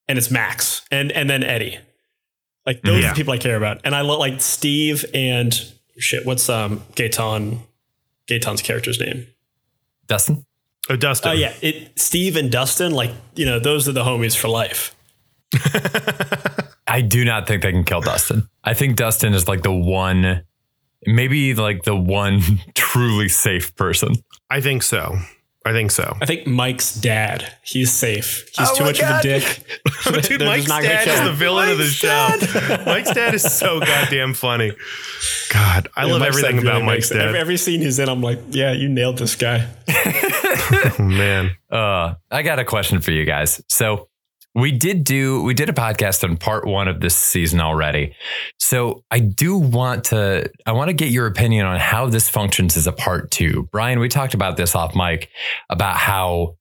and 0.09 0.19
it's 0.19 0.31
Max 0.31 0.83
and 0.91 1.13
and 1.13 1.29
then 1.29 1.43
Eddie. 1.43 1.79
Like 2.65 2.83
those 2.83 3.05
are 3.05 3.09
the 3.09 3.15
people 3.15 3.35
I 3.35 3.39
care 3.39 3.57
about. 3.57 3.81
And 3.85 3.95
I 3.95 4.01
look 4.01 4.19
like 4.19 4.41
Steve 4.41 5.05
and 5.13 5.53
shit, 5.99 6.25
what's 6.25 6.49
um 6.49 6.83
Gaten 6.95 7.59
Gaten's 8.29 8.63
character's 8.63 8.99
name? 8.99 9.27
Dustin. 10.07 10.47
Oh, 10.89 10.97
Dustin. 10.97 11.31
Oh 11.31 11.35
yeah, 11.35 11.53
it 11.63 11.99
Steve 11.99 12.37
and 12.37 12.51
Dustin, 12.51 12.93
like 12.93 13.11
you 13.35 13.45
know, 13.47 13.59
those 13.59 13.89
are 13.89 13.93
the 13.93 14.05
homies 14.05 14.37
for 14.37 14.49
life. 14.49 14.95
I 16.95 17.01
do 17.01 17.25
not 17.25 17.49
think 17.49 17.63
they 17.63 17.73
can 17.73 17.83
kill 17.85 18.01
Dustin. 18.01 18.49
I 18.63 18.73
think 18.75 18.95
Dustin 18.97 19.35
is 19.35 19.49
like 19.49 19.63
the 19.63 19.73
one, 19.73 20.45
maybe 21.07 21.53
like 21.55 21.83
the 21.83 21.97
one 21.97 22.41
truly 22.75 23.29
safe 23.29 23.75
person. 23.75 24.15
I 24.49 24.61
think 24.61 24.85
so. 24.85 25.19
I 25.67 25.73
think 25.73 25.91
so. 25.91 26.15
I 26.21 26.27
think 26.27 26.47
Mike's 26.47 26.95
dad, 26.95 27.51
he's 27.65 27.91
safe. 27.91 28.45
He's 28.57 28.69
Oh 28.71 28.75
too 28.77 28.85
much 28.85 29.01
God. 29.01 29.13
of 29.13 29.19
a 29.19 29.23
dick. 29.41 29.83
Dude, 30.29 30.41
They're 30.43 30.47
Mike's 30.49 30.67
just 30.67 30.69
not 30.69 30.83
gonna 30.83 30.95
dad 30.95 31.09
is 31.09 31.21
the 31.25 31.33
villain 31.33 31.71
of 31.71 31.79
the 31.79 31.85
Mike's 31.85 31.97
show. 31.97 32.85
Mike's 32.87 33.13
dad 33.15 33.35
is 33.35 33.43
so 33.53 33.81
goddamn 33.81 34.35
funny. 34.35 34.73
God, 35.53 35.89
I 35.97 36.05
Yeah, 36.05 36.13
love 36.13 36.21
Mike's 36.21 36.37
everything 36.37 36.59
about 36.61 36.75
really 36.75 36.87
Mike's 36.87 37.11
makes- 37.11 37.19
dad. 37.19 37.29
Every, 37.29 37.41
every 37.41 37.57
scene 37.57 37.81
he's 37.81 37.99
in, 37.99 38.09
I'm 38.11 38.21
like, 38.21 38.39
yeah, 38.51 38.73
you 38.73 38.89
nailed 38.89 39.17
this 39.19 39.35
guy. 39.35 39.67
Oh, 39.89 40.97
man. 41.01 41.51
Uh, 41.71 42.15
I 42.31 42.43
got 42.43 42.59
a 42.59 42.65
question 42.65 43.01
for 43.01 43.11
you 43.11 43.25
guys. 43.25 43.61
So 43.69 44.09
we 44.55 44.71
did 44.71 45.03
do 45.05 45.43
we 45.43 45.53
did 45.53 45.69
a 45.69 45.73
podcast 45.73 46.23
on 46.23 46.37
part 46.37 46.67
one 46.67 46.87
of 46.87 47.01
this 47.01 47.17
season 47.17 47.61
already. 47.61 48.15
So 48.59 49.05
I 49.11 49.19
do 49.19 49.57
want 49.57 50.05
to 50.05 50.51
I 50.65 50.73
want 50.73 50.89
to 50.89 50.95
get 50.95 51.11
your 51.11 51.27
opinion 51.27 51.67
on 51.67 51.81
how 51.81 52.09
this 52.09 52.29
functions 52.29 52.77
as 52.77 52.87
a 52.87 52.93
part 52.93 53.31
two. 53.31 53.69
Brian, 53.73 53.99
we 53.99 54.09
talked 54.09 54.35
about 54.35 54.57
this 54.57 54.75
off 54.75 54.95
mic 54.95 55.29
about 55.71 55.97
how 55.97 56.57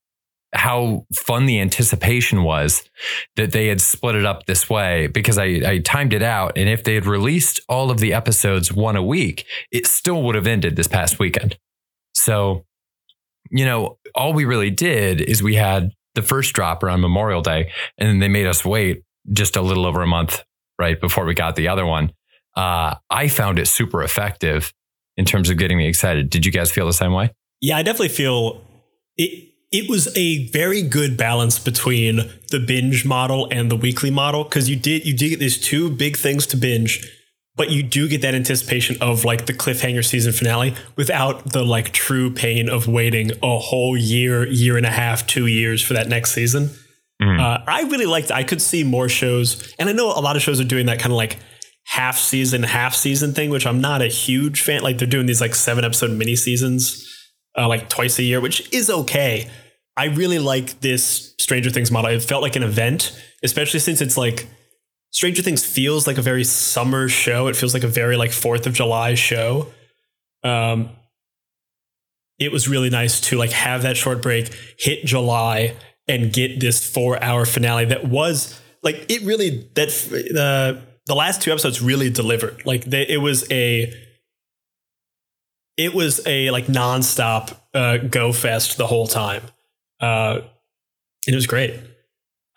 how 0.54 1.06
fun 1.14 1.46
the 1.46 1.60
anticipation 1.60 2.44
was 2.44 2.84
that 3.36 3.52
they 3.52 3.68
had 3.68 3.82
split 3.82 4.16
it 4.16 4.26
up 4.26 4.46
this 4.46 4.70
way 4.70 5.08
because 5.08 5.38
I, 5.38 5.46
I 5.66 5.80
timed 5.80 6.14
it 6.14 6.22
out. 6.22 6.58
And 6.58 6.70
if 6.70 6.84
they 6.84 6.94
had 6.94 7.08
released 7.08 7.60
all 7.68 7.90
of 7.90 8.00
the 8.00 8.14
episodes 8.14 8.72
one 8.72 8.96
a 8.96 9.02
week, 9.04 9.46
it 9.72 9.88
still 9.88 10.22
would 10.24 10.36
have 10.36 10.46
ended 10.46 10.76
this 10.76 10.88
past 10.88 11.18
weekend. 11.18 11.58
So, 12.14 12.66
you 13.50 13.66
know, 13.66 13.98
all 14.14 14.34
we 14.34 14.46
really 14.46 14.70
did 14.70 15.22
is 15.22 15.42
we 15.42 15.56
had 15.56 15.92
the 16.16 16.22
first 16.22 16.54
drop 16.54 16.84
around 16.84 17.02
Memorial 17.02 17.42
Day, 17.42 17.72
and 17.98 18.10
then 18.10 18.20
they 18.20 18.28
made 18.28 18.48
us 18.48 18.64
wait 18.64 19.04
just 19.32 19.56
a 19.56 19.62
little 19.62 19.86
over 19.86 20.02
a 20.02 20.08
month, 20.08 20.44
right, 20.78 21.00
before 21.00 21.26
we 21.26 21.34
got 21.34 21.56
the 21.56 21.68
other 21.68 21.86
one. 21.86 22.12
Uh, 22.56 22.96
I 23.10 23.28
found 23.28 23.60
it 23.60 23.68
super 23.68 24.04
effective 24.04 24.74
in 25.18 25.26
terms 25.26 25.50
of 25.50 25.58
getting 25.58 25.78
me 25.78 25.88
excited. 25.88 26.30
Did 26.30 26.46
you 26.46 26.52
guys 26.52 26.72
feel 26.72 26.86
the 26.86 26.94
same 26.94 27.14
way? 27.14 27.32
Yeah, 27.62 27.78
I 27.78 27.84
definitely 27.84 28.10
feel 28.10 28.62
it. 29.18 29.50
It 29.72 29.90
was 29.90 30.16
a 30.16 30.48
very 30.50 30.84
good 30.84 31.18
balance 31.18 31.58
between 31.58 32.30
the 32.52 32.60
binge 32.60 33.06
model 33.06 33.48
and 33.50 33.72
the 33.72 33.76
weekly 33.76 34.12
model 34.12 34.44
because 34.44 34.70
you 34.70 34.76
did 34.76 35.04
you 35.04 35.18
did 35.18 35.30
get 35.30 35.40
these 35.40 35.60
two 35.60 35.90
big 35.90 36.16
things 36.16 36.46
to 36.48 36.58
binge, 36.58 37.10
but 37.56 37.70
you 37.70 37.84
do 37.84 38.08
get 38.08 38.22
that 38.22 38.34
anticipation 38.34 38.98
of 39.02 39.24
like 39.26 39.46
the 39.46 39.54
cliffhanger 39.54 40.04
season 40.04 40.34
finale 40.34 40.74
without 40.96 41.52
the 41.52 41.64
like 41.64 41.92
true 41.92 42.32
pain 42.34 42.68
of 42.68 42.88
waiting 42.88 43.32
a 43.44 43.60
whole 43.60 43.96
year, 43.96 44.48
year 44.48 44.76
and 44.78 44.86
a 44.86 44.92
half, 44.92 45.28
two 45.28 45.46
years 45.46 45.84
for 45.84 45.94
that 45.94 46.08
next 46.08 46.32
season. 46.32 46.72
Uh, 47.40 47.64
I 47.68 47.84
really 47.84 48.06
liked. 48.08 48.32
I 48.32 48.44
could 48.44 48.62
see 48.62 48.84
more 48.84 49.08
shows, 49.08 49.74
and 49.80 49.88
I 49.88 49.94
know 49.94 50.08
a 50.08 50.20
lot 50.20 50.36
of 50.36 50.42
shows 50.42 50.60
are 50.60 50.66
doing 50.66 50.88
that 50.88 51.00
kind 51.00 51.12
of 51.12 51.18
like 51.18 51.38
half 51.86 52.18
season, 52.18 52.64
half 52.64 52.96
season 52.96 53.34
thing, 53.34 53.50
which 53.50 53.68
I'm 53.68 53.80
not 53.82 54.02
a 54.02 54.08
huge 54.08 54.62
fan. 54.62 54.82
Like 54.82 54.98
they're 54.98 55.08
doing 55.08 55.26
these 55.28 55.42
like 55.42 55.56
seven 55.56 55.86
episode 55.86 56.12
mini 56.12 56.36
seasons, 56.36 57.06
uh, 57.58 57.68
like 57.68 57.88
twice 57.88 58.18
a 58.20 58.24
year, 58.24 58.42
which 58.42 58.74
is 58.74 58.90
okay. 58.90 59.50
I 59.96 60.06
really 60.06 60.40
like 60.40 60.80
this 60.82 61.36
Stranger 61.40 61.70
Things 61.70 61.92
model. 61.92 62.10
It 62.12 62.24
felt 62.24 62.42
like 62.42 62.56
an 62.56 62.64
event, 62.64 63.18
especially 63.44 63.80
since 63.80 64.02
it's 64.02 64.18
like 64.18 64.48
Stranger 65.14 65.44
Things 65.44 65.64
feels 65.64 66.08
like 66.08 66.18
a 66.18 66.22
very 66.22 66.44
summer 66.44 67.08
show. 67.08 67.48
It 67.48 67.56
feels 67.56 67.74
like 67.74 67.84
a 67.84 67.88
very 67.88 68.18
like 68.18 68.32
Fourth 68.32 68.66
of 68.66 68.74
July 68.74 69.14
show. 69.14 69.68
Um, 70.44 70.90
it 72.40 72.52
was 72.52 72.68
really 72.68 72.90
nice 72.90 73.22
to 73.22 73.38
like 73.38 73.52
have 73.52 73.84
that 73.84 73.96
short 73.96 74.22
break, 74.22 74.54
hit 74.78 75.06
July, 75.06 75.76
and 76.08 76.34
get 76.34 76.60
this 76.60 76.86
four 76.86 77.22
hour 77.24 77.46
finale 77.46 77.86
that 77.86 78.06
was 78.06 78.60
like 78.82 79.06
it 79.08 79.22
really 79.22 79.70
that 79.76 79.90
the 80.10 80.82
the 81.06 81.16
last 81.16 81.42
two 81.42 81.52
episodes 81.52 81.82
really 81.82 82.10
delivered. 82.10 82.66
Like 82.66 82.84
they, 82.86 83.08
it 83.08 83.18
was 83.18 83.50
a 83.52 83.94
it 85.78 85.94
was 85.94 86.26
a 86.26 86.50
like 86.50 86.66
nonstop 86.66 87.56
uh, 87.74 87.98
go 87.98 88.34
fest 88.34 88.78
the 88.78 88.88
whole 88.88 89.08
time. 89.08 89.44
Uh, 90.00 90.42
it 91.28 91.36
was 91.36 91.48
great. 91.48 91.80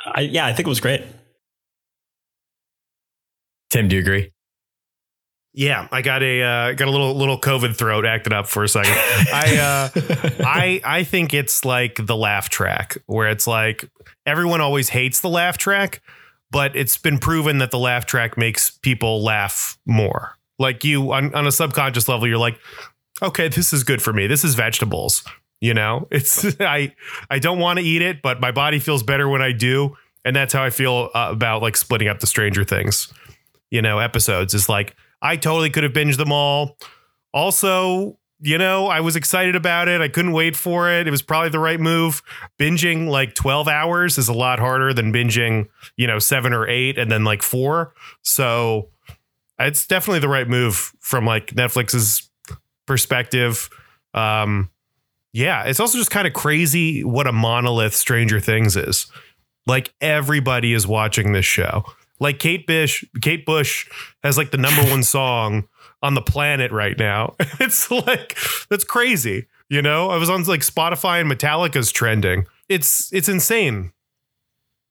I, 0.05 0.23
yeah, 0.23 0.47
I 0.47 0.53
think 0.53 0.67
it 0.67 0.71
was 0.71 0.81
great. 0.81 1.03
Tim, 3.77 3.89
do 3.89 3.97
you 3.97 4.01
agree? 4.01 4.33
Yeah, 5.53 5.87
I 5.93 6.01
got 6.01 6.23
a 6.23 6.43
uh, 6.43 6.73
got 6.73 6.89
a 6.89 6.91
little 6.91 7.15
little 7.15 7.39
COVID 7.39 7.77
throat 7.77 8.07
acting 8.07 8.33
up 8.33 8.47
for 8.47 8.65
a 8.65 8.69
second. 8.71 8.93
I 8.97 9.59
uh, 9.59 10.01
I 10.47 10.81
I 10.83 11.05
think 11.05 11.35
it's 11.35 11.63
like 11.63 11.99
the 12.07 12.17
laugh 12.17 12.49
track 12.49 12.97
where 13.05 13.29
it's 13.29 13.47
like 13.47 13.87
everyone 14.25 14.63
always 14.63 14.89
hates 14.89 15.21
the 15.21 15.29
laugh 15.29 15.59
track, 15.59 16.01
but 16.51 16.75
it's 16.75 16.97
been 16.97 17.19
proven 17.19 17.59
that 17.59 17.71
the 17.71 17.79
laugh 17.79 18.07
track 18.07 18.39
makes 18.39 18.71
people 18.71 19.23
laugh 19.23 19.77
more. 19.85 20.39
Like 20.59 20.83
you 20.83 21.13
on, 21.13 21.35
on 21.35 21.47
a 21.47 21.53
subconscious 21.53 22.09
level, 22.09 22.27
you're 22.27 22.39
like, 22.39 22.59
okay, 23.21 23.49
this 23.49 23.75
is 23.75 23.85
good 23.85 24.01
for 24.01 24.15
me. 24.15 24.27
This 24.27 24.43
is 24.43 24.55
vegetables. 24.55 25.23
You 25.61 25.75
know, 25.75 26.09
it's 26.11 26.47
I 26.61 26.95
I 27.29 27.41
don't 27.41 27.59
want 27.59 27.79
to 27.79 27.85
eat 27.85 28.01
it, 28.01 28.23
but 28.23 28.41
my 28.41 28.53
body 28.53 28.79
feels 28.79 29.03
better 29.03 29.29
when 29.29 29.43
I 29.43 29.53
do, 29.53 29.99
and 30.25 30.35
that's 30.35 30.55
how 30.55 30.65
I 30.65 30.71
feel 30.71 31.11
uh, 31.15 31.29
about 31.31 31.61
like 31.61 31.77
splitting 31.77 32.09
up 32.09 32.21
the 32.21 32.27
Stranger 32.27 32.65
Things, 32.65 33.13
you 33.71 33.83
know, 33.83 33.99
episodes. 33.99 34.55
Is 34.55 34.69
like 34.69 34.95
I 35.23 35.37
totally 35.37 35.71
could 35.71 35.83
have 35.83 35.93
binged 35.93 36.19
them 36.19 36.33
all. 36.33 36.77
Also, 37.33 38.19
you 38.41 38.59
know, 38.59 38.87
I 38.87 39.01
was 39.01 39.17
excited 39.17 39.57
about 39.57 39.89
it. 39.89 40.01
I 40.01 40.09
couldn't 40.09 40.33
wait 40.33 40.57
for 40.57 40.91
it. 40.91 41.07
It 41.07 41.11
was 41.11 41.23
probably 41.23 41.49
the 41.49 41.59
right 41.59 41.81
move. 41.81 42.23
Binging 42.59 43.09
like 43.09 43.35
12 43.35 43.67
hours 43.67 44.19
is 44.19 44.29
a 44.29 44.35
lot 44.35 44.59
harder 44.59 44.93
than 44.93 45.13
binging, 45.13 45.69
you 45.97 46.07
know, 46.07 46.19
seven 46.19 46.53
or 46.53 46.69
eight 46.69 46.99
and 46.99 47.11
then 47.11 47.25
like 47.25 47.43
four. 47.43 47.95
So 48.23 48.91
it's 49.59 49.87
definitely 49.87 50.21
the 50.21 50.29
right 50.29 50.49
move 50.49 50.93
from 51.01 51.25
like 51.25 51.55
Netflix's 51.55 52.29
perspective. 52.87 53.71
Um, 54.13 54.71
yeah, 55.33 55.65
it's 55.65 55.81
also 55.81 55.99
just 55.99 56.11
kind 56.11 56.27
of 56.27 56.35
crazy 56.35 57.05
what 57.05 57.27
a 57.27 57.33
monolith 57.33 57.95
Stranger 57.95 58.41
Things 58.41 58.77
is. 58.77 59.07
Like 59.67 59.93
everybody 60.01 60.73
is 60.73 60.87
watching 60.87 61.33
this 61.33 61.45
show. 61.45 61.85
Like 62.19 62.39
Kate 62.39 62.67
Bush, 62.67 63.05
Kate 63.21 63.45
Bush 63.45 63.89
has 64.23 64.39
like 64.39 64.51
the 64.51 64.59
number 64.59 64.83
one 64.83 65.03
song 65.17 65.69
on 66.03 66.15
the 66.15 66.23
planet 66.23 66.73
right 66.73 66.99
now. 66.99 67.35
It's 67.61 67.91
like 67.91 68.37
that's 68.69 68.85
crazy. 68.85 69.47
You 69.69 69.83
know, 69.83 70.11
I 70.11 70.17
was 70.17 70.31
on 70.31 70.45
like 70.45 70.61
Spotify 70.61 71.21
and 71.21 71.31
Metallica's 71.31 71.91
trending. 71.91 72.47
It's 72.69 73.13
it's 73.13 73.29
insane. 73.29 73.93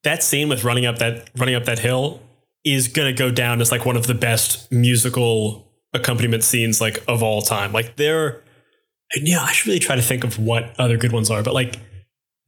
That 0.03 0.23
scene 0.23 0.49
with 0.49 0.63
running 0.63 0.85
up 0.85 0.99
that 0.99 1.29
running 1.37 1.55
up 1.55 1.65
that 1.65 1.79
hill 1.79 2.21
is 2.63 2.87
gonna 2.87 3.13
go 3.13 3.31
down 3.31 3.61
as 3.61 3.71
like 3.71 3.85
one 3.85 3.95
of 3.95 4.07
the 4.07 4.13
best 4.13 4.71
musical 4.71 5.71
accompaniment 5.93 6.43
scenes 6.43 6.81
like 6.81 7.03
of 7.07 7.23
all 7.23 7.41
time. 7.41 7.71
Like 7.71 7.95
there, 7.95 8.43
yeah, 9.15 9.41
I 9.41 9.51
should 9.51 9.67
really 9.67 9.79
try 9.79 9.95
to 9.95 10.01
think 10.01 10.23
of 10.23 10.37
what 10.37 10.77
other 10.79 10.97
good 10.97 11.11
ones 11.11 11.29
are, 11.29 11.41
but 11.41 11.53
like 11.53 11.77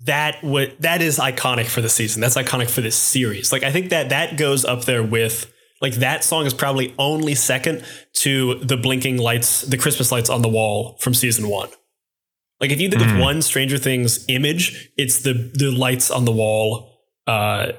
that 0.02 0.44
what 0.44 0.80
that 0.82 1.02
is 1.02 1.18
iconic 1.18 1.66
for 1.66 1.82
the 1.82 1.90
season. 1.90 2.22
That's 2.22 2.36
iconic 2.36 2.70
for 2.70 2.82
this 2.82 2.96
series. 2.96 3.52
Like 3.52 3.64
I 3.64 3.72
think 3.72 3.90
that 3.90 4.10
that 4.10 4.38
goes 4.38 4.64
up 4.64 4.86
there 4.86 5.04
with 5.04 5.52
like 5.82 5.96
that 5.96 6.24
song 6.24 6.46
is 6.46 6.54
probably 6.54 6.94
only 6.98 7.36
second 7.36 7.84
to 8.14 8.56
the 8.56 8.78
blinking 8.78 9.18
lights, 9.18 9.62
the 9.62 9.78
Christmas 9.78 10.12
lights 10.12 10.30
on 10.30 10.42
the 10.42 10.50
wall 10.50 10.98
from 11.00 11.14
season 11.14 11.50
one. 11.50 11.70
Like 12.60 12.72
if 12.72 12.82
you 12.82 12.90
think 12.90 13.04
of 13.04 13.20
one 13.20 13.42
Stranger 13.42 13.78
Things 13.78 14.26
image, 14.28 14.92
it's 14.98 15.22
the 15.22 15.34
the 15.34 15.72
lights 15.72 16.10
on 16.10 16.26
the 16.26 16.32
wall 16.32 16.92
uh, 17.28 17.74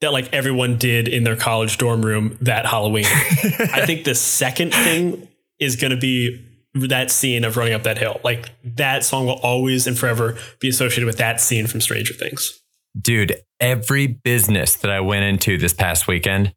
that 0.00 0.12
like 0.12 0.32
everyone 0.32 0.76
did 0.76 1.08
in 1.08 1.24
their 1.24 1.36
college 1.36 1.78
dorm 1.78 2.02
room 2.02 2.36
that 2.42 2.66
Halloween. 2.66 3.06
I 3.08 3.84
think 3.86 4.04
the 4.04 4.14
second 4.14 4.72
thing 4.72 5.28
is 5.58 5.76
going 5.76 5.92
to 5.92 5.96
be 5.96 6.47
that 6.86 7.10
scene 7.10 7.44
of 7.44 7.56
running 7.56 7.74
up 7.74 7.82
that 7.82 7.98
hill. 7.98 8.20
Like 8.22 8.50
that 8.62 9.04
song 9.04 9.26
will 9.26 9.40
always 9.40 9.86
and 9.86 9.98
forever 9.98 10.38
be 10.60 10.68
associated 10.68 11.06
with 11.06 11.18
that 11.18 11.40
scene 11.40 11.66
from 11.66 11.80
Stranger 11.80 12.14
Things. 12.14 12.60
Dude, 12.98 13.34
every 13.60 14.06
business 14.06 14.76
that 14.76 14.90
I 14.90 15.00
went 15.00 15.24
into 15.24 15.58
this 15.58 15.72
past 15.72 16.06
weekend, 16.06 16.54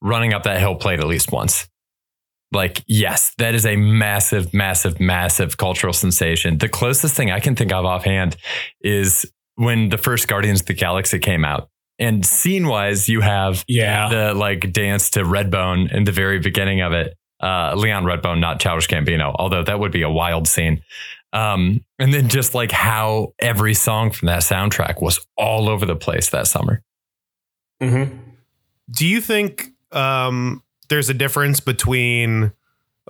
running 0.00 0.32
up 0.32 0.44
that 0.44 0.60
hill 0.60 0.74
played 0.76 1.00
at 1.00 1.06
least 1.06 1.30
once. 1.32 1.68
Like, 2.50 2.82
yes, 2.86 3.32
that 3.36 3.54
is 3.54 3.66
a 3.66 3.76
massive, 3.76 4.54
massive, 4.54 5.00
massive 5.00 5.58
cultural 5.58 5.92
sensation. 5.92 6.56
The 6.58 6.68
closest 6.68 7.14
thing 7.14 7.30
I 7.30 7.40
can 7.40 7.54
think 7.54 7.72
of 7.72 7.84
offhand 7.84 8.36
is 8.80 9.30
when 9.56 9.90
the 9.90 9.98
first 9.98 10.28
Guardians 10.28 10.60
of 10.60 10.66
the 10.66 10.74
Galaxy 10.74 11.18
came 11.18 11.44
out. 11.44 11.68
And 11.98 12.24
scene 12.24 12.68
wise, 12.68 13.08
you 13.08 13.20
have 13.20 13.64
Yeah. 13.68 14.08
the 14.08 14.32
like 14.34 14.72
dance 14.72 15.10
to 15.10 15.24
Redbone 15.24 15.92
in 15.92 16.04
the 16.04 16.12
very 16.12 16.38
beginning 16.38 16.80
of 16.80 16.92
it. 16.92 17.14
Uh, 17.40 17.74
Leon 17.76 18.04
Redbone, 18.04 18.40
not 18.40 18.60
Childish 18.60 18.88
Gambino, 18.88 19.34
although 19.38 19.62
that 19.62 19.78
would 19.78 19.92
be 19.92 20.02
a 20.02 20.10
wild 20.10 20.48
scene. 20.48 20.82
Um, 21.32 21.84
and 21.98 22.12
then 22.12 22.28
just 22.28 22.54
like 22.54 22.72
how 22.72 23.34
every 23.38 23.74
song 23.74 24.10
from 24.10 24.26
that 24.26 24.42
soundtrack 24.42 25.00
was 25.00 25.24
all 25.36 25.68
over 25.68 25.86
the 25.86 25.96
place 25.96 26.30
that 26.30 26.46
summer. 26.46 26.82
Mm-hmm. 27.80 28.16
Do 28.90 29.06
you 29.06 29.20
think 29.20 29.68
um, 29.92 30.62
there's 30.88 31.10
a 31.10 31.14
difference 31.14 31.60
between 31.60 32.52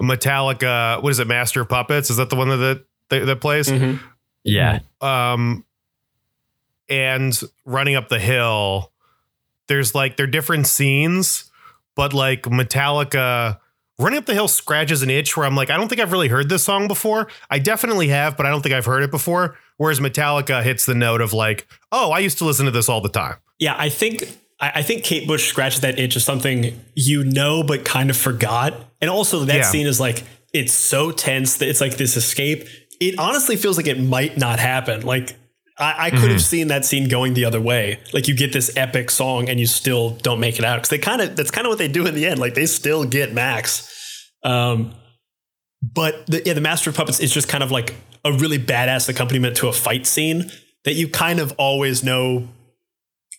Metallica? 0.00 1.02
What 1.02 1.10
is 1.10 1.20
it, 1.20 1.26
Master 1.26 1.60
of 1.62 1.68
Puppets? 1.68 2.10
Is 2.10 2.16
that 2.16 2.28
the 2.28 2.36
one 2.36 2.48
that 2.48 2.84
that, 3.08 3.24
that 3.24 3.40
plays? 3.40 3.68
Mm-hmm. 3.68 4.04
Yeah. 4.44 4.80
um 5.00 5.64
and 6.88 7.38
running 7.66 7.96
up 7.96 8.08
the 8.08 8.18
hill 8.18 8.92
there's 9.66 9.94
like 9.94 10.16
they're 10.16 10.26
different 10.26 10.66
scenes 10.66 11.50
but 11.94 12.14
like 12.14 12.42
metallica 12.42 13.58
running 13.98 14.18
up 14.18 14.26
the 14.26 14.34
hill 14.34 14.48
scratches 14.48 15.02
an 15.02 15.10
itch 15.10 15.36
where 15.36 15.46
i'm 15.46 15.54
like 15.56 15.70
i 15.70 15.76
don't 15.76 15.88
think 15.88 16.00
i've 16.00 16.12
really 16.12 16.28
heard 16.28 16.48
this 16.48 16.62
song 16.64 16.86
before 16.88 17.28
i 17.50 17.58
definitely 17.58 18.08
have 18.08 18.36
but 18.36 18.46
i 18.46 18.50
don't 18.50 18.62
think 18.62 18.74
i've 18.74 18.84
heard 18.86 19.02
it 19.02 19.10
before 19.10 19.56
whereas 19.76 20.00
metallica 20.00 20.62
hits 20.62 20.86
the 20.86 20.94
note 20.94 21.20
of 21.20 21.32
like 21.32 21.66
oh 21.92 22.10
i 22.12 22.18
used 22.18 22.38
to 22.38 22.44
listen 22.44 22.64
to 22.64 22.70
this 22.70 22.88
all 22.88 23.00
the 23.00 23.08
time 23.08 23.36
Yeah, 23.58 23.74
I 23.76 23.88
think 23.88 24.22
I 24.60 24.82
think 24.82 25.04
Kate 25.04 25.26
Bush 25.28 25.48
scratched 25.48 25.82
that 25.82 25.98
itch 26.00 26.16
of 26.16 26.22
something 26.22 26.80
you 26.96 27.22
know 27.24 27.62
but 27.62 27.84
kind 27.84 28.10
of 28.10 28.16
forgot. 28.16 28.74
And 29.00 29.08
also 29.08 29.44
that 29.44 29.56
Yeah. 29.56 29.62
scene 29.62 29.86
is 29.86 30.00
like 30.00 30.24
it's 30.52 30.72
so 30.72 31.12
tense 31.12 31.58
that 31.58 31.68
it's 31.68 31.80
like 31.80 31.96
this 31.96 32.16
escape. 32.16 32.66
it 33.00 33.16
honestly 33.18 33.56
feels 33.56 33.76
like 33.76 33.86
it 33.86 34.00
might 34.00 34.36
not 34.36 34.58
happen. 34.58 35.02
Like 35.02 35.36
I, 35.78 36.06
I 36.06 36.10
could 36.10 36.18
Mm-hmm. 36.20 36.28
have 36.30 36.42
seen 36.42 36.68
that 36.68 36.84
scene 36.84 37.08
going 37.08 37.34
the 37.34 37.44
other 37.44 37.60
way. 37.60 38.00
Like 38.12 38.26
you 38.28 38.36
get 38.36 38.52
this 38.52 38.76
epic 38.76 39.10
song 39.10 39.48
and 39.48 39.60
you 39.60 39.66
still 39.66 40.10
don't 40.10 40.40
make 40.40 40.58
it 40.58 40.64
out 40.64 40.76
because 40.76 40.88
they 40.88 40.98
kind 40.98 41.22
of 41.22 41.36
that's 41.36 41.50
kind 41.50 41.66
of 41.66 41.70
what 41.70 41.78
they 41.78 41.88
do 41.88 42.06
in 42.06 42.14
the 42.14 42.26
end. 42.26 42.40
Like 42.40 42.54
they 42.54 42.66
still 42.66 43.04
get 43.04 43.32
Max. 43.32 44.30
Um, 44.42 44.94
but 45.80 46.26
the, 46.26 46.42
yeah, 46.44 46.54
the 46.54 46.60
Master 46.60 46.90
of 46.90 46.96
Puppets 46.96 47.20
is 47.20 47.32
just 47.32 47.48
kind 47.48 47.62
of 47.62 47.70
like 47.70 47.94
a 48.24 48.32
really 48.32 48.58
badass 48.58 49.08
accompaniment 49.08 49.56
to 49.58 49.68
a 49.68 49.72
fight 49.72 50.06
scene 50.06 50.50
that 50.84 50.94
you 50.94 51.08
kind 51.08 51.38
of 51.38 51.52
always 51.58 52.02
know 52.02 52.48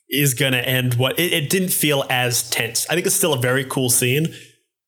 is 0.09 0.33
going 0.33 0.53
to 0.53 0.67
end. 0.67 0.93
What 0.95 1.19
it, 1.19 1.33
it 1.33 1.49
didn't 1.49 1.69
feel 1.69 2.05
as 2.09 2.49
tense. 2.49 2.87
I 2.89 2.93
think 2.95 3.05
it's 3.05 3.15
still 3.15 3.33
a 3.33 3.39
very 3.39 3.65
cool 3.65 3.89
scene, 3.89 4.27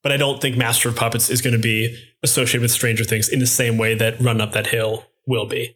but 0.02 0.12
I 0.12 0.18
don't 0.18 0.42
think 0.42 0.56
Master 0.58 0.90
of 0.90 0.96
Puppets 0.96 1.30
is 1.30 1.42
going 1.42 1.54
to 1.56 1.60
be 1.62 1.98
associated 2.24 2.62
with 2.62 2.72
Stranger 2.72 3.04
Things 3.04 3.28
in 3.30 3.40
the 3.40 3.48
same 3.48 3.78
way 3.78 3.94
that 3.96 4.20
Run 4.22 4.40
Up 4.42 4.54
That 4.54 4.68
Hill 4.68 5.06
will 5.28 5.46
be. 5.46 5.76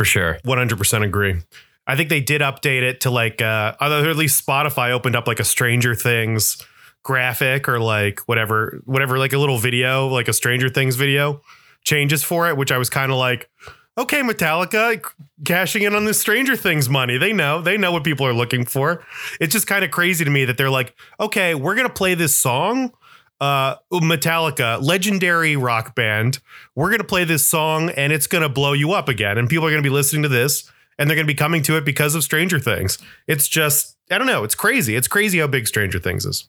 For 0.00 0.06
sure. 0.06 0.38
100% 0.46 1.04
agree. 1.04 1.42
I 1.86 1.94
think 1.94 2.08
they 2.08 2.22
did 2.22 2.40
update 2.40 2.80
it 2.80 3.02
to 3.02 3.10
like, 3.10 3.42
uh, 3.42 3.74
or 3.82 4.08
at 4.08 4.16
least 4.16 4.46
Spotify 4.46 4.92
opened 4.92 5.14
up 5.14 5.26
like 5.26 5.40
a 5.40 5.44
Stranger 5.44 5.94
Things 5.94 6.56
graphic 7.02 7.68
or 7.68 7.78
like 7.78 8.20
whatever, 8.20 8.80
whatever, 8.86 9.18
like 9.18 9.34
a 9.34 9.38
little 9.38 9.58
video, 9.58 10.06
like 10.06 10.26
a 10.26 10.32
Stranger 10.32 10.70
Things 10.70 10.96
video 10.96 11.42
changes 11.84 12.24
for 12.24 12.48
it, 12.48 12.56
which 12.56 12.72
I 12.72 12.78
was 12.78 12.88
kind 12.88 13.12
of 13.12 13.18
like, 13.18 13.50
okay, 13.98 14.22
Metallica 14.22 15.04
cashing 15.44 15.82
in 15.82 15.94
on 15.94 16.06
this 16.06 16.18
Stranger 16.18 16.56
Things 16.56 16.88
money. 16.88 17.18
They 17.18 17.34
know, 17.34 17.60
they 17.60 17.76
know 17.76 17.92
what 17.92 18.02
people 18.02 18.24
are 18.24 18.32
looking 18.32 18.64
for. 18.64 19.04
It's 19.38 19.52
just 19.52 19.66
kind 19.66 19.84
of 19.84 19.90
crazy 19.90 20.24
to 20.24 20.30
me 20.30 20.46
that 20.46 20.56
they're 20.56 20.70
like, 20.70 20.94
okay, 21.20 21.54
we're 21.54 21.74
going 21.74 21.86
to 21.86 21.92
play 21.92 22.14
this 22.14 22.34
song. 22.34 22.94
Uh, 23.40 23.76
Metallica, 23.92 24.82
legendary 24.82 25.56
rock 25.56 25.94
band. 25.94 26.40
We're 26.74 26.88
going 26.90 26.98
to 27.00 27.06
play 27.06 27.24
this 27.24 27.46
song 27.46 27.90
and 27.90 28.12
it's 28.12 28.26
going 28.26 28.42
to 28.42 28.48
blow 28.50 28.72
you 28.74 28.92
up 28.92 29.08
again. 29.08 29.38
And 29.38 29.48
people 29.48 29.66
are 29.66 29.70
going 29.70 29.82
to 29.82 29.86
be 29.88 29.92
listening 29.94 30.22
to 30.24 30.28
this 30.28 30.70
and 30.98 31.08
they're 31.08 31.16
going 31.16 31.26
to 31.26 31.32
be 31.32 31.36
coming 31.36 31.62
to 31.62 31.76
it 31.78 31.84
because 31.84 32.14
of 32.14 32.22
Stranger 32.22 32.58
Things. 32.58 32.98
It's 33.26 33.48
just, 33.48 33.96
I 34.10 34.18
don't 34.18 34.26
know. 34.26 34.44
It's 34.44 34.54
crazy. 34.54 34.94
It's 34.94 35.08
crazy 35.08 35.38
how 35.38 35.46
big 35.46 35.66
Stranger 35.66 35.98
Things 35.98 36.26
is. 36.26 36.48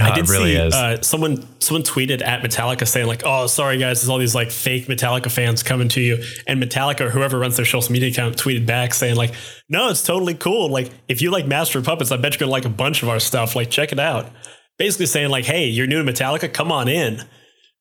I 0.00 0.12
Oh, 0.12 0.14
did 0.14 0.24
it 0.24 0.30
really 0.30 0.54
see 0.54 0.60
is. 0.60 0.74
Uh, 0.74 1.02
someone 1.02 1.46
someone 1.60 1.82
tweeted 1.82 2.22
at 2.22 2.42
Metallica 2.42 2.88
saying 2.88 3.06
like, 3.06 3.22
"Oh, 3.24 3.46
sorry 3.48 3.76
guys, 3.76 4.00
there's 4.00 4.08
all 4.08 4.18
these 4.18 4.34
like 4.34 4.50
fake 4.50 4.86
Metallica 4.86 5.30
fans 5.30 5.62
coming 5.62 5.88
to 5.90 6.00
you." 6.00 6.22
And 6.46 6.62
Metallica, 6.62 7.02
or 7.02 7.10
whoever 7.10 7.38
runs 7.38 7.56
their 7.56 7.66
social 7.66 7.92
media 7.92 8.08
account, 8.08 8.36
tweeted 8.38 8.64
back 8.64 8.94
saying 8.94 9.16
like, 9.16 9.34
"No, 9.68 9.90
it's 9.90 10.02
totally 10.02 10.34
cool. 10.34 10.70
Like, 10.70 10.90
if 11.08 11.20
you 11.20 11.30
like 11.30 11.46
Master 11.46 11.80
of 11.80 11.84
Puppets, 11.84 12.12
I 12.12 12.16
bet 12.16 12.32
you're 12.34 12.38
gonna 12.46 12.52
like 12.52 12.64
a 12.64 12.70
bunch 12.70 13.02
of 13.02 13.10
our 13.10 13.20
stuff. 13.20 13.54
Like, 13.54 13.68
check 13.68 13.92
it 13.92 13.98
out." 13.98 14.30
Basically 14.80 15.04
saying 15.06 15.28
like, 15.28 15.44
"Hey, 15.44 15.66
you're 15.66 15.86
new 15.86 16.02
to 16.02 16.10
Metallica, 16.10 16.50
come 16.50 16.72
on 16.72 16.88
in." 16.88 17.20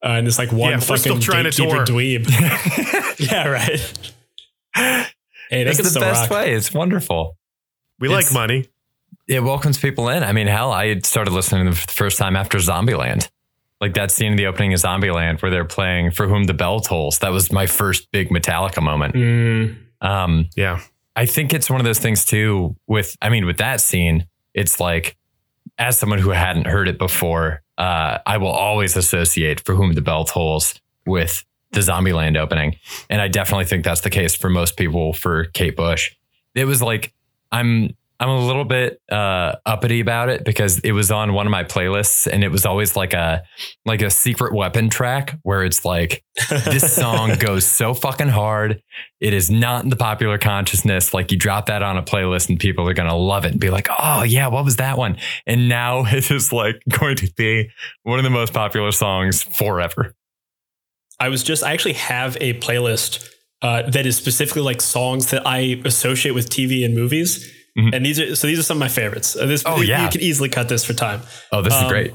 Uh, 0.03 0.07
and 0.19 0.27
this 0.27 0.37
like 0.37 0.51
one 0.51 0.71
Yeah, 0.71 0.79
fucking 0.79 0.97
still 0.97 1.19
to 1.19 1.31
gatekeeper 1.31 1.85
tour. 1.85 1.95
dweeb. 1.95 2.29
yeah, 3.31 3.47
right. 3.47 3.79
Hey, 4.75 5.63
they 5.63 5.69
It's 5.71 5.93
the 5.93 5.99
best 5.99 6.29
rock. 6.29 6.39
way. 6.41 6.53
It's 6.53 6.73
wonderful. 6.73 7.37
We 7.99 8.07
It's- 8.09 8.25
like 8.25 8.33
money. 8.33 8.65
It 9.27 9.41
welcomes 9.43 9.77
people 9.77 10.09
in. 10.09 10.23
I 10.23 10.31
mean, 10.33 10.47
hell, 10.47 10.71
I 10.71 10.97
started 10.99 11.31
listening 11.31 11.71
for 11.71 11.85
the 11.87 11.93
first 11.93 12.17
time 12.17 12.35
after 12.35 12.57
Zombieland. 12.57 13.29
Like 13.79 13.93
that 13.93 14.11
scene 14.11 14.31
in 14.31 14.37
the 14.37 14.47
opening 14.47 14.73
of 14.73 14.79
Zombieland 14.81 15.41
where 15.41 15.49
they're 15.51 15.65
playing 15.65 16.11
For 16.11 16.27
Whom 16.27 16.45
the 16.45 16.53
Bell 16.53 16.79
Tolls. 16.81 17.19
That 17.19 17.31
was 17.31 17.51
my 17.51 17.65
first 17.67 18.11
big 18.11 18.29
Metallica 18.29 18.81
moment. 18.81 19.15
Mm. 19.15 19.77
Um, 20.01 20.49
Yeah. 20.57 20.81
I 21.15 21.25
think 21.25 21.53
it's 21.53 21.69
one 21.69 21.79
of 21.79 21.85
those 21.85 21.99
things 21.99 22.25
too 22.25 22.75
with 22.87 23.15
I 23.21 23.29
mean 23.29 23.45
with 23.45 23.57
that 23.57 23.81
scene 23.81 24.25
it's 24.53 24.79
like 24.79 25.15
as 25.79 25.97
someone 25.97 26.19
who 26.19 26.29
hadn't 26.29 26.67
heard 26.67 26.87
it 26.87 26.99
before 26.99 27.63
uh, 27.79 28.19
I 28.25 28.37
will 28.37 28.51
always 28.51 28.97
associate 28.97 29.61
for 29.61 29.73
whom 29.73 29.93
the 29.93 30.01
bell 30.01 30.25
tolls 30.25 30.79
with 31.05 31.45
the 31.71 31.79
Zombieland 31.79 32.37
opening. 32.37 32.75
And 33.09 33.21
I 33.21 33.29
definitely 33.29 33.65
think 33.65 33.85
that's 33.85 34.01
the 34.01 34.09
case 34.09 34.35
for 34.35 34.49
most 34.49 34.75
people 34.75 35.13
for 35.13 35.45
Kate 35.45 35.77
Bush. 35.77 36.13
It 36.55 36.65
was 36.65 36.81
like 36.81 37.13
I'm 37.51 37.95
I'm 38.21 38.29
a 38.29 38.45
little 38.45 38.65
bit 38.65 39.01
uh, 39.09 39.55
uppity 39.65 40.01
about 40.01 40.29
it 40.29 40.43
because 40.43 40.79
it 40.79 40.91
was 40.91 41.09
on 41.09 41.33
one 41.33 41.47
of 41.47 41.51
my 41.51 41.63
playlists 41.63 42.27
and 42.27 42.43
it 42.43 42.49
was 42.49 42.65
always 42.65 42.95
like 42.95 43.13
a 43.13 43.43
like 43.85 44.01
a 44.01 44.09
secret 44.09 44.53
weapon 44.53 44.89
track 44.89 45.39
where 45.43 45.63
it's 45.63 45.85
like 45.85 46.23
this 46.49 46.93
song 46.95 47.35
goes 47.37 47.65
so 47.65 47.93
fucking 47.93 48.27
hard. 48.27 48.81
It 49.21 49.33
is 49.33 49.49
not 49.49 49.83
in 49.83 49.89
the 49.89 49.95
popular 49.95 50.37
consciousness. 50.37 51.13
Like 51.13 51.31
you 51.31 51.37
drop 51.37 51.67
that 51.67 51.81
on 51.81 51.97
a 51.97 52.03
playlist 52.03 52.49
and 52.49 52.59
people 52.59 52.87
are 52.89 52.93
to 52.93 53.15
love 53.15 53.45
it 53.45 53.51
and 53.51 53.59
be 53.59 53.69
like, 53.69 53.87
oh, 53.97 54.23
yeah, 54.23 54.47
what 54.47 54.65
was 54.65 54.75
that 54.77 54.97
one? 54.97 55.17
And 55.47 55.69
now 55.69 56.05
it 56.05 56.29
is 56.29 56.51
like 56.51 56.81
going 56.89 57.15
to 57.17 57.31
be 57.35 57.69
one 58.03 58.19
of 58.19 58.23
the 58.23 58.29
most 58.29 58.53
popular 58.53 58.91
songs 58.91 59.43
forever. 59.43 60.13
I 61.21 61.29
was 61.29 61.43
just 61.43 61.63
I 61.63 61.73
actually 61.73 61.93
have 61.93 62.37
a 62.41 62.53
playlist 62.59 63.29
uh, 63.61 63.83
that 63.89 64.05
is 64.05 64.15
specifically 64.15 64.61
like 64.61 64.81
songs 64.81 65.31
that 65.31 65.45
I 65.45 65.81
associate 65.85 66.31
with 66.31 66.49
TV 66.49 66.85
and 66.85 66.95
movies. 66.95 67.53
Mhm. 67.79 67.95
And 67.95 68.05
these 68.05 68.19
are 68.19 68.35
so 68.35 68.47
these 68.47 68.59
are 68.59 68.63
some 68.63 68.77
of 68.77 68.79
my 68.79 68.87
favorites. 68.89 69.35
Uh, 69.35 69.45
this 69.45 69.63
Oh, 69.65 69.77
you, 69.81 69.87
yeah. 69.87 70.03
you 70.05 70.09
can 70.09 70.21
easily 70.21 70.49
cut 70.49 70.67
this 70.69 70.83
for 70.85 70.93
time. 70.93 71.21
Oh, 71.51 71.61
this 71.61 71.73
is 71.73 71.81
Um, 71.83 71.87
great. 71.89 72.13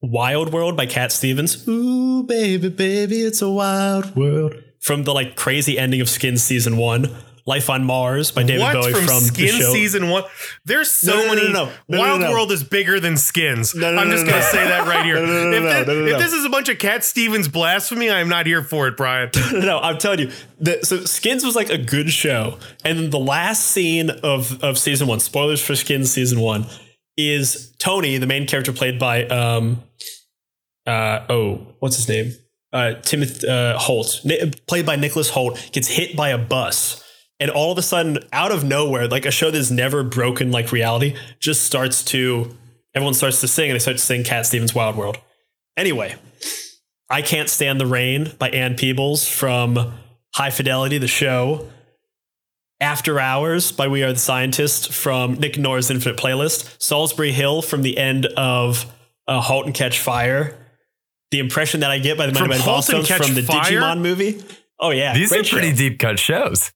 Wild 0.00 0.52
World 0.52 0.76
by 0.76 0.86
Cat 0.86 1.12
Stevens. 1.12 1.66
Ooh, 1.68 2.24
baby, 2.24 2.68
baby, 2.68 3.22
it's 3.22 3.40
a 3.42 3.48
wild 3.50 4.16
world. 4.16 4.54
From 4.80 5.04
the 5.04 5.12
like 5.14 5.36
crazy 5.36 5.78
ending 5.78 6.00
of 6.00 6.08
Skins 6.08 6.42
season 6.42 6.76
one. 6.76 7.10
Life 7.44 7.68
on 7.70 7.84
Mars 7.84 8.30
by 8.30 8.42
David 8.42 8.62
what 8.62 8.74
Bowie 8.74 8.92
from, 8.92 9.06
from, 9.06 9.20
Skin 9.20 9.60
season 9.72 10.08
one? 10.08 10.24
There's 10.64 10.90
so 10.90 11.12
No, 11.12 11.22
no, 11.22 11.34
many. 11.34 11.52
no, 11.52 11.64
no. 11.64 11.72
No, 11.88 11.98
no, 11.98 12.18
Wild. 12.18 12.32
World 12.32 12.52
is 12.52 12.62
bigger 12.62 13.00
than 13.00 13.16
Skins. 13.16 13.74
I'm 13.74 14.10
just 14.10 14.26
gonna 14.26 14.42
say 14.42 14.64
that 14.64 14.86
right 14.86 15.04
here. 15.04 15.16
If, 15.16 15.88
if 15.88 16.18
this 16.18 16.32
is 16.32 16.44
a 16.44 16.48
bunch 16.48 16.68
of 16.68 16.78
Cat 16.78 17.02
Stevens 17.04 17.48
blasphemy, 17.48 18.10
I 18.10 18.20
am 18.20 18.28
not 18.28 18.46
here 18.46 18.62
for 18.62 18.86
it, 18.88 18.96
Brian. 18.96 19.30
no, 19.34 19.50
no, 19.52 19.60
no. 19.60 19.78
I'm 19.80 19.98
telling 19.98 20.20
you. 20.20 20.30
The, 20.60 20.78
so 20.84 21.04
Skins 21.04 21.44
was 21.44 21.56
like 21.56 21.70
a 21.70 21.78
good 21.78 22.10
show, 22.10 22.58
and 22.84 22.98
then 22.98 23.10
the 23.10 23.18
last 23.18 23.64
scene 23.66 24.10
of 24.10 24.62
of 24.62 24.78
season 24.78 25.08
one. 25.08 25.18
Spoilers 25.20 25.60
for 25.64 25.74
Skins 25.74 26.12
season 26.12 26.40
one 26.40 26.66
is 27.16 27.72
Tony, 27.78 28.16
the 28.18 28.26
main 28.26 28.46
character 28.46 28.72
played 28.72 28.98
by 28.98 29.26
um, 29.26 29.82
uh, 30.86 31.24
oh, 31.28 31.66
what's 31.80 31.96
his 31.96 32.08
name? 32.08 32.32
Uh, 32.72 32.94
Timothy 33.02 33.46
uh, 33.46 33.76
Holt, 33.78 34.24
played 34.66 34.86
by 34.86 34.96
Nicholas 34.96 35.30
Hoult, 35.32 35.72
gets 35.72 35.88
hit 35.88 36.16
by 36.16 36.30
a 36.30 36.38
bus, 36.38 37.01
and 37.42 37.50
all 37.50 37.72
of 37.72 37.76
a 37.78 37.82
sudden, 37.82 38.18
out 38.32 38.52
of 38.52 38.62
nowhere, 38.62 39.08
like 39.08 39.26
a 39.26 39.32
show 39.32 39.50
that's 39.50 39.68
never 39.68 40.04
broken 40.04 40.52
like 40.52 40.70
reality, 40.70 41.16
just 41.40 41.64
starts 41.64 42.04
to 42.04 42.56
everyone 42.94 43.14
starts 43.14 43.40
to 43.40 43.48
sing, 43.48 43.68
and 43.68 43.74
they 43.74 43.80
start 43.80 43.96
to 43.96 44.02
sing 44.02 44.22
Cat 44.22 44.46
Stevens' 44.46 44.76
Wild 44.76 44.94
World. 44.96 45.18
Anyway, 45.76 46.14
I 47.10 47.20
Can't 47.20 47.48
Stand 47.48 47.80
the 47.80 47.86
Rain 47.86 48.30
by 48.38 48.48
Ann 48.50 48.76
Peebles 48.76 49.26
from 49.26 49.92
High 50.36 50.50
Fidelity, 50.50 50.98
the 50.98 51.08
show. 51.08 51.68
After 52.80 53.18
Hours 53.18 53.72
by 53.72 53.88
We 53.88 54.04
Are 54.04 54.12
the 54.12 54.18
Scientists 54.20 54.86
from 54.86 55.34
Nick 55.34 55.58
Norris 55.58 55.90
Infinite 55.90 56.18
Playlist. 56.18 56.78
Solsbury 56.78 57.32
Hill 57.32 57.60
from 57.62 57.82
the 57.82 57.98
end 57.98 58.26
of 58.26 58.86
uh, 59.26 59.40
Halt 59.40 59.66
and 59.66 59.74
Catch 59.74 59.98
Fire. 59.98 60.56
The 61.32 61.38
impression 61.40 61.80
that 61.80 61.90
I 61.90 61.98
get 61.98 62.18
by 62.18 62.26
the 62.26 62.32
Mighty 62.32 62.40
From 62.40 62.48
Mighty 62.50 62.62
Halt 62.62 62.88
and 62.88 62.98
Bosstones 62.98 63.08
Catch 63.08 63.26
from 63.26 63.34
the 63.34 63.42
Fire? 63.42 63.72
Digimon 63.72 64.00
movie. 64.00 64.42
Oh 64.78 64.90
yeah, 64.90 65.14
These 65.14 65.32
are 65.32 65.42
pretty 65.44 65.70
show. 65.70 65.76
deep 65.76 65.98
cut 65.98 66.18
shows. 66.18 66.72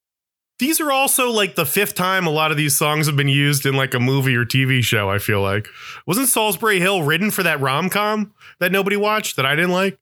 These 0.59 0.81
are 0.81 0.91
also 0.91 1.29
like 1.29 1.55
the 1.55 1.65
fifth 1.65 1.93
time 1.93 2.25
a 2.25 2.31
lot 2.31 2.49
of 2.49 2.57
these 2.57 2.75
songs 2.75 3.05
have 3.05 3.15
been 3.15 3.27
used 3.27 3.65
in 3.65 3.75
like 3.75 3.93
a 3.93 3.99
movie 3.99 4.35
or 4.35 4.43
TV 4.43 4.83
show. 4.83 5.09
I 5.09 5.19
feel 5.19 5.41
like 5.41 5.67
wasn't 6.07 6.29
Solsbury 6.29 6.79
Hill 6.79 7.03
written 7.03 7.29
for 7.29 7.43
that 7.43 7.61
rom 7.61 7.89
com 7.89 8.33
that 8.59 8.71
nobody 8.71 8.97
watched 8.97 9.35
that 9.35 9.45
I 9.45 9.55
didn't 9.55 9.71
like? 9.71 9.99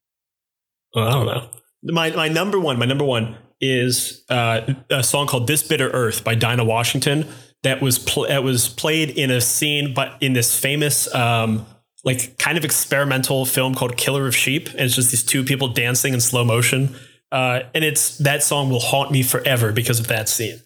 Well, 0.94 1.08
I 1.08 1.12
don't 1.12 1.26
know. 1.26 1.50
My 1.84 2.10
my 2.12 2.30
number 2.30 2.58
one, 2.60 2.80
my 2.80 2.86
number 2.86 3.04
one 3.04 3.36
is 3.60 4.24
uh, 4.30 4.74
a 4.90 5.04
song 5.04 5.28
called 5.28 5.48
"This 5.48 5.62
Bitter 5.62 5.90
Earth" 5.90 6.24
by 6.24 6.36
Dinah 6.36 6.66
Washington. 6.66 7.28
That 7.64 7.82
was 7.82 8.00
pl- 8.00 8.28
that 8.28 8.44
was 8.44 8.70
played 8.70 9.10
in 9.10 9.32
a 9.32 9.42
scene, 9.42 9.94
but 9.94 10.18
in 10.22 10.34
this 10.34 10.58
famous 10.58 11.14
um, 11.14 11.66
like 12.06 12.38
kind 12.38 12.58
of 12.58 12.64
experimental 12.64 13.46
film 13.46 13.76
called 13.76 13.98
"Killer 13.98 14.26
of 14.26 14.36
Sheep," 14.36 14.70
and 14.70 14.82
it's 14.82 14.96
just 14.96 15.12
these 15.12 15.24
two 15.24 15.44
people 15.44 15.68
dancing 15.68 16.14
in 16.14 16.22
slow 16.22 16.46
motion. 16.46 16.96
Uh, 17.36 17.68
and 17.74 17.84
it's 17.84 18.18
that 18.20 18.42
song 18.42 18.70
will 18.70 18.80
haunt 18.80 19.12
me 19.12 19.22
forever 19.22 19.74
because 19.74 20.00
of 20.00 20.08
that 20.08 20.30
scene. 20.30 20.62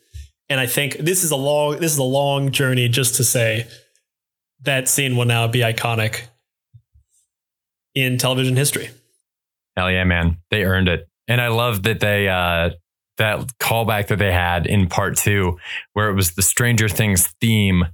And 0.49 0.60
I 0.60 0.67
think 0.67 0.97
this 0.97 1.23
is 1.23 1.32
a 1.32 1.36
long 1.36 1.79
this 1.79 1.91
is 1.91 1.97
a 1.97 2.03
long 2.03 2.51
journey 2.51 2.88
just 2.89 3.15
to 3.15 3.23
say 3.23 3.65
that 4.62 4.88
scene 4.88 5.17
will 5.17 5.25
now 5.25 5.47
be 5.47 5.62
iconic 5.62 6.27
in 7.95 8.19
television 8.19 8.55
history. 8.55 8.91
Hell 9.75 9.89
yeah, 9.89 10.03
man. 10.03 10.38
They 10.51 10.63
earned 10.63 10.89
it. 10.89 11.08
And 11.27 11.41
I 11.41 11.47
love 11.47 11.82
that 11.84 12.01
they, 12.01 12.27
uh, 12.27 12.69
that 13.17 13.51
callback 13.60 14.08
that 14.08 14.19
they 14.19 14.32
had 14.32 14.67
in 14.67 14.88
part 14.88 15.17
two, 15.17 15.58
where 15.93 16.10
it 16.10 16.13
was 16.13 16.34
the 16.34 16.43
Stranger 16.43 16.88
Things 16.88 17.34
theme 17.41 17.88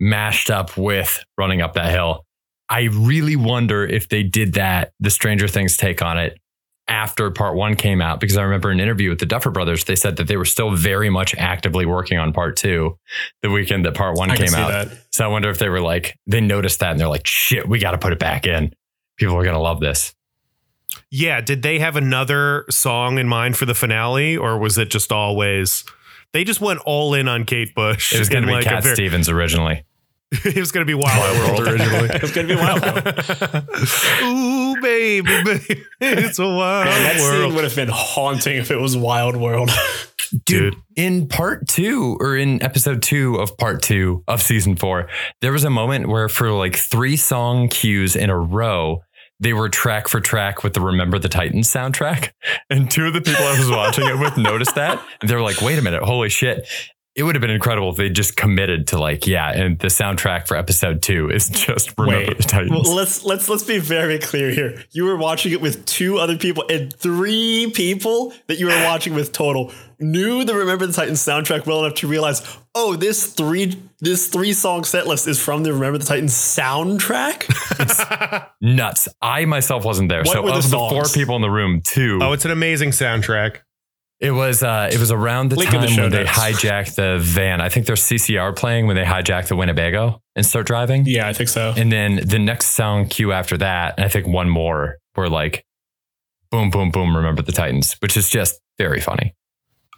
mashed 0.00 0.50
up 0.50 0.78
with 0.78 1.22
running 1.36 1.60
up 1.60 1.74
that 1.74 1.90
hill. 1.90 2.24
I 2.70 2.84
really 2.84 3.36
wonder 3.36 3.84
if 3.84 4.08
they 4.08 4.22
did 4.22 4.54
that, 4.54 4.92
the 5.00 5.10
Stranger 5.10 5.48
Things 5.48 5.76
take 5.76 6.00
on 6.00 6.18
it 6.18 6.38
after 6.88 7.30
part 7.30 7.56
one 7.56 7.74
came 7.74 8.00
out, 8.00 8.20
because 8.20 8.36
I 8.36 8.42
remember 8.42 8.70
an 8.70 8.78
interview 8.80 9.10
with 9.10 9.18
the 9.18 9.26
Duffer 9.26 9.50
Brothers, 9.50 9.84
they 9.84 9.96
said 9.96 10.16
that 10.16 10.28
they 10.28 10.36
were 10.36 10.44
still 10.44 10.70
very 10.70 11.10
much 11.10 11.34
actively 11.34 11.84
working 11.84 12.18
on 12.18 12.32
part 12.32 12.56
two 12.56 12.98
the 13.42 13.50
weekend 13.50 13.84
that 13.86 13.94
part 13.94 14.16
one 14.16 14.30
I 14.30 14.36
came 14.36 14.54
out. 14.54 14.70
that. 14.70 14.98
So 15.10 15.24
I 15.24 15.28
wonder 15.28 15.50
if 15.50 15.58
they 15.58 15.68
were 15.68 15.80
like, 15.80 16.18
they 16.26 16.40
noticed 16.40 16.80
that 16.80 16.92
and 16.92 17.00
they're 17.00 17.08
like, 17.08 17.26
shit, 17.26 17.68
we 17.68 17.78
got 17.78 17.92
to 17.92 17.98
put 17.98 18.12
it 18.12 18.18
back 18.18 18.46
in. 18.46 18.72
People 19.16 19.36
are 19.36 19.42
going 19.42 19.54
to 19.54 19.60
love 19.60 19.80
this. 19.80 20.14
Yeah, 21.10 21.40
did 21.40 21.62
they 21.62 21.78
have 21.78 21.96
another 21.96 22.64
song 22.70 23.18
in 23.18 23.28
mind 23.28 23.56
for 23.56 23.64
the 23.64 23.74
finale, 23.74 24.36
or 24.36 24.58
was 24.58 24.78
it 24.78 24.90
just 24.90 25.12
always? 25.12 25.84
They 26.32 26.44
just 26.44 26.60
went 26.60 26.80
all 26.84 27.14
in 27.14 27.28
on 27.28 27.44
Kate 27.44 27.74
Bush. 27.74 28.12
It 28.14 28.18
was 28.18 28.28
going 28.30 28.42
to 28.42 28.46
be 28.48 28.54
like 28.54 28.64
Cat 28.64 28.82
ver- 28.82 28.94
Stevens 28.94 29.28
originally. 29.28 29.84
it 30.44 30.56
was 30.56 30.72
going 30.72 30.86
to 30.86 30.90
be 30.90 30.94
Wild 30.94 31.18
Wild 31.18 31.58
World 31.58 31.68
originally. 31.68 32.08
it 32.08 32.22
was 32.22 32.32
gonna 32.32 32.48
be 32.48 32.54
wild. 32.56 32.80
Man, 32.82 33.66
Ooh, 34.24 34.80
baby, 34.80 35.42
baby, 35.44 35.82
it's 36.00 36.38
a 36.38 36.44
wild 36.44 36.86
that 36.86 37.16
scene 37.18 37.40
world, 37.40 37.54
would 37.54 37.64
have 37.64 37.76
been 37.76 37.90
haunting 37.92 38.56
if 38.56 38.70
it 38.70 38.78
was 38.80 38.96
Wild 38.96 39.36
World. 39.36 39.70
dude. 40.44 40.76
In 40.96 41.28
part 41.28 41.68
two, 41.68 42.16
or 42.20 42.36
in 42.36 42.62
episode 42.62 43.02
two 43.02 43.36
of 43.36 43.56
part 43.58 43.82
two 43.82 44.24
of 44.28 44.42
season 44.42 44.76
four, 44.76 45.08
there 45.40 45.52
was 45.52 45.64
a 45.64 45.70
moment 45.70 46.08
where 46.08 46.28
for 46.28 46.50
like 46.50 46.76
three 46.76 47.16
song 47.16 47.68
cues 47.68 48.16
in 48.16 48.30
a 48.30 48.38
row, 48.38 49.00
they 49.38 49.52
were 49.52 49.68
track 49.68 50.08
for 50.08 50.20
track 50.20 50.62
with 50.64 50.72
the 50.72 50.80
Remember 50.80 51.18
the 51.18 51.28
Titans 51.28 51.70
soundtrack. 51.72 52.30
And 52.70 52.90
two 52.90 53.06
of 53.06 53.12
the 53.12 53.20
people 53.20 53.44
I 53.44 53.56
was 53.58 53.70
watching 53.70 54.06
it 54.06 54.18
with 54.18 54.36
noticed 54.36 54.74
that. 54.74 55.00
And 55.20 55.30
they 55.30 55.34
were 55.34 55.42
like, 55.42 55.60
wait 55.60 55.78
a 55.78 55.82
minute, 55.82 56.02
holy 56.02 56.28
shit. 56.28 56.66
It 57.16 57.22
would 57.22 57.34
have 57.34 57.40
been 57.40 57.50
incredible 57.50 57.88
if 57.88 57.96
they 57.96 58.10
just 58.10 58.36
committed 58.36 58.88
to 58.88 58.98
like, 58.98 59.26
yeah, 59.26 59.50
and 59.50 59.78
the 59.78 59.88
soundtrack 59.88 60.46
for 60.46 60.54
episode 60.54 61.00
two 61.00 61.30
is 61.30 61.48
just 61.50 61.98
Remember 61.98 62.28
Wait, 62.28 62.36
the 62.36 62.42
Titans. 62.42 62.70
well, 62.70 62.94
let's 62.94 63.24
let's 63.24 63.48
let's 63.48 63.62
be 63.64 63.78
very 63.78 64.18
clear 64.18 64.50
here. 64.50 64.84
You 64.90 65.06
were 65.06 65.16
watching 65.16 65.52
it 65.52 65.62
with 65.62 65.86
two 65.86 66.18
other 66.18 66.36
people, 66.36 66.64
and 66.68 66.92
three 66.92 67.72
people 67.74 68.34
that 68.48 68.58
you 68.58 68.66
were 68.66 68.72
watching 68.84 69.14
with 69.14 69.32
total 69.32 69.72
knew 69.98 70.44
the 70.44 70.54
Remember 70.54 70.86
the 70.86 70.92
Titans 70.92 71.20
soundtrack 71.24 71.64
well 71.64 71.82
enough 71.84 71.96
to 71.98 72.06
realize, 72.06 72.46
oh, 72.74 72.96
this 72.96 73.32
three 73.32 73.80
this 74.00 74.28
three 74.28 74.52
song 74.52 74.84
set 74.84 75.06
list 75.06 75.26
is 75.26 75.42
from 75.42 75.62
the 75.62 75.72
Remember 75.72 75.96
the 75.96 76.04
Titans 76.04 76.34
soundtrack. 76.34 77.48
Nuts. 78.60 79.08
I 79.22 79.46
myself 79.46 79.86
wasn't 79.86 80.10
there. 80.10 80.20
What 80.20 80.28
so 80.34 80.42
were 80.42 80.50
the 80.50 80.58
of 80.58 80.70
the 80.70 80.76
four 80.76 81.04
people 81.04 81.34
in 81.36 81.42
the 81.42 81.50
room, 81.50 81.80
two. 81.82 82.18
Oh, 82.20 82.32
it's 82.32 82.44
an 82.44 82.50
amazing 82.50 82.90
soundtrack. 82.90 83.60
It 84.18 84.30
was 84.30 84.62
uh, 84.62 84.88
it 84.90 84.98
was 84.98 85.10
around 85.12 85.50
the 85.50 85.56
Link 85.56 85.74
in 85.74 85.80
the 85.82 85.86
time 85.88 85.94
show 85.96 86.02
when 86.04 86.10
they 86.12 86.24
hijacked 86.24 86.94
the 86.94 87.18
van. 87.20 87.60
I 87.60 87.68
think 87.68 87.86
there's 87.86 88.00
CCR 88.02 88.56
playing 88.56 88.86
when 88.86 88.96
they 88.96 89.04
hijack 89.04 89.48
the 89.48 89.56
Winnebago 89.56 90.22
and 90.34 90.44
start 90.46 90.66
driving. 90.66 91.04
yeah, 91.06 91.28
I 91.28 91.32
think 91.34 91.48
so. 91.50 91.74
And 91.76 91.92
then 91.92 92.20
the 92.26 92.38
next 92.38 92.68
sound 92.68 93.10
cue 93.10 93.32
after 93.32 93.58
that, 93.58 93.94
and 93.98 94.04
I 94.06 94.08
think 94.08 94.26
one 94.26 94.48
more, 94.48 94.96
were 95.16 95.28
like, 95.28 95.66
boom, 96.50 96.70
boom, 96.70 96.90
boom. 96.90 97.14
Remember 97.14 97.42
the 97.42 97.52
Titans, 97.52 97.94
which 98.00 98.16
is 98.16 98.30
just 98.30 98.58
very 98.78 99.00
funny. 99.00 99.34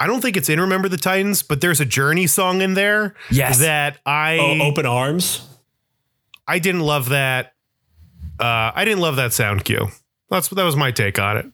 I 0.00 0.06
don't 0.08 0.20
think 0.20 0.36
it's 0.36 0.48
in 0.48 0.60
Remember 0.60 0.88
the 0.88 0.96
Titans, 0.96 1.42
but 1.44 1.60
there's 1.60 1.80
a 1.80 1.84
Journey 1.84 2.26
song 2.26 2.60
in 2.60 2.74
there 2.74 3.14
Yes. 3.30 3.58
that 3.60 3.98
I 4.06 4.38
Oh, 4.40 4.66
open 4.66 4.86
arms. 4.86 5.44
I 6.46 6.58
didn't 6.60 6.82
love 6.82 7.08
that. 7.10 7.52
Uh, 8.40 8.70
I 8.74 8.84
didn't 8.84 9.00
love 9.00 9.16
that 9.16 9.32
sound 9.32 9.64
cue. 9.64 9.88
That's 10.30 10.48
that 10.48 10.62
was 10.64 10.76
my 10.76 10.90
take 10.92 11.18
on 11.18 11.36
it. 11.36 11.46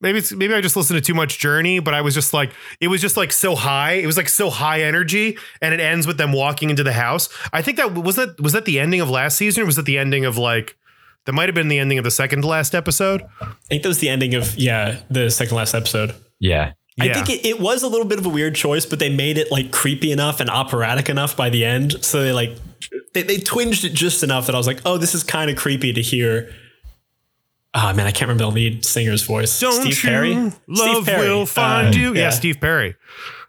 Maybe 0.00 0.18
it's 0.18 0.30
maybe 0.32 0.52
I 0.52 0.60
just 0.60 0.76
listened 0.76 0.98
to 0.98 1.00
too 1.00 1.14
much 1.14 1.38
Journey, 1.38 1.78
but 1.78 1.94
I 1.94 2.02
was 2.02 2.14
just 2.14 2.34
like 2.34 2.52
it 2.80 2.88
was 2.88 3.00
just 3.00 3.16
like 3.16 3.32
so 3.32 3.54
high. 3.54 3.92
It 3.92 4.06
was 4.06 4.16
like 4.18 4.28
so 4.28 4.50
high 4.50 4.82
energy, 4.82 5.38
and 5.62 5.72
it 5.72 5.80
ends 5.80 6.06
with 6.06 6.18
them 6.18 6.32
walking 6.32 6.68
into 6.70 6.82
the 6.84 6.92
house. 6.92 7.28
I 7.52 7.62
think 7.62 7.78
that 7.78 7.94
was 7.94 8.16
that 8.16 8.38
was 8.40 8.52
that 8.52 8.66
the 8.66 8.78
ending 8.78 9.00
of 9.00 9.08
last 9.08 9.36
season, 9.38 9.62
or 9.62 9.66
was 9.66 9.76
that 9.76 9.86
the 9.86 9.96
ending 9.98 10.24
of 10.26 10.36
like 10.36 10.76
that 11.24 11.32
might 11.32 11.48
have 11.48 11.54
been 11.54 11.68
the 11.68 11.78
ending 11.78 11.96
of 11.98 12.04
the 12.04 12.10
second 12.10 12.42
to 12.42 12.46
last 12.48 12.74
episode. 12.74 13.22
I 13.40 13.46
think 13.68 13.82
that 13.82 13.88
was 13.88 13.98
the 14.00 14.08
ending 14.10 14.34
of 14.34 14.54
yeah 14.56 14.98
the 15.10 15.30
second 15.30 15.56
last 15.56 15.74
episode. 15.74 16.14
yeah. 16.38 16.72
I 16.98 17.06
Yeah. 17.06 17.12
think 17.22 17.28
it, 17.28 17.46
it 17.46 17.60
was 17.60 17.82
a 17.82 17.88
little 17.88 18.06
bit 18.06 18.18
of 18.18 18.24
a 18.24 18.30
weird 18.30 18.54
choice, 18.54 18.86
but 18.86 18.98
they 18.98 19.14
made 19.14 19.36
it 19.36 19.50
like 19.50 19.70
creepy 19.70 20.12
enough 20.12 20.40
and 20.40 20.48
operatic 20.48 21.10
enough 21.10 21.36
by 21.36 21.50
the 21.50 21.62
end. 21.62 22.02
So 22.02 22.22
they 22.22 22.32
like 22.32 22.56
they, 23.12 23.22
they 23.22 23.36
twinged 23.38 23.84
it 23.84 23.92
just 23.92 24.22
enough 24.22 24.46
that 24.46 24.54
I 24.54 24.58
was 24.58 24.66
like, 24.66 24.80
oh, 24.86 24.96
this 24.98 25.14
is 25.14 25.22
kind 25.22 25.50
of 25.50 25.56
creepy 25.56 25.92
to 25.92 26.00
hear. 26.02 26.54
Oh 27.78 27.92
man, 27.92 28.06
I 28.06 28.10
can't 28.10 28.22
remember 28.30 28.44
the 28.44 28.50
lead 28.50 28.84
singer's 28.86 29.22
voice. 29.22 29.60
Don't 29.60 29.72
Steve 29.82 30.02
you? 30.02 30.08
Perry. 30.10 30.34
Love 30.34 30.54
Steve 31.04 31.04
Perry. 31.04 31.28
will 31.28 31.44
find 31.46 31.94
Uh, 31.94 31.98
you. 31.98 32.14
Yeah. 32.14 32.30
Steve 32.30 32.58
Perry. 32.58 32.96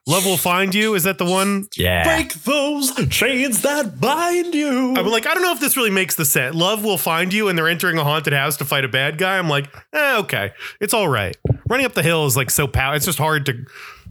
Love 0.05 0.25
will 0.25 0.37
find 0.37 0.73
you. 0.75 0.95
Is 0.95 1.03
that 1.03 1.17
the 1.17 1.25
one? 1.25 1.67
Yeah. 1.77 2.03
Break 2.03 2.33
those 2.43 2.93
chains 3.09 3.61
that 3.63 3.99
bind 3.99 4.53
you. 4.55 4.95
I'm 4.95 5.05
like, 5.07 5.27
I 5.27 5.33
don't 5.33 5.43
know 5.43 5.51
if 5.53 5.59
this 5.59 5.75
really 5.77 5.89
makes 5.91 6.15
the 6.15 6.23
set. 6.25 6.55
Love 6.55 6.83
will 6.83 6.97
find 6.97 7.33
you, 7.33 7.47
and 7.49 7.57
they're 7.57 7.67
entering 7.67 7.97
a 7.97 8.03
haunted 8.05 8.31
house 8.33 8.55
to 8.57 8.65
fight 8.65 8.85
a 8.85 8.87
bad 8.89 9.17
guy. 9.17 9.37
I'm 9.37 9.49
like, 9.49 9.73
eh, 9.93 10.17
okay, 10.19 10.51
it's 10.79 10.93
all 10.93 11.07
right. 11.09 11.35
Running 11.69 11.85
up 11.85 11.93
the 11.93 12.03
hill 12.03 12.25
is 12.25 12.35
like 12.37 12.49
so 12.51 12.67
pow. 12.67 12.93
It's 12.93 13.05
just 13.05 13.17
hard 13.17 13.45
to, 13.47 13.65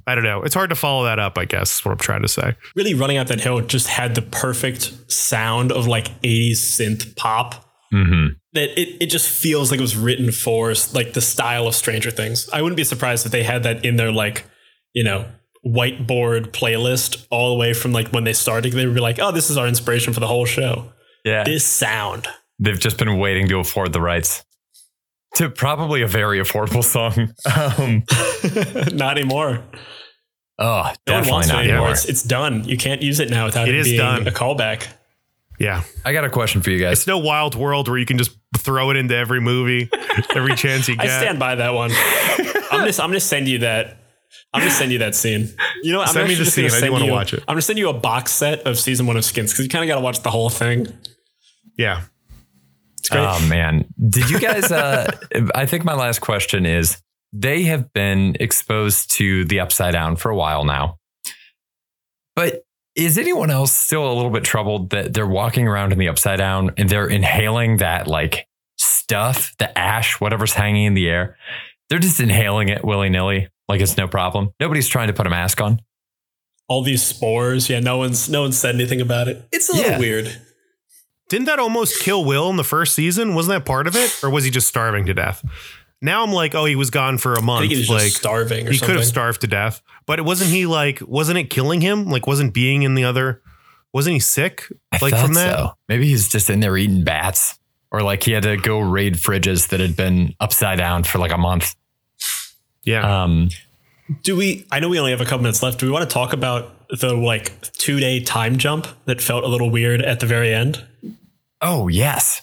I 0.06 0.14
don't 0.14 0.24
know. 0.24 0.42
It's 0.42 0.54
hard 0.54 0.68
to 0.68 0.76
follow 0.76 1.04
that 1.04 1.18
up. 1.18 1.38
I 1.38 1.46
guess 1.46 1.76
is 1.78 1.84
what 1.84 1.92
I'm 1.92 1.98
trying 1.98 2.22
to 2.22 2.28
say. 2.28 2.54
really 2.74 2.92
running 2.94 3.16
up 3.16 3.28
that 3.28 3.40
hill 3.40 3.60
just 3.62 3.86
had 3.88 4.14
the 4.14 4.22
perfect 4.22 5.10
sound 5.10 5.72
of 5.72 5.86
like 5.86 6.08
80s 6.22 6.52
synth 6.52 7.16
pop. 7.16 7.65
Mm-hmm. 7.96 8.26
that 8.52 8.78
it, 8.80 8.96
it 9.02 9.06
just 9.06 9.28
feels 9.28 9.70
like 9.70 9.78
it 9.78 9.82
was 9.82 9.96
written 9.96 10.30
for 10.32 10.74
like 10.92 11.12
the 11.14 11.20
style 11.20 11.66
of 11.66 11.74
Stranger 11.74 12.10
Things. 12.10 12.48
I 12.52 12.60
wouldn't 12.62 12.76
be 12.76 12.84
surprised 12.84 13.24
if 13.26 13.32
they 13.32 13.42
had 13.42 13.62
that 13.62 13.84
in 13.84 13.96
their 13.96 14.12
like, 14.12 14.44
you 14.92 15.02
know, 15.04 15.24
whiteboard 15.64 16.48
playlist 16.52 17.26
all 17.30 17.50
the 17.54 17.58
way 17.58 17.72
from 17.72 17.92
like 17.92 18.08
when 18.08 18.24
they 18.24 18.32
started. 18.32 18.72
They 18.72 18.86
would 18.86 18.94
be 18.94 19.00
like, 19.00 19.18
oh, 19.18 19.32
this 19.32 19.50
is 19.50 19.56
our 19.56 19.66
inspiration 19.66 20.12
for 20.12 20.20
the 20.20 20.26
whole 20.26 20.44
show. 20.44 20.92
Yeah. 21.24 21.44
This 21.44 21.64
sound. 21.64 22.28
They've 22.58 22.78
just 22.78 22.98
been 22.98 23.18
waiting 23.18 23.48
to 23.48 23.58
afford 23.58 23.92
the 23.92 24.00
rights 24.00 24.44
to 25.34 25.50
probably 25.50 26.02
a 26.02 26.06
very 26.06 26.38
affordable 26.38 26.84
song. 26.84 27.34
Um, 27.56 28.04
not 28.96 29.18
anymore. 29.18 29.62
oh, 30.58 30.92
No 31.06 31.12
definitely 31.20 31.46
not 31.46 31.64
anymore. 31.64 31.90
It's, 31.90 32.04
it's 32.06 32.22
done. 32.22 32.64
You 32.64 32.76
can't 32.76 33.02
use 33.02 33.20
it 33.20 33.30
now 33.30 33.44
without 33.46 33.68
It 33.68 33.84
being 33.84 33.98
done. 33.98 34.26
a 34.26 34.30
callback. 34.30 34.86
Yeah, 35.58 35.82
I 36.04 36.12
got 36.12 36.24
a 36.24 36.30
question 36.30 36.60
for 36.62 36.70
you 36.70 36.78
guys. 36.78 36.98
it's 36.98 37.06
no 37.06 37.18
wild 37.18 37.54
world 37.54 37.88
where 37.88 37.98
you 37.98 38.06
can 38.06 38.18
just 38.18 38.36
throw 38.58 38.90
it 38.90 38.96
into 38.96 39.16
every 39.16 39.40
movie, 39.40 39.88
every 40.34 40.54
chance 40.54 40.88
you 40.88 40.96
get. 40.96 41.04
I 41.04 41.06
get. 41.06 41.20
stand 41.20 41.38
by 41.38 41.54
that 41.54 41.72
one. 41.74 41.90
I'm 42.70 42.86
just 42.86 43.00
I'm 43.00 43.08
gonna 43.10 43.20
send 43.20 43.48
you 43.48 43.58
that. 43.60 43.98
I'm 44.52 44.60
gonna 44.60 44.70
send 44.70 44.92
you 44.92 44.98
that 44.98 45.14
scene. 45.14 45.48
You 45.82 45.92
know, 45.92 45.98
what? 45.98 46.08
I'm 46.08 46.14
Send 46.14 46.28
me 46.28 46.34
the 46.34 46.44
scene. 46.46 46.70
I 46.70 46.80
do 46.80 46.92
want 46.92 47.04
to 47.04 47.10
watch 47.10 47.32
it. 47.34 47.40
I'm 47.40 47.54
gonna 47.54 47.62
send 47.62 47.78
you 47.78 47.88
a 47.88 47.92
box 47.94 48.32
set 48.32 48.60
of 48.66 48.78
season 48.78 49.06
one 49.06 49.16
of 49.16 49.24
Skins 49.24 49.52
because 49.52 49.64
you 49.64 49.70
kind 49.70 49.84
of 49.84 49.88
got 49.88 49.96
to 49.96 50.00
watch 50.00 50.20
the 50.22 50.30
whole 50.30 50.50
thing. 50.50 50.88
yeah, 51.78 52.02
It's 52.98 53.08
great. 53.08 53.24
Oh 53.26 53.46
man, 53.48 53.86
did 54.08 54.28
you 54.30 54.38
guys? 54.40 54.70
Uh, 54.70 55.10
I 55.54 55.66
think 55.66 55.84
my 55.84 55.94
last 55.94 56.20
question 56.20 56.66
is: 56.66 57.00
They 57.32 57.62
have 57.64 57.92
been 57.92 58.36
exposed 58.40 59.10
to 59.16 59.44
the 59.44 59.60
upside 59.60 59.92
down 59.92 60.16
for 60.16 60.30
a 60.30 60.36
while 60.36 60.64
now, 60.64 60.98
but 62.34 62.62
is 62.96 63.18
anyone 63.18 63.50
else 63.50 63.72
still 63.72 64.10
a 64.10 64.14
little 64.14 64.30
bit 64.30 64.42
troubled 64.44 64.90
that 64.90 65.12
they're 65.14 65.26
walking 65.26 65.68
around 65.68 65.92
in 65.92 65.98
the 65.98 66.08
upside 66.08 66.38
down 66.38 66.72
and 66.76 66.88
they're 66.88 67.06
inhaling 67.08 67.76
that 67.78 68.06
like 68.08 68.46
stuff, 68.76 69.54
the 69.58 69.76
ash, 69.78 70.20
whatever's 70.20 70.54
hanging 70.54 70.84
in 70.86 70.94
the 70.94 71.08
air? 71.08 71.36
They're 71.88 71.98
just 71.98 72.18
inhaling 72.20 72.68
it 72.68 72.84
willy 72.84 73.08
nilly, 73.10 73.48
like 73.68 73.80
it's 73.80 73.96
no 73.96 74.08
problem. 74.08 74.50
Nobody's 74.58 74.88
trying 74.88 75.06
to 75.08 75.12
put 75.12 75.26
a 75.26 75.30
mask 75.30 75.60
on. 75.60 75.80
All 76.68 76.82
these 76.82 77.04
spores. 77.04 77.68
Yeah, 77.70 77.78
no 77.80 77.98
one's 77.98 78.28
no 78.28 78.42
one 78.42 78.52
said 78.52 78.74
anything 78.74 79.00
about 79.00 79.28
it. 79.28 79.46
It's 79.52 79.72
a 79.72 79.76
Yeah. 79.76 79.82
little 79.82 80.00
weird. 80.00 80.40
didn't 81.28 81.46
that 81.46 81.58
almost 81.58 82.00
kill 82.00 82.24
Will 82.24 82.48
in 82.50 82.56
the 82.56 82.64
first 82.64 82.94
season? 82.94 83.34
Wasn't 83.34 83.52
that 83.56 83.66
part 83.66 83.86
of 83.86 83.94
it, 83.96 84.16
or 84.22 84.30
was 84.30 84.44
he 84.44 84.50
just 84.50 84.68
starving 84.68 85.06
to 85.06 85.14
death? 85.14 85.44
Now 86.02 86.22
I'm 86.22 86.32
like, 86.32 86.54
oh, 86.54 86.64
he 86.66 86.76
was 86.76 86.90
gone 86.90 87.18
for 87.18 87.34
a 87.34 87.42
month. 87.42 87.62
think 87.62 87.72
he 87.72 87.78
was 87.78 87.88
like 87.88 88.02
just 88.02 88.16
starving 88.16 88.68
or 88.68 88.70
he 88.70 88.78
could 88.78 88.96
have 88.96 89.04
starved 89.04 89.40
to 89.40 89.46
death, 89.46 89.82
but 90.04 90.18
it 90.18 90.24
wasn't 90.24 90.50
he 90.50 90.66
like? 90.66 91.00
Wasn't 91.00 91.38
it 91.38 91.44
killing 91.50 91.80
him? 91.80 92.06
Like, 92.06 92.26
wasn't 92.26 92.52
being 92.52 92.82
in 92.82 92.94
the 92.94 93.04
other? 93.04 93.42
Wasn't 93.92 94.12
he 94.12 94.20
sick? 94.20 94.70
I 94.92 94.98
like 95.00 95.14
thought 95.14 95.24
from 95.24 95.34
that? 95.34 95.56
so. 95.56 95.72
Maybe 95.88 96.06
he's 96.06 96.28
just 96.28 96.50
in 96.50 96.60
there 96.60 96.76
eating 96.76 97.02
bats, 97.02 97.58
or 97.90 98.02
like 98.02 98.22
he 98.22 98.32
had 98.32 98.42
to 98.42 98.56
go 98.58 98.78
raid 98.78 99.14
fridges 99.14 99.68
that 99.68 99.80
had 99.80 99.96
been 99.96 100.34
upside 100.38 100.78
down 100.78 101.04
for 101.04 101.18
like 101.18 101.32
a 101.32 101.38
month. 101.38 101.74
Yeah. 102.82 103.22
Um, 103.24 103.48
Do 104.22 104.36
we? 104.36 104.66
I 104.70 104.80
know 104.80 104.88
we 104.90 104.98
only 104.98 105.12
have 105.12 105.20
a 105.22 105.24
couple 105.24 105.42
minutes 105.42 105.62
left. 105.62 105.80
Do 105.80 105.86
we 105.86 105.92
want 105.92 106.08
to 106.08 106.12
talk 106.12 106.32
about 106.34 106.88
the 106.90 107.14
like 107.14 107.58
two 107.72 107.98
day 107.98 108.20
time 108.20 108.58
jump 108.58 108.86
that 109.06 109.22
felt 109.22 109.44
a 109.44 109.48
little 109.48 109.70
weird 109.70 110.02
at 110.02 110.20
the 110.20 110.26
very 110.26 110.52
end? 110.52 110.84
oh 111.62 111.88
yes, 111.88 112.42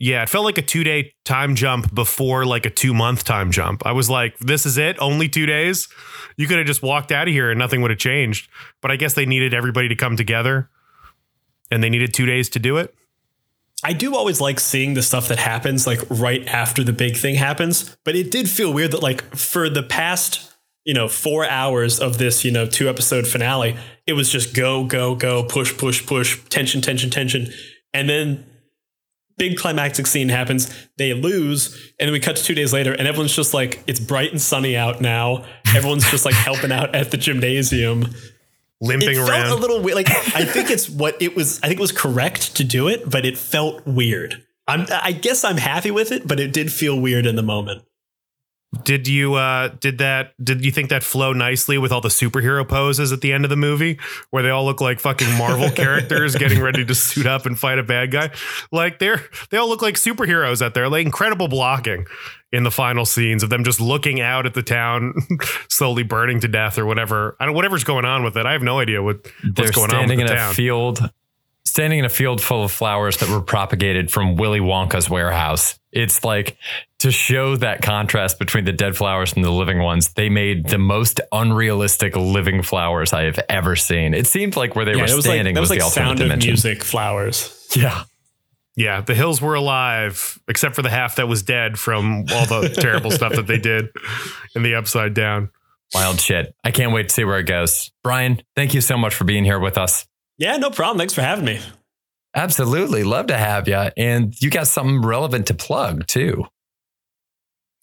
Yeah, 0.00 0.22
it 0.22 0.28
felt 0.28 0.44
like 0.44 0.58
a 0.58 0.62
two 0.62 0.84
day 0.84 1.12
time 1.24 1.56
jump 1.56 1.92
before 1.92 2.46
like 2.46 2.64
a 2.66 2.70
two 2.70 2.94
month 2.94 3.24
time 3.24 3.50
jump. 3.50 3.84
I 3.84 3.92
was 3.92 4.08
like, 4.08 4.38
this 4.38 4.64
is 4.64 4.78
it? 4.78 4.96
Only 5.00 5.28
two 5.28 5.46
days? 5.46 5.88
You 6.36 6.46
could 6.46 6.58
have 6.58 6.66
just 6.66 6.82
walked 6.82 7.10
out 7.10 7.26
of 7.26 7.34
here 7.34 7.50
and 7.50 7.58
nothing 7.58 7.82
would 7.82 7.90
have 7.90 7.98
changed. 7.98 8.48
But 8.80 8.92
I 8.92 8.96
guess 8.96 9.14
they 9.14 9.26
needed 9.26 9.54
everybody 9.54 9.88
to 9.88 9.96
come 9.96 10.16
together 10.16 10.70
and 11.70 11.82
they 11.82 11.90
needed 11.90 12.14
two 12.14 12.26
days 12.26 12.48
to 12.50 12.60
do 12.60 12.76
it. 12.76 12.94
I 13.82 13.92
do 13.92 14.14
always 14.16 14.40
like 14.40 14.60
seeing 14.60 14.94
the 14.94 15.02
stuff 15.02 15.28
that 15.28 15.38
happens 15.38 15.86
like 15.86 16.00
right 16.10 16.46
after 16.46 16.82
the 16.82 16.92
big 16.92 17.16
thing 17.16 17.36
happens, 17.36 17.96
but 18.04 18.16
it 18.16 18.30
did 18.30 18.48
feel 18.48 18.72
weird 18.72 18.92
that 18.92 19.02
like 19.02 19.22
for 19.36 19.68
the 19.68 19.84
past, 19.84 20.52
you 20.84 20.94
know, 20.94 21.06
4 21.06 21.48
hours 21.48 22.00
of 22.00 22.18
this, 22.18 22.44
you 22.44 22.50
know, 22.50 22.66
two 22.66 22.88
episode 22.88 23.26
finale, 23.26 23.76
it 24.06 24.14
was 24.14 24.30
just 24.30 24.54
go 24.54 24.84
go 24.84 25.14
go 25.14 25.44
push 25.44 25.76
push 25.76 26.04
push 26.04 26.42
tension 26.48 26.80
tension 26.80 27.10
tension 27.10 27.52
and 27.92 28.08
then 28.08 28.44
big 29.38 29.56
climactic 29.56 30.06
scene 30.06 30.28
happens, 30.28 30.68
they 30.98 31.14
lose, 31.14 31.92
and 31.98 32.06
then 32.06 32.12
we 32.12 32.20
cut 32.20 32.36
to 32.36 32.44
2 32.44 32.54
days 32.54 32.72
later 32.72 32.92
and 32.92 33.06
everyone's 33.08 33.34
just 33.34 33.54
like 33.54 33.82
it's 33.86 34.00
bright 34.00 34.30
and 34.32 34.40
sunny 34.40 34.76
out 34.76 35.00
now. 35.00 35.44
Everyone's 35.74 36.10
just 36.10 36.24
like 36.24 36.34
helping 36.34 36.72
out 36.72 36.94
at 36.94 37.10
the 37.10 37.16
gymnasium 37.16 38.06
Limping 38.80 39.10
it 39.10 39.16
felt 39.16 39.30
around. 39.30 39.50
a 39.50 39.56
little 39.56 39.80
weird. 39.82 39.96
Like 39.96 40.08
I 40.08 40.44
think 40.44 40.70
it's 40.70 40.88
what 40.88 41.20
it 41.20 41.34
was. 41.34 41.58
I 41.62 41.66
think 41.68 41.80
it 41.80 41.82
was 41.82 41.90
correct 41.92 42.56
to 42.56 42.64
do 42.64 42.86
it, 42.86 43.10
but 43.10 43.26
it 43.26 43.36
felt 43.36 43.84
weird. 43.86 44.44
I'm, 44.68 44.86
I 44.90 45.12
guess 45.12 45.44
I'm 45.44 45.56
happy 45.56 45.90
with 45.90 46.12
it, 46.12 46.28
but 46.28 46.38
it 46.38 46.52
did 46.52 46.72
feel 46.72 47.00
weird 47.00 47.26
in 47.26 47.34
the 47.36 47.42
moment. 47.42 47.82
Did 48.84 49.08
you 49.08 49.34
uh 49.34 49.68
did 49.80 49.96
that 49.98 50.34
did 50.44 50.62
you 50.62 50.70
think 50.70 50.90
that 50.90 51.02
flow 51.02 51.32
nicely 51.32 51.78
with 51.78 51.90
all 51.90 52.02
the 52.02 52.10
superhero 52.10 52.68
poses 52.68 53.12
at 53.12 53.22
the 53.22 53.32
end 53.32 53.44
of 53.44 53.48
the 53.48 53.56
movie 53.56 53.98
where 54.28 54.42
they 54.42 54.50
all 54.50 54.66
look 54.66 54.82
like 54.82 55.00
fucking 55.00 55.30
Marvel 55.38 55.70
characters 55.74 56.36
getting 56.36 56.60
ready 56.60 56.84
to 56.84 56.94
suit 56.94 57.26
up 57.26 57.46
and 57.46 57.58
fight 57.58 57.78
a 57.78 57.82
bad 57.82 58.10
guy? 58.10 58.30
Like 58.70 58.98
they're 58.98 59.22
they 59.48 59.56
all 59.56 59.68
look 59.68 59.80
like 59.80 59.94
superheroes 59.94 60.60
out 60.60 60.74
there. 60.74 60.86
Like 60.90 61.06
incredible 61.06 61.48
blocking 61.48 62.04
in 62.52 62.62
the 62.62 62.70
final 62.70 63.06
scenes 63.06 63.42
of 63.42 63.48
them 63.48 63.64
just 63.64 63.80
looking 63.80 64.20
out 64.20 64.44
at 64.44 64.52
the 64.52 64.62
town 64.62 65.14
slowly 65.68 66.02
burning 66.02 66.40
to 66.40 66.48
death 66.48 66.78
or 66.78 66.84
whatever. 66.84 67.36
I 67.40 67.46
don't 67.46 67.54
whatever's 67.54 67.84
going 67.84 68.04
on 68.04 68.22
with 68.22 68.36
it. 68.36 68.44
I 68.44 68.52
have 68.52 68.62
no 68.62 68.78
idea 68.80 69.02
what 69.02 69.16
what's 69.24 69.32
They're 69.42 69.72
going 69.72 69.94
on 69.94 70.08
with 70.08 70.18
the 70.18 70.24
in 70.24 70.28
town. 70.28 70.50
a 70.50 70.54
field, 70.54 71.10
standing 71.68 72.00
in 72.00 72.04
a 72.04 72.08
field 72.10 72.40
full 72.40 72.64
of 72.64 72.72
flowers 72.72 73.18
that 73.18 73.28
were 73.28 73.40
propagated 73.40 74.10
from 74.10 74.36
Willy 74.36 74.60
Wonka's 74.60 75.08
warehouse. 75.08 75.78
It's 75.92 76.24
like 76.24 76.56
to 76.98 77.10
show 77.10 77.56
that 77.56 77.82
contrast 77.82 78.38
between 78.38 78.64
the 78.64 78.72
dead 78.72 78.96
flowers 78.96 79.32
and 79.34 79.44
the 79.44 79.50
living 79.50 79.78
ones. 79.80 80.12
They 80.14 80.28
made 80.28 80.68
the 80.68 80.78
most 80.78 81.20
unrealistic 81.32 82.16
living 82.16 82.62
flowers 82.62 83.12
I 83.12 83.22
have 83.24 83.38
ever 83.48 83.76
seen. 83.76 84.14
It 84.14 84.26
seemed 84.26 84.56
like 84.56 84.76
where 84.76 84.84
they 84.84 84.92
Yeah, 84.92 85.02
were 85.02 85.08
it 85.10 85.14
was 85.16 85.26
like 85.26 85.34
standing 85.36 85.54
that 85.54 85.60
was 85.60 85.70
was, 85.70 85.78
like 85.78 85.78
the 85.80 85.84
alternate 85.84 86.04
Sound 86.06 86.20
of 86.20 86.24
dimension. 86.24 86.50
Music 86.50 86.84
flowers. 86.84 87.68
Yeah. 87.76 88.04
Yeah, 88.76 89.00
the 89.00 89.14
hills 89.14 89.40
were 89.42 89.54
alive, 89.54 90.38
except 90.46 90.76
for 90.76 90.82
the 90.82 90.90
half 90.90 91.16
that 91.16 91.26
was 91.26 91.42
dead 91.42 91.78
from 91.78 92.26
all 92.32 92.46
the 92.46 92.68
terrible 92.80 93.10
stuff 93.10 93.32
that 93.34 93.46
they 93.48 93.58
did 93.58 93.88
in 94.54 94.62
the 94.62 94.76
upside 94.76 95.14
down. 95.14 95.50
Wild 95.94 96.20
shit. 96.20 96.54
I 96.62 96.70
can't 96.70 96.92
wait 96.92 97.08
to 97.08 97.14
see 97.14 97.24
where 97.24 97.38
it 97.38 97.44
goes. 97.46 97.90
Brian, 98.04 98.40
thank 98.54 98.74
you 98.74 98.80
so 98.80 98.96
much 98.96 99.14
for 99.14 99.24
being 99.24 99.44
here 99.44 99.58
with 99.58 99.78
us. 99.78 100.06
Yeah, 100.38 100.56
no 100.56 100.70
problem. 100.70 100.98
Thanks 100.98 101.14
for 101.14 101.22
having 101.22 101.44
me. 101.44 101.60
Absolutely. 102.34 103.02
Love 103.02 103.26
to 103.26 103.36
have 103.36 103.66
you. 103.66 103.74
And 103.96 104.40
you 104.40 104.50
got 104.50 104.68
something 104.68 105.02
relevant 105.02 105.46
to 105.48 105.54
plug 105.54 106.06
too. 106.06 106.46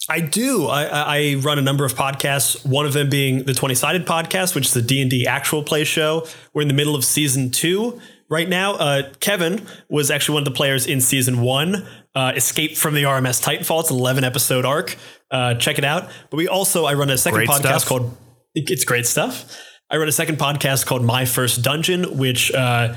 I 0.08 0.20
do. 0.20 0.68
I, 0.68 0.84
I 0.84 1.18
I 1.18 1.36
run 1.36 1.58
a 1.58 1.62
number 1.62 1.84
of 1.84 1.96
podcasts. 1.96 2.66
One 2.66 2.86
of 2.86 2.94
them 2.94 3.10
being 3.10 3.44
the 3.46 3.54
Twenty 3.54 3.76
Sided 3.76 4.06
Podcast, 4.06 4.54
which 4.54 4.68
is 4.68 4.74
the 4.74 4.82
D 4.82 5.02
and 5.02 5.10
D 5.10 5.26
actual 5.26 5.64
play 5.64 5.84
show. 5.84 6.28
We're 6.54 6.62
in 6.62 6.68
the 6.68 6.76
middle 6.76 6.96
of 6.96 7.04
season 7.04 7.50
two 7.50 8.00
right 8.30 8.48
now. 8.48 8.76
Uh, 8.76 9.10
Kevin 9.20 9.66
was 9.90 10.12
actually 10.12 10.36
one 10.36 10.42
of 10.44 10.46
the 10.54 10.56
players 10.56 10.86
in 10.86 11.02
season 11.02 11.42
one. 11.42 11.88
Uh, 12.14 12.34
escaped 12.36 12.78
from 12.78 12.94
the 12.94 13.04
RMS 13.04 13.44
Titanfall. 13.44 13.82
It's 13.82 13.90
an 13.90 13.98
eleven 13.98 14.24
episode 14.24 14.64
arc. 14.64 14.96
Uh, 15.32 15.56
check 15.56 15.80
it 15.80 15.84
out. 15.84 16.10
But 16.30 16.38
we 16.38 16.48
also 16.48 16.86
I 16.86 16.94
run 16.94 17.10
a 17.10 17.18
second 17.18 17.38
Great 17.38 17.50
podcast 17.50 17.80
stuff. 17.80 17.86
called. 17.88 18.18
It's 18.54 18.86
great 18.86 19.08
stuff. 19.08 19.60
I 19.90 19.98
run 19.98 20.08
a 20.08 20.12
second 20.12 20.38
podcast 20.38 20.86
called 20.88 21.04
My 21.04 21.26
First 21.26 21.62
Dungeon, 21.62 22.18
which 22.18 22.52
uh, 22.52 22.96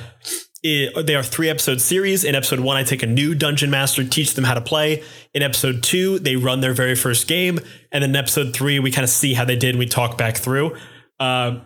it, 0.63 1.07
they 1.07 1.15
are 1.15 1.23
three 1.23 1.51
episode 1.51 1.83
series. 1.83 2.25
In 2.25 2.35
episode 2.35 2.61
one, 2.61 2.79
I 2.79 2.83
take 2.83 3.03
a 3.03 3.07
new 3.07 3.35
dungeon 3.35 3.71
master, 3.71 4.05
teach 4.05 4.35
them 4.35 4.45
how 4.45 4.55
to 4.55 4.63
play. 4.63 5.03
In 5.35 5.43
episode 5.43 5.83
two, 5.83 6.19
they 6.19 6.37
run 6.37 6.61
their 6.61 6.73
very 6.73 6.95
first 6.95 7.29
game, 7.29 7.59
and 7.93 8.03
then 8.03 8.11
in 8.11 8.17
episode 8.17 8.55
three, 8.55 8.79
we 8.79 8.91
kind 8.91 9.05
of 9.05 9.11
see 9.11 9.35
how 9.35 9.45
they 9.45 9.57
did. 9.57 9.71
and 9.71 9.79
We 9.79 9.87
talk 9.87 10.17
back 10.17 10.39
through. 10.39 10.77
Uh, 11.21 11.61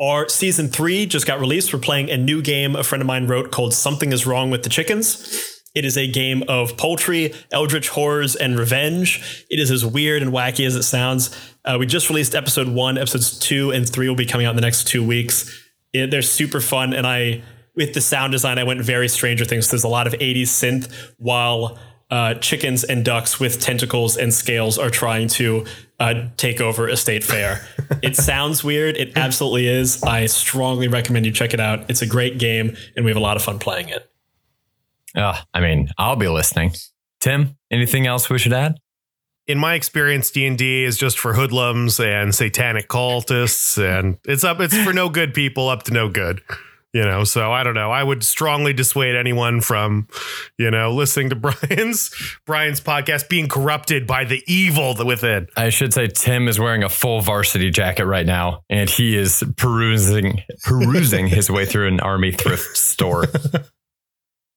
our 0.00 0.28
season 0.28 0.66
three 0.66 1.06
just 1.06 1.26
got 1.26 1.38
released. 1.38 1.72
We're 1.72 1.78
playing 1.78 2.10
a 2.10 2.16
new 2.16 2.42
game 2.42 2.74
a 2.74 2.82
friend 2.82 3.02
of 3.02 3.06
mine 3.06 3.28
wrote 3.28 3.52
called 3.52 3.72
"Something 3.72 4.12
Is 4.12 4.26
Wrong 4.26 4.50
with 4.50 4.64
the 4.64 4.70
Chickens." 4.70 5.59
It 5.74 5.84
is 5.84 5.96
a 5.96 6.10
game 6.10 6.42
of 6.48 6.76
poultry, 6.76 7.32
eldritch 7.52 7.90
horrors, 7.90 8.34
and 8.34 8.58
revenge. 8.58 9.44
It 9.48 9.60
is 9.60 9.70
as 9.70 9.84
weird 9.86 10.22
and 10.22 10.32
wacky 10.32 10.66
as 10.66 10.74
it 10.74 10.82
sounds. 10.82 11.30
Uh, 11.64 11.76
we 11.78 11.86
just 11.86 12.08
released 12.08 12.34
episode 12.34 12.68
one. 12.68 12.98
Episodes 12.98 13.38
two 13.38 13.70
and 13.70 13.88
three 13.88 14.08
will 14.08 14.16
be 14.16 14.26
coming 14.26 14.46
out 14.46 14.50
in 14.50 14.56
the 14.56 14.62
next 14.62 14.88
two 14.88 15.06
weeks. 15.06 15.48
It- 15.92 16.10
they're 16.10 16.22
super 16.22 16.60
fun, 16.60 16.92
and 16.92 17.06
I 17.06 17.42
with 17.76 17.94
the 17.94 18.00
sound 18.00 18.32
design, 18.32 18.58
I 18.58 18.64
went 18.64 18.80
very 18.80 19.08
Stranger 19.08 19.44
Things. 19.44 19.70
There's 19.70 19.84
a 19.84 19.88
lot 19.88 20.08
of 20.08 20.12
80s 20.14 20.48
synth 20.48 20.92
while 21.18 21.78
uh, 22.10 22.34
chickens 22.34 22.82
and 22.82 23.04
ducks 23.04 23.38
with 23.38 23.60
tentacles 23.60 24.16
and 24.16 24.34
scales 24.34 24.76
are 24.76 24.90
trying 24.90 25.28
to 25.28 25.64
uh, 26.00 26.26
take 26.36 26.60
over 26.60 26.88
a 26.88 26.96
state 26.96 27.22
fair. 27.22 27.64
it 28.02 28.16
sounds 28.16 28.64
weird. 28.64 28.96
It 28.96 29.16
absolutely 29.16 29.68
is. 29.68 30.02
I 30.02 30.26
strongly 30.26 30.88
recommend 30.88 31.26
you 31.26 31.32
check 31.32 31.54
it 31.54 31.60
out. 31.60 31.88
It's 31.88 32.02
a 32.02 32.06
great 32.06 32.38
game, 32.40 32.76
and 32.96 33.04
we 33.04 33.12
have 33.12 33.16
a 33.16 33.20
lot 33.20 33.36
of 33.36 33.42
fun 33.44 33.60
playing 33.60 33.90
it. 33.90 34.09
Uh, 35.14 35.38
I 35.52 35.60
mean, 35.60 35.88
I'll 35.98 36.16
be 36.16 36.28
listening. 36.28 36.72
Tim, 37.20 37.56
anything 37.70 38.06
else 38.06 38.30
we 38.30 38.38
should 38.38 38.52
add? 38.52 38.76
in 39.50 39.58
my 39.58 39.74
experience, 39.74 40.30
D 40.30 40.46
and 40.46 40.56
D 40.56 40.84
is 40.84 40.96
just 40.96 41.18
for 41.18 41.34
hoodlums 41.34 41.98
and 41.98 42.32
satanic 42.32 42.88
cultists, 42.88 43.82
and 43.82 44.16
it's 44.24 44.44
up. 44.44 44.60
It's 44.60 44.76
for 44.76 44.92
no 44.92 45.08
good 45.08 45.34
people, 45.34 45.68
up 45.68 45.82
to 45.84 45.92
no 45.92 46.08
good. 46.08 46.40
You 46.92 47.02
know, 47.04 47.22
so 47.22 47.52
I 47.52 47.62
don't 47.62 47.74
know. 47.74 47.90
I 47.90 48.02
would 48.02 48.24
strongly 48.24 48.72
dissuade 48.72 49.14
anyone 49.14 49.60
from, 49.60 50.08
you 50.58 50.72
know, 50.72 50.92
listening 50.92 51.30
to 51.30 51.36
Brian's 51.36 52.10
Brian's 52.46 52.80
podcast 52.80 53.28
being 53.28 53.48
corrupted 53.48 54.06
by 54.06 54.24
the 54.24 54.42
evil 54.46 54.94
within. 55.04 55.48
I 55.56 55.70
should 55.70 55.92
say 55.94 56.06
Tim 56.06 56.46
is 56.46 56.60
wearing 56.60 56.84
a 56.84 56.88
full 56.88 57.20
varsity 57.20 57.70
jacket 57.70 58.06
right 58.06 58.26
now, 58.26 58.62
and 58.70 58.88
he 58.88 59.16
is 59.16 59.42
perusing 59.56 60.42
perusing 60.64 61.26
his 61.26 61.50
way 61.50 61.64
through 61.64 61.88
an 61.88 61.98
army 61.98 62.30
thrift 62.30 62.76
store. 62.76 63.26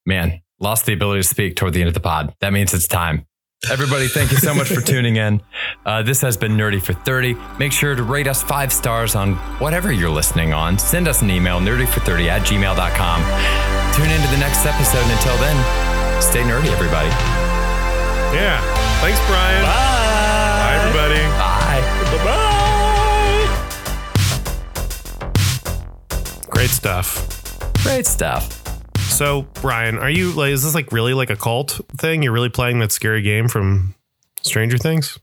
Man, 0.06 0.42
lost 0.60 0.86
the 0.86 0.94
ability 0.94 1.22
to 1.22 1.28
speak 1.28 1.56
toward 1.56 1.74
the 1.74 1.82
end 1.82 1.88
of 1.88 1.94
the 1.94 2.00
pod. 2.00 2.34
That 2.42 2.52
means 2.54 2.74
it's 2.74 2.88
time. 2.88 3.26
Everybody, 3.72 4.08
thank 4.10 4.32
you 4.32 4.38
so 4.38 4.54
much 4.54 4.68
for 4.68 4.82
tuning 4.92 5.16
in. 5.16 5.42
Uh, 5.86 6.04
this 6.04 6.20
has 6.22 6.36
been 6.36 6.58
Nerdy 6.58 6.82
for 6.82 6.92
30. 6.94 7.36
Make 7.58 7.72
sure 7.72 7.96
to 7.96 8.04
rate 8.04 8.28
us 8.28 8.44
five 8.44 8.74
stars 8.74 9.16
on 9.16 9.36
whatever 9.60 9.90
you're 9.92 10.10
listening 10.10 10.52
on. 10.54 10.78
Send 10.78 11.08
us 11.08 11.22
an 11.22 11.30
email, 11.30 11.60
nerdy430 11.62 12.28
at 12.28 12.42
gmail.com. 12.42 13.24
Tune 13.96 14.12
into 14.12 14.28
the 14.28 14.38
next 14.38 14.66
episode. 14.66 15.04
And 15.04 15.12
until 15.12 15.38
then, 15.38 15.56
stay 16.22 16.42
nerdy, 16.44 16.68
everybody. 16.74 17.08
Yeah. 18.36 18.60
Thanks, 19.00 19.20
Brian. 19.28 19.64
Bye, 19.64 20.60
Bye, 20.60 20.76
everybody. 20.82 21.22
Bye. 21.40 21.82
Bye-bye. 22.18 22.50
Great 26.50 26.70
stuff. 26.70 27.30
Great 27.84 28.06
stuff. 28.06 28.63
So, 29.10 29.44
Brian, 29.62 29.98
are 30.00 30.10
you 30.10 30.32
like? 30.32 30.52
Is 30.52 30.64
this 30.64 30.76
like 30.76 30.92
really 30.92 31.14
like 31.14 31.30
a 31.30 31.36
cult 31.36 31.80
thing? 31.98 32.24
You're 32.24 32.34
really 32.34 32.50
playing 32.50 32.80
that 32.80 32.92
scary 32.92 33.22
game 33.22 33.48
from 33.48 33.96
Stranger 34.42 34.78
Things? 34.78 35.20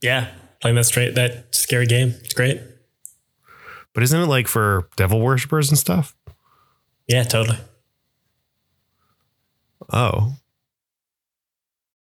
Yeah, 0.00 0.28
playing 0.60 0.76
that 0.76 0.84
straight 0.84 1.14
that 1.14 1.54
scary 1.54 1.86
game. 1.86 2.14
It's 2.22 2.34
great. 2.34 2.60
But 3.94 4.02
isn't 4.02 4.20
it 4.20 4.26
like 4.26 4.48
for 4.48 4.88
devil 4.96 5.20
worshippers 5.20 5.70
and 5.70 5.78
stuff? 5.78 6.14
Yeah, 7.06 7.22
totally. 7.22 7.58
Oh, 9.92 10.34